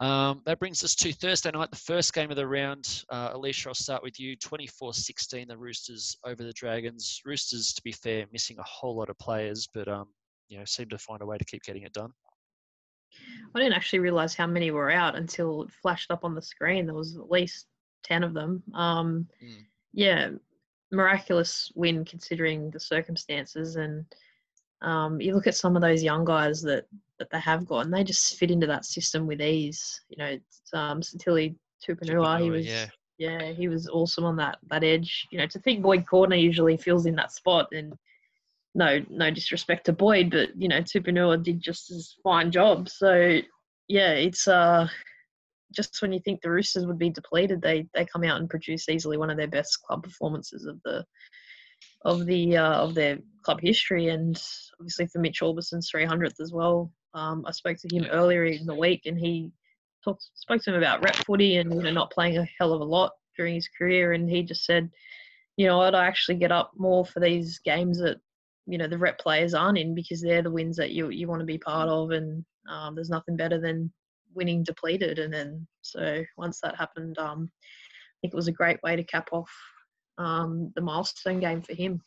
Um, 0.01 0.41
that 0.45 0.57
brings 0.57 0.83
us 0.83 0.95
to 0.95 1.13
Thursday 1.13 1.51
night, 1.51 1.69
the 1.69 1.77
first 1.77 2.11
game 2.15 2.31
of 2.31 2.35
the 2.35 2.47
round. 2.47 3.03
Uh, 3.11 3.29
Alicia, 3.33 3.69
I'll 3.69 3.75
start 3.75 4.01
with 4.01 4.19
you. 4.19 4.35
24 4.35 4.95
16, 4.95 5.47
the 5.47 5.55
Roosters 5.55 6.17
over 6.25 6.43
the 6.43 6.53
Dragons. 6.53 7.21
Roosters, 7.23 7.71
to 7.73 7.83
be 7.83 7.91
fair, 7.91 8.25
missing 8.33 8.57
a 8.57 8.63
whole 8.63 8.95
lot 8.95 9.11
of 9.11 9.19
players, 9.19 9.67
but 9.71 9.87
um, 9.87 10.07
you 10.49 10.57
know, 10.57 10.65
seem 10.65 10.89
to 10.89 10.97
find 10.97 11.21
a 11.21 11.25
way 11.25 11.37
to 11.37 11.45
keep 11.45 11.61
getting 11.61 11.83
it 11.83 11.93
done. 11.93 12.09
I 13.53 13.59
didn't 13.59 13.75
actually 13.75 13.99
realize 13.99 14.33
how 14.33 14.47
many 14.47 14.71
were 14.71 14.89
out 14.89 15.15
until 15.15 15.63
it 15.63 15.71
flashed 15.83 16.09
up 16.09 16.23
on 16.23 16.33
the 16.33 16.41
screen. 16.41 16.87
There 16.87 16.95
was 16.95 17.15
at 17.15 17.29
least 17.29 17.67
10 18.03 18.23
of 18.23 18.33
them. 18.33 18.63
Um, 18.73 19.27
mm. 19.43 19.65
Yeah, 19.93 20.29
miraculous 20.91 21.71
win 21.75 22.05
considering 22.05 22.71
the 22.71 22.79
circumstances. 22.79 23.75
And 23.75 24.05
um, 24.81 25.21
you 25.21 25.33
look 25.33 25.47
at 25.47 25.55
some 25.55 25.75
of 25.75 25.81
those 25.81 26.03
young 26.03 26.25
guys 26.25 26.61
that 26.63 26.85
that 27.19 27.29
they 27.29 27.39
have 27.39 27.67
got, 27.67 27.85
and 27.85 27.93
they 27.93 28.03
just 28.03 28.37
fit 28.37 28.51
into 28.51 28.67
that 28.67 28.85
system 28.85 29.27
with 29.27 29.41
ease. 29.41 30.01
You 30.09 30.17
know, 30.17 30.39
um, 30.73 31.01
Sitili 31.01 31.55
Tupouniua, 31.87 32.41
he 32.41 32.49
was 32.49 32.65
yeah. 32.65 32.87
yeah, 33.17 33.51
he 33.51 33.67
was 33.67 33.87
awesome 33.87 34.25
on 34.25 34.35
that 34.37 34.57
that 34.69 34.83
edge. 34.83 35.27
You 35.31 35.39
know, 35.39 35.47
to 35.47 35.59
think 35.59 35.81
Boyd 35.81 36.05
Cordner 36.05 36.41
usually 36.41 36.77
fills 36.77 37.05
in 37.05 37.15
that 37.15 37.31
spot, 37.31 37.67
and 37.71 37.93
no 38.73 38.99
no 39.09 39.29
disrespect 39.29 39.85
to 39.85 39.93
Boyd, 39.93 40.31
but 40.31 40.49
you 40.55 40.67
know, 40.67 40.81
Tupouniua 40.81 41.43
did 41.43 41.61
just 41.61 41.91
as 41.91 42.15
fine 42.23 42.51
job. 42.51 42.89
So 42.89 43.39
yeah, 43.87 44.11
it's 44.11 44.47
uh 44.47 44.87
just 45.73 46.01
when 46.01 46.11
you 46.11 46.19
think 46.19 46.41
the 46.41 46.51
Roosters 46.51 46.85
would 46.85 46.99
be 46.99 47.09
depleted, 47.09 47.61
they 47.61 47.87
they 47.93 48.05
come 48.05 48.23
out 48.23 48.39
and 48.39 48.49
produce 48.49 48.89
easily 48.89 49.17
one 49.17 49.29
of 49.29 49.37
their 49.37 49.47
best 49.47 49.81
club 49.83 50.03
performances 50.03 50.65
of 50.65 50.81
the 50.85 51.05
of 52.05 52.25
the 52.25 52.57
uh, 52.57 52.75
of 52.75 52.93
their 52.93 53.19
club 53.43 53.59
history, 53.61 54.09
and 54.09 54.41
obviously 54.79 55.07
for 55.07 55.19
Mitch 55.19 55.41
Aubusson's 55.41 55.91
300th 55.91 56.39
as 56.39 56.51
well. 56.51 56.91
Um, 57.13 57.43
I 57.45 57.51
spoke 57.51 57.77
to 57.77 57.95
him 57.95 58.05
earlier 58.11 58.45
in 58.45 58.65
the 58.65 58.75
week, 58.75 59.01
and 59.05 59.17
he 59.17 59.51
talked, 60.03 60.25
spoke 60.35 60.61
to 60.63 60.71
him 60.71 60.77
about 60.77 61.03
rep 61.03 61.15
footy 61.15 61.57
and 61.57 61.73
you 61.73 61.81
know 61.81 61.91
not 61.91 62.11
playing 62.11 62.37
a 62.37 62.47
hell 62.57 62.73
of 62.73 62.81
a 62.81 62.85
lot 62.85 63.11
during 63.37 63.55
his 63.55 63.69
career, 63.77 64.13
and 64.13 64.29
he 64.29 64.43
just 64.43 64.65
said, 64.65 64.89
you 65.57 65.67
know, 65.67 65.81
I'd 65.81 65.95
actually 65.95 66.37
get 66.37 66.51
up 66.51 66.71
more 66.77 67.05
for 67.05 67.19
these 67.19 67.59
games 67.59 67.99
that 67.99 68.17
you 68.67 68.77
know 68.77 68.87
the 68.87 68.97
rep 68.97 69.19
players 69.19 69.53
aren't 69.53 69.77
in 69.77 69.95
because 69.95 70.21
they're 70.21 70.43
the 70.43 70.51
wins 70.51 70.77
that 70.77 70.91
you 70.91 71.09
you 71.09 71.27
want 71.27 71.41
to 71.41 71.45
be 71.45 71.57
part 71.57 71.89
of, 71.89 72.11
and 72.11 72.45
um, 72.69 72.95
there's 72.95 73.09
nothing 73.09 73.35
better 73.35 73.59
than 73.59 73.91
winning 74.33 74.63
depleted. 74.63 75.19
And 75.19 75.33
then 75.33 75.67
so 75.81 76.23
once 76.37 76.59
that 76.61 76.77
happened, 76.77 77.17
um, 77.17 77.51
I 77.61 78.15
think 78.21 78.33
it 78.33 78.37
was 78.37 78.47
a 78.47 78.53
great 78.53 78.81
way 78.83 78.95
to 78.95 79.03
cap 79.03 79.29
off 79.31 79.51
um, 80.21 80.71
the 80.75 80.81
milestone 80.81 81.39
game 81.39 81.61
for 81.61 81.73
him. 81.73 82.01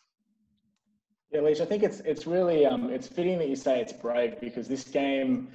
Yeah, 1.30 1.40
Leach, 1.40 1.60
I 1.60 1.64
think 1.64 1.82
it's 1.82 2.00
it's 2.00 2.26
really 2.26 2.64
um, 2.64 2.90
it's 2.90 3.08
fitting 3.08 3.38
that 3.38 3.48
you 3.48 3.56
say 3.56 3.80
it's 3.80 3.92
brave 3.92 4.40
because 4.40 4.68
this 4.68 4.84
game, 4.84 5.48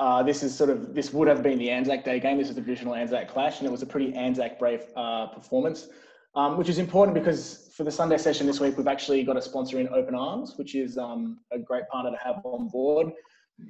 uh, 0.00 0.22
this 0.22 0.42
is 0.42 0.56
sort 0.56 0.70
of 0.70 0.94
this 0.94 1.12
would 1.12 1.28
have 1.28 1.42
been 1.42 1.58
the 1.58 1.70
Anzac 1.70 2.04
Day 2.04 2.18
game. 2.18 2.38
This 2.38 2.48
is 2.48 2.54
the 2.54 2.62
traditional 2.62 2.94
Anzac 2.94 3.28
clash, 3.28 3.58
and 3.58 3.68
it 3.68 3.70
was 3.70 3.82
a 3.82 3.86
pretty 3.86 4.14
Anzac 4.14 4.58
brave 4.58 4.84
uh, 4.96 5.26
performance, 5.26 5.88
um, 6.34 6.56
which 6.56 6.70
is 6.70 6.78
important 6.78 7.14
because 7.14 7.70
for 7.76 7.84
the 7.84 7.90
Sunday 7.90 8.16
session 8.16 8.46
this 8.46 8.58
week 8.58 8.76
we've 8.78 8.88
actually 8.88 9.22
got 9.22 9.36
a 9.36 9.42
sponsor 9.42 9.78
in 9.78 9.88
Open 9.90 10.14
Arms, 10.14 10.54
which 10.56 10.74
is 10.74 10.96
um, 10.96 11.38
a 11.52 11.58
great 11.58 11.86
partner 11.88 12.10
to 12.10 12.24
have 12.24 12.40
on 12.44 12.68
board. 12.68 13.12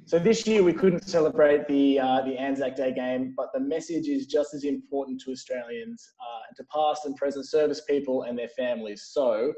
So 0.05 0.19
this 0.19 0.45
year 0.45 0.63
we 0.63 0.73
couldn't 0.73 1.07
celebrate 1.07 1.67
the 1.67 1.99
uh, 1.99 2.21
the 2.21 2.37
Anzac 2.37 2.75
Day 2.75 2.93
game, 2.93 3.33
but 3.35 3.47
the 3.53 3.59
message 3.59 4.07
is 4.07 4.27
just 4.27 4.53
as 4.53 4.63
important 4.63 5.21
to 5.21 5.31
Australians 5.31 6.11
uh, 6.19 6.53
to 6.57 6.63
past 6.73 7.05
and 7.05 7.15
present 7.15 7.47
service 7.47 7.81
people 7.81 8.23
and 8.23 8.37
their 8.37 8.49
families. 8.49 9.09
So 9.11 9.53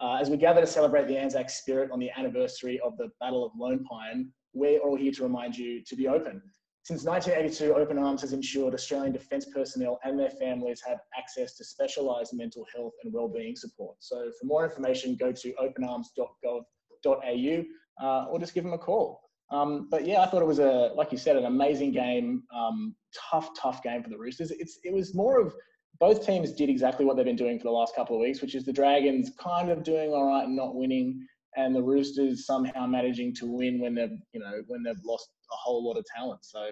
uh, 0.00 0.14
as 0.14 0.30
we 0.30 0.36
gather 0.36 0.60
to 0.60 0.66
celebrate 0.66 1.06
the 1.06 1.16
Anzac 1.16 1.50
spirit 1.50 1.90
on 1.90 1.98
the 1.98 2.10
anniversary 2.16 2.80
of 2.80 2.96
the 2.98 3.08
Battle 3.20 3.44
of 3.44 3.52
Lone 3.58 3.84
Pine, 3.84 4.30
we're 4.52 4.80
all 4.80 4.96
here 4.96 5.12
to 5.12 5.22
remind 5.22 5.56
you 5.56 5.82
to 5.86 5.96
be 5.96 6.08
open. 6.08 6.42
Since 6.82 7.04
1982, 7.04 7.74
Open 7.74 7.98
Arms 7.98 8.22
has 8.22 8.32
ensured 8.32 8.72
Australian 8.72 9.12
defence 9.12 9.46
personnel 9.54 10.00
and 10.02 10.18
their 10.18 10.30
families 10.30 10.80
have 10.86 10.98
access 11.16 11.58
to 11.58 11.64
specialised 11.64 12.32
mental 12.32 12.66
health 12.74 12.94
and 13.04 13.12
wellbeing 13.12 13.54
support. 13.54 13.96
So 14.00 14.30
for 14.40 14.46
more 14.46 14.64
information, 14.64 15.14
go 15.16 15.30
to 15.30 15.54
openarms.gov.au 15.62 17.64
uh, 18.02 18.24
or 18.30 18.38
just 18.38 18.54
give 18.54 18.64
them 18.64 18.72
a 18.72 18.78
call. 18.78 19.20
Um, 19.50 19.88
but 19.90 20.06
yeah, 20.06 20.20
I 20.20 20.26
thought 20.26 20.42
it 20.42 20.46
was 20.46 20.60
a, 20.60 20.92
like 20.94 21.10
you 21.12 21.18
said, 21.18 21.36
an 21.36 21.44
amazing 21.44 21.92
game. 21.92 22.44
Um, 22.54 22.94
tough, 23.30 23.50
tough 23.58 23.82
game 23.82 24.02
for 24.02 24.08
the 24.08 24.18
Roosters. 24.18 24.50
It's, 24.52 24.78
it 24.84 24.92
was 24.92 25.14
more 25.14 25.40
of 25.40 25.54
both 25.98 26.24
teams 26.24 26.52
did 26.52 26.70
exactly 26.70 27.04
what 27.04 27.16
they've 27.16 27.26
been 27.26 27.36
doing 27.36 27.58
for 27.58 27.64
the 27.64 27.72
last 27.72 27.94
couple 27.94 28.16
of 28.16 28.20
weeks, 28.20 28.40
which 28.40 28.54
is 28.54 28.64
the 28.64 28.72
Dragons 28.72 29.32
kind 29.38 29.70
of 29.70 29.82
doing 29.82 30.10
all 30.12 30.26
right 30.26 30.44
and 30.44 30.56
not 30.56 30.74
winning, 30.74 31.26
and 31.56 31.74
the 31.74 31.82
Roosters 31.82 32.46
somehow 32.46 32.86
managing 32.86 33.34
to 33.34 33.46
win 33.46 33.80
when 33.80 33.94
they've 33.94 34.16
you 34.32 34.40
know 34.40 34.62
when 34.68 34.82
they've 34.82 35.02
lost 35.04 35.28
a 35.52 35.56
whole 35.56 35.86
lot 35.86 35.98
of 35.98 36.04
talent. 36.16 36.44
So 36.44 36.70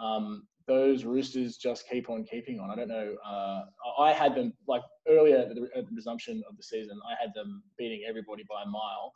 um, 0.00 0.46
those 0.68 1.04
Roosters 1.04 1.56
just 1.56 1.88
keep 1.88 2.08
on 2.08 2.24
keeping 2.24 2.60
on. 2.60 2.70
I 2.70 2.76
don't 2.76 2.88
know. 2.88 3.16
Uh, 3.26 3.62
I 3.98 4.12
had 4.12 4.34
them 4.34 4.52
like 4.68 4.82
earlier 5.08 5.38
at 5.38 5.48
the, 5.48 5.54
the, 5.54 5.86
resumption 5.92 6.42
of 6.48 6.56
the 6.56 6.62
season. 6.62 7.00
I 7.08 7.14
had 7.20 7.32
them 7.34 7.62
beating 7.78 8.02
everybody 8.08 8.44
by 8.48 8.62
a 8.62 8.66
mile. 8.66 9.12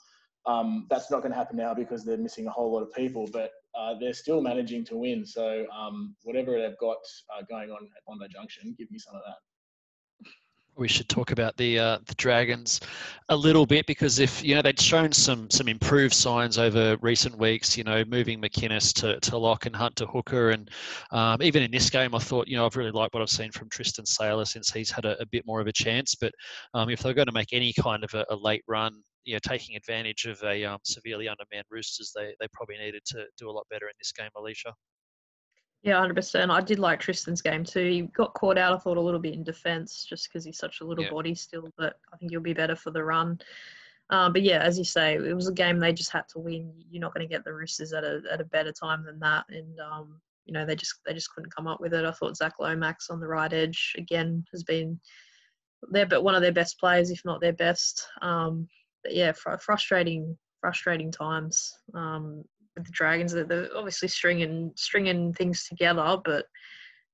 Um, 0.47 0.87
that's 0.91 1.11
not 1.11 1.21
going 1.21 1.33
to 1.33 1.39
happen 1.39 1.57
now 1.57 1.75
because 1.75 2.05
they're 2.05 2.17
missing 2.17 2.47
a 2.47 2.51
whole 2.51 2.73
lot 2.73 2.83
of 2.83 2.93
people, 2.93 3.29
but 3.33 3.53
uh, 3.79 3.95
they're 4.01 4.13
still 4.13 4.41
managing 4.41 4.85
to 4.87 4.97
win. 4.97 5.25
So 5.25 5.67
um, 5.77 6.15
whatever 6.23 6.61
they've 6.61 6.79
got 6.79 6.99
uh, 7.37 7.43
going 7.49 7.71
on 7.71 7.85
at 7.85 8.05
Bondi 8.07 8.27
Junction, 8.33 8.75
give 8.77 8.91
me 8.91 8.99
some 8.99 9.15
of 9.15 9.23
that 9.27 9.37
we 10.77 10.89
should 10.89 11.09
talk 11.09 11.33
about 11.33 11.57
the 11.57 11.79
uh, 11.79 11.99
the 12.07 12.15
Dragons 12.15 12.81
a 13.29 13.37
little 13.37 13.67
bit 13.67 13.87
because 13.87 14.19
if 14.19 14.43
you 14.43 14.55
know 14.55 14.63
they'd 14.63 14.81
shown 14.81 15.13
some 15.13 15.51
some 15.51 15.69
improved 15.69 16.15
signs 16.15 16.59
over 16.59 16.97
recent 17.01 17.37
weeks, 17.39 17.77
you 17.77 17.85
know, 17.85 18.05
moving 18.07 18.41
McInnes 18.41 18.93
to, 18.95 19.21
to 19.21 19.37
lock 19.37 19.67
and 19.67 19.77
Hunt 19.77 19.97
to 19.97 20.07
hooker, 20.07 20.51
and 20.51 20.71
um, 21.11 21.43
even 21.43 21.63
in 21.63 21.71
this 21.71 21.91
game, 21.91 22.15
I 22.15 22.19
thought 22.19 22.49
you 22.49 22.57
know 22.57 22.67
I've 22.67 22.77
really 22.77 22.91
liked 22.91 23.15
what 23.15 23.23
I've 23.23 23.31
seen 23.31 23.53
from 23.53 23.69
Tristan 23.69 24.07
Sailor 24.07 24.45
since 24.45 24.71
he's 24.71 24.91
had 24.91 25.05
a, 25.05 25.21
a 25.21 25.27
bit 25.27 25.47
more 25.47 25.61
of 25.61 25.67
a 25.67 25.73
chance. 25.73 26.15
But 26.15 26.33
um, 26.75 26.89
if 26.89 27.03
they're 27.03 27.15
going 27.15 27.27
to 27.27 27.33
make 27.33 27.53
any 27.53 27.73
kind 27.73 28.03
of 28.03 28.15
a, 28.15 28.25
a 28.31 28.37
late 28.37 28.65
run, 28.67 29.03
you 29.25 29.35
know, 29.35 29.41
taking 29.43 29.77
advantage 29.77 30.27
of 30.27 30.43
a 30.43 30.65
um, 30.65 30.79
severely 30.85 31.29
undermanned 31.29 31.67
Roosters, 31.71 32.13
they 32.15 32.35
they 32.41 32.49
probably 32.53 32.79
needed 32.79 33.03
to 33.07 33.27
do 33.39 33.49
a 33.49 33.53
lot 33.53 33.67
better 33.71 33.87
in 33.87 33.95
this 33.99 34.13
game, 34.13 34.31
Alicia. 34.37 34.75
Yeah, 35.83 35.99
hundred 35.99 36.15
percent. 36.15 36.51
I 36.51 36.61
did 36.61 36.79
like 36.79 37.01
Tristan's 37.01 37.43
game 37.43 37.65
too. 37.65 37.89
He 37.89 38.03
got 38.03 38.35
caught 38.35 38.57
out, 38.57 38.73
I 38.73 38.79
thought, 38.79 38.99
a 38.99 39.01
little 39.01 39.21
bit 39.21 39.35
in 39.35 39.43
defence, 39.43 40.05
just 40.09 40.29
because 40.29 40.45
he's 40.45 40.59
such 40.59 40.81
a 40.81 40.85
little 40.85 41.05
yeah. 41.05 41.11
body 41.11 41.35
still. 41.35 41.69
But 41.77 41.99
I 42.13 42.17
think 42.17 42.31
he'll 42.31 42.41
be 42.41 42.53
better 42.53 42.77
for 42.77 42.91
the 42.93 43.03
run. 43.03 43.41
Um, 44.11 44.33
but 44.33 44.43
yeah, 44.43 44.59
as 44.59 44.79
you 44.79 44.85
say, 44.85 45.15
it 45.15 45.35
was 45.35 45.49
a 45.49 45.53
game 45.53 45.79
they 45.79 45.93
just 45.93 46.13
had 46.13 46.29
to 46.31 46.39
win. 46.39 46.73
You're 46.91 47.01
not 47.01 47.15
going 47.15 47.27
to 47.27 47.33
get 47.33 47.45
the 47.45 47.53
Roosters 47.53 47.93
at 47.93 48.05
a 48.05 48.21
at 48.31 48.41
a 48.41 48.45
better 48.45 48.73
time 48.73 49.05
than 49.05 49.19
that, 49.21 49.45
and 49.49 49.81
um, 49.81 50.21
you 50.45 50.53
know 50.53 50.65
they 50.65 50.77
just 50.77 51.01
they 51.05 51.15
just 51.15 51.33
couldn't 51.35 51.55
come 51.55 51.67
up 51.67 51.81
with 51.81 51.95
it. 51.95 52.05
I 52.05 52.13
thought 52.13 52.37
Zac 52.37 52.61
Lomax 52.61 53.11
on 53.11 53.21
the 53.21 53.27
right 53.27 53.53
edge 53.53 53.95
again 53.99 54.45
has 54.53 54.63
been 54.63 55.01
there, 55.91 56.07
but 56.07 56.23
one 56.23 56.35
of 56.35 56.43
their 56.43 56.53
best 56.53 56.79
players, 56.79 57.11
if 57.11 57.25
not 57.25 57.41
their 57.41 57.53
best. 57.53 58.07
Um, 58.21 58.69
yeah, 59.11 59.33
fr- 59.33 59.57
frustrating 59.57 60.37
frustrating 60.61 61.11
times. 61.11 61.73
Um, 61.95 62.45
with 62.77 62.87
the 62.87 62.93
Dragons. 62.93 63.33
They're, 63.33 63.45
they're 63.45 63.77
obviously 63.77 64.09
stringing 64.09 64.73
stringing 64.77 65.33
things 65.35 65.67
together, 65.67 66.17
but 66.25 66.47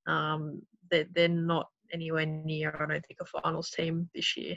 um, 0.06 0.62
they're 0.90 1.06
they're 1.12 1.28
not 1.28 1.68
anywhere 1.92 2.26
near. 2.26 2.74
I 2.74 2.86
don't 2.86 3.06
think 3.06 3.20
a 3.20 3.24
finals 3.24 3.70
team 3.70 4.08
this 4.14 4.36
year. 4.36 4.56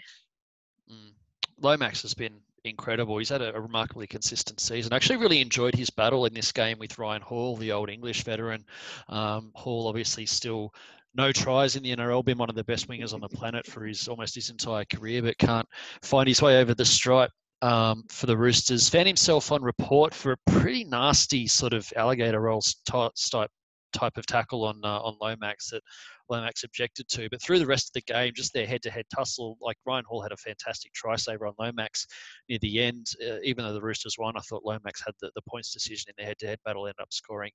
Mm. 0.92 1.14
Lomax 1.62 2.02
has 2.02 2.14
been 2.14 2.40
incredible. 2.64 3.18
He's 3.18 3.30
had 3.30 3.42
a, 3.42 3.56
a, 3.56 3.60
remarkably 3.60 4.08
consistent 4.08 4.60
season. 4.60 4.94
Actually 4.94 5.18
really 5.18 5.42
enjoyed 5.42 5.74
his 5.74 5.90
battle 5.90 6.26
in 6.26 6.34
this 6.34 6.52
game 6.52 6.78
with 6.80 6.98
Ryan 6.98 7.22
Hall, 7.22 7.56
the 7.56 7.72
old 7.72 7.90
English 7.90 8.24
veteran. 8.24 8.66
Um, 9.10 9.52
Hall 9.56 9.88
obviously 9.88 10.26
still 10.26 10.74
no 11.14 11.32
tries 11.32 11.76
in 11.76 11.84
the 11.84 11.96
NRL, 11.96 12.24
been 12.24 12.38
one 12.38 12.50
of 12.50 12.56
the 12.56 12.64
best 12.64 12.88
wingers 12.88 13.14
on 13.14 13.20
the 13.20 13.30
planet 13.30 13.66
for 13.66 13.86
his 13.86 14.08
almost 14.08 14.36
his 14.36 14.50
entire 14.50 14.86
career, 14.86 15.22
but 15.22 15.38
can't 15.38 15.68
find 16.02 16.28
his 16.28 16.42
way 16.42 16.60
over 16.60 16.74
the 16.74 16.86
stripe 16.86 17.32
um, 17.62 18.04
for 18.10 18.26
the 18.26 18.38
Roosters. 18.38 18.90
Found 18.90 19.08
himself 19.08 19.52
on 19.52 19.62
report 19.62 20.14
for 20.14 20.34
a 20.34 20.52
pretty 20.52 20.84
nasty 20.86 21.48
sort 21.48 21.74
of 21.74 21.92
alligator 21.96 22.42
rolls 22.42 22.76
type 22.86 23.52
type 23.92 24.18
of 24.18 24.26
tackle 24.26 24.66
on 24.66 24.80
uh, 24.84 25.00
on 25.00 25.18
Lomax 25.22 25.70
that 25.72 25.82
Lomax 26.30 26.64
objected 26.64 27.08
to. 27.10 27.30
But 27.30 27.42
through 27.42 27.60
the 27.60 27.66
rest 27.66 27.90
of 27.90 27.94
the 27.94 28.14
game, 28.14 28.34
just 28.36 28.54
their 28.54 28.66
head-to-head 28.66 29.06
tussle, 29.14 29.58
like 29.62 29.78
Ryan 29.86 30.06
Hall 30.08 30.22
had 30.22 30.32
a 30.32 30.38
fantastic 30.38 30.94
try 30.94 31.16
saver 31.16 31.48
on 31.48 31.54
Lomax 31.60 32.08
near 32.50 32.60
the 32.62 32.82
end. 32.82 33.08
Uh, 33.22 33.38
even 33.44 33.66
though 33.66 33.74
the 33.74 33.82
Roosters 33.82 34.18
won, 34.18 34.38
I 34.38 34.42
thought 34.42 34.66
Lomax 34.66 35.02
had 35.06 35.16
the, 35.22 35.32
the 35.36 35.42
points 35.50 35.72
decision 35.72 36.10
in 36.10 36.22
the 36.22 36.28
head-to-head 36.28 36.60
battle, 36.66 36.88
ended 36.88 37.02
up 37.02 37.14
scoring 37.14 37.52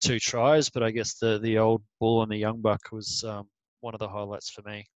two 0.00 0.18
tries. 0.18 0.70
But 0.70 0.82
I 0.82 0.90
guess 0.90 1.14
the 1.18 1.38
the 1.38 1.58
old 1.58 1.82
bull 2.00 2.22
and 2.22 2.30
the 2.30 2.36
young 2.36 2.60
buck 2.60 2.80
was 2.92 3.24
um, 3.26 3.48
one 3.80 3.94
of 3.94 4.00
the 4.00 4.08
highlights 4.08 4.50
for 4.50 4.62
me 4.62 4.86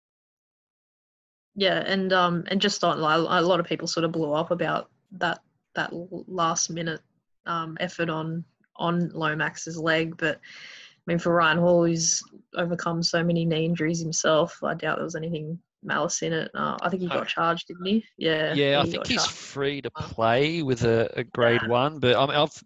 yeah, 1.56 1.82
and 1.86 2.12
um, 2.12 2.44
and 2.48 2.60
just 2.60 2.84
on 2.84 2.98
a 2.98 3.40
lot 3.40 3.60
of 3.60 3.66
people 3.66 3.88
sort 3.88 4.04
of 4.04 4.12
blew 4.12 4.32
up 4.32 4.50
about 4.50 4.90
that 5.12 5.40
that 5.74 5.90
last 5.92 6.68
minute 6.70 7.00
um, 7.46 7.76
effort 7.80 8.10
on 8.10 8.44
on 8.78 9.10
Lomax's 9.10 9.78
leg. 9.78 10.16
But 10.16 10.36
I 10.36 11.02
mean, 11.06 11.18
for 11.18 11.32
Ryan 11.32 11.58
Hall, 11.58 11.84
who's 11.86 12.22
overcome 12.56 13.02
so 13.02 13.22
many 13.22 13.44
knee 13.44 13.64
injuries 13.64 14.00
himself, 14.00 14.58
I 14.62 14.74
doubt 14.74 14.96
there 14.96 15.04
was 15.04 15.16
anything 15.16 15.58
malice 15.82 16.22
in 16.22 16.32
it. 16.32 16.50
Uh, 16.54 16.76
I 16.82 16.88
think 16.88 17.02
he 17.02 17.08
got 17.08 17.28
charged, 17.28 17.68
didn't 17.68 17.86
he? 17.86 18.04
Yeah. 18.16 18.54
Yeah, 18.54 18.80
I 18.80 18.84
think 18.84 19.06
he's 19.06 19.22
charged. 19.22 19.30
free 19.30 19.82
to 19.82 19.90
play 19.90 20.62
with 20.62 20.84
a, 20.84 21.10
a 21.18 21.24
grade 21.24 21.60
yeah. 21.62 21.68
one, 21.68 22.00
but 22.00 22.16
I 22.16 22.26
mean, 22.26 22.36
I've 22.36 22.62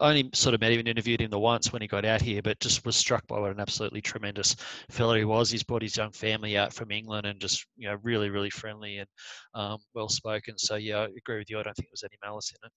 only 0.00 0.30
sort 0.34 0.54
of 0.54 0.60
met 0.60 0.72
him 0.72 0.80
and 0.80 0.88
interviewed 0.88 1.20
him 1.20 1.30
the 1.30 1.38
once 1.38 1.72
when 1.72 1.82
he 1.82 1.88
got 1.88 2.04
out 2.04 2.22
here, 2.22 2.42
but 2.42 2.58
just 2.58 2.84
was 2.84 2.96
struck 2.96 3.26
by 3.26 3.38
what 3.38 3.50
an 3.50 3.60
absolutely 3.60 4.00
tremendous 4.00 4.56
fellow 4.90 5.14
he 5.14 5.24
was. 5.24 5.50
He's 5.50 5.62
brought 5.62 5.82
his 5.82 5.96
young 5.96 6.12
family 6.12 6.56
out 6.56 6.72
from 6.72 6.90
England 6.90 7.26
and 7.26 7.40
just 7.40 7.66
you 7.76 7.88
know 7.88 7.98
really 8.02 8.30
really 8.30 8.50
friendly 8.50 8.98
and 8.98 9.08
um, 9.54 9.78
well 9.94 10.08
spoken. 10.08 10.58
So 10.58 10.76
yeah, 10.76 11.00
I 11.00 11.08
agree 11.16 11.38
with 11.38 11.50
you. 11.50 11.58
I 11.58 11.62
don't 11.62 11.74
think 11.76 11.88
there 11.88 11.92
was 11.92 12.04
any 12.04 12.18
malice 12.22 12.50
in 12.50 12.66
it 12.66 12.72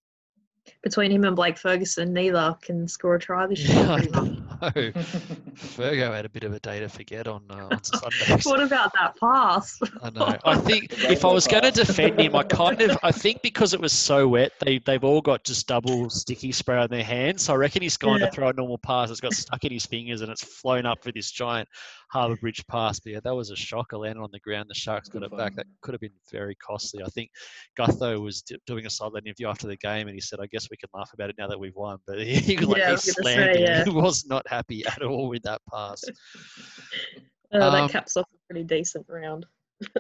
between 0.83 1.11
him 1.11 1.23
and 1.23 1.35
Blake 1.35 1.57
Ferguson, 1.57 2.13
neither 2.13 2.55
can 2.61 2.87
score 2.87 3.15
a 3.15 3.19
try 3.19 3.45
this 3.47 3.67
year. 3.67 3.77
Yeah, 3.77 3.99
Fergo 5.55 6.13
had 6.13 6.25
a 6.25 6.29
bit 6.29 6.43
of 6.43 6.53
a 6.53 6.59
day 6.59 6.79
to 6.79 6.89
forget 6.89 7.27
on, 7.27 7.43
uh, 7.49 7.67
on 7.71 7.83
Sunday. 7.83 8.41
what 8.43 8.61
about 8.61 8.91
that 8.93 9.15
pass? 9.19 9.79
I 10.01 10.09
know. 10.09 10.37
I 10.43 10.57
think 10.57 10.93
if 11.09 11.25
I 11.25 11.31
was 11.31 11.47
going 11.47 11.63
to 11.63 11.71
defend 11.71 12.19
him, 12.19 12.35
I 12.35 12.43
kind 12.43 12.81
of, 12.81 12.97
I 13.03 13.11
think 13.11 13.41
because 13.41 13.73
it 13.73 13.79
was 13.79 13.93
so 13.93 14.27
wet, 14.27 14.53
they 14.59 14.79
they've 14.79 15.03
all 15.03 15.21
got 15.21 15.43
just 15.43 15.67
double 15.67 16.09
sticky 16.09 16.51
spray 16.51 16.77
on 16.77 16.89
their 16.89 17.03
hands. 17.03 17.43
So 17.43 17.53
I 17.53 17.57
reckon 17.57 17.81
he's 17.81 17.97
gone 17.97 18.19
yeah. 18.19 18.27
to 18.27 18.31
throw 18.31 18.49
a 18.49 18.53
normal 18.53 18.77
pass. 18.77 19.09
It's 19.09 19.19
got 19.19 19.33
stuck 19.33 19.63
in 19.63 19.71
his 19.71 19.85
fingers 19.85 20.21
and 20.21 20.31
it's 20.31 20.43
flown 20.43 20.85
up 20.85 21.03
for 21.03 21.11
this 21.11 21.31
giant 21.31 21.67
Harbour 22.11 22.35
Bridge 22.35 22.65
pass. 22.67 22.99
But 22.99 23.13
yeah, 23.13 23.19
that 23.23 23.35
was 23.35 23.51
a 23.51 23.55
shocker. 23.55 23.97
Landed 23.97 24.21
on 24.21 24.29
the 24.31 24.39
ground. 24.39 24.69
The 24.69 24.75
Sharks 24.75 25.09
got 25.09 25.23
it 25.23 25.35
back. 25.35 25.55
That 25.55 25.65
could 25.81 25.93
have 25.93 26.01
been 26.01 26.11
very 26.31 26.55
costly. 26.55 27.03
I 27.03 27.07
think 27.07 27.29
Gutho 27.79 28.21
was 28.21 28.43
doing 28.67 28.85
a 28.85 28.89
sideline 28.89 29.23
interview 29.25 29.47
after 29.47 29.67
the 29.67 29.77
game 29.77 30.07
and 30.07 30.15
he 30.15 30.21
said, 30.21 30.39
"I 30.41 30.47
guess 30.47 30.69
we 30.69 30.77
can 30.77 30.89
laugh 30.93 31.11
about 31.13 31.29
it 31.29 31.35
now 31.37 31.47
that 31.47 31.59
we've 31.59 31.75
won." 31.75 31.97
But 32.05 32.19
he, 32.25 32.57
like, 32.57 32.77
yeah, 32.77 32.91
he 32.91 32.97
slammed 32.97 33.55
say, 33.55 33.61
yeah. 33.61 33.83
He 33.83 33.89
was 33.89 34.25
not 34.25 34.47
happy 34.47 34.85
at 34.85 35.01
all 35.01 35.29
with 35.29 35.43
that 35.43 35.61
pass. 35.71 36.03
Uh, 37.53 37.65
um, 37.65 37.73
that 37.73 37.91
caps 37.91 38.15
off 38.15 38.25
a 38.33 38.37
pretty 38.47 38.65
decent 38.65 39.05
round. 39.09 39.45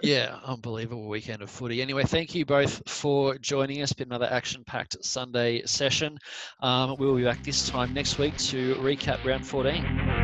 yeah, 0.03 0.39
unbelievable 0.45 1.09
weekend 1.09 1.41
of 1.41 1.49
footy. 1.49 1.81
Anyway, 1.81 2.01
thank 2.03 2.33
you 2.33 2.45
both 2.45 2.81
for 2.87 3.37
joining 3.39 3.81
us. 3.81 3.91
Been 3.91 4.07
another 4.07 4.29
action-packed 4.31 5.03
Sunday 5.03 5.61
session. 5.65 6.17
Um, 6.61 6.95
we'll 6.97 7.13
be 7.13 7.25
back 7.25 7.43
this 7.43 7.67
time 7.67 7.93
next 7.93 8.17
week 8.17 8.37
to 8.37 8.75
recap 8.75 9.25
round 9.25 9.45
14. 9.45 10.20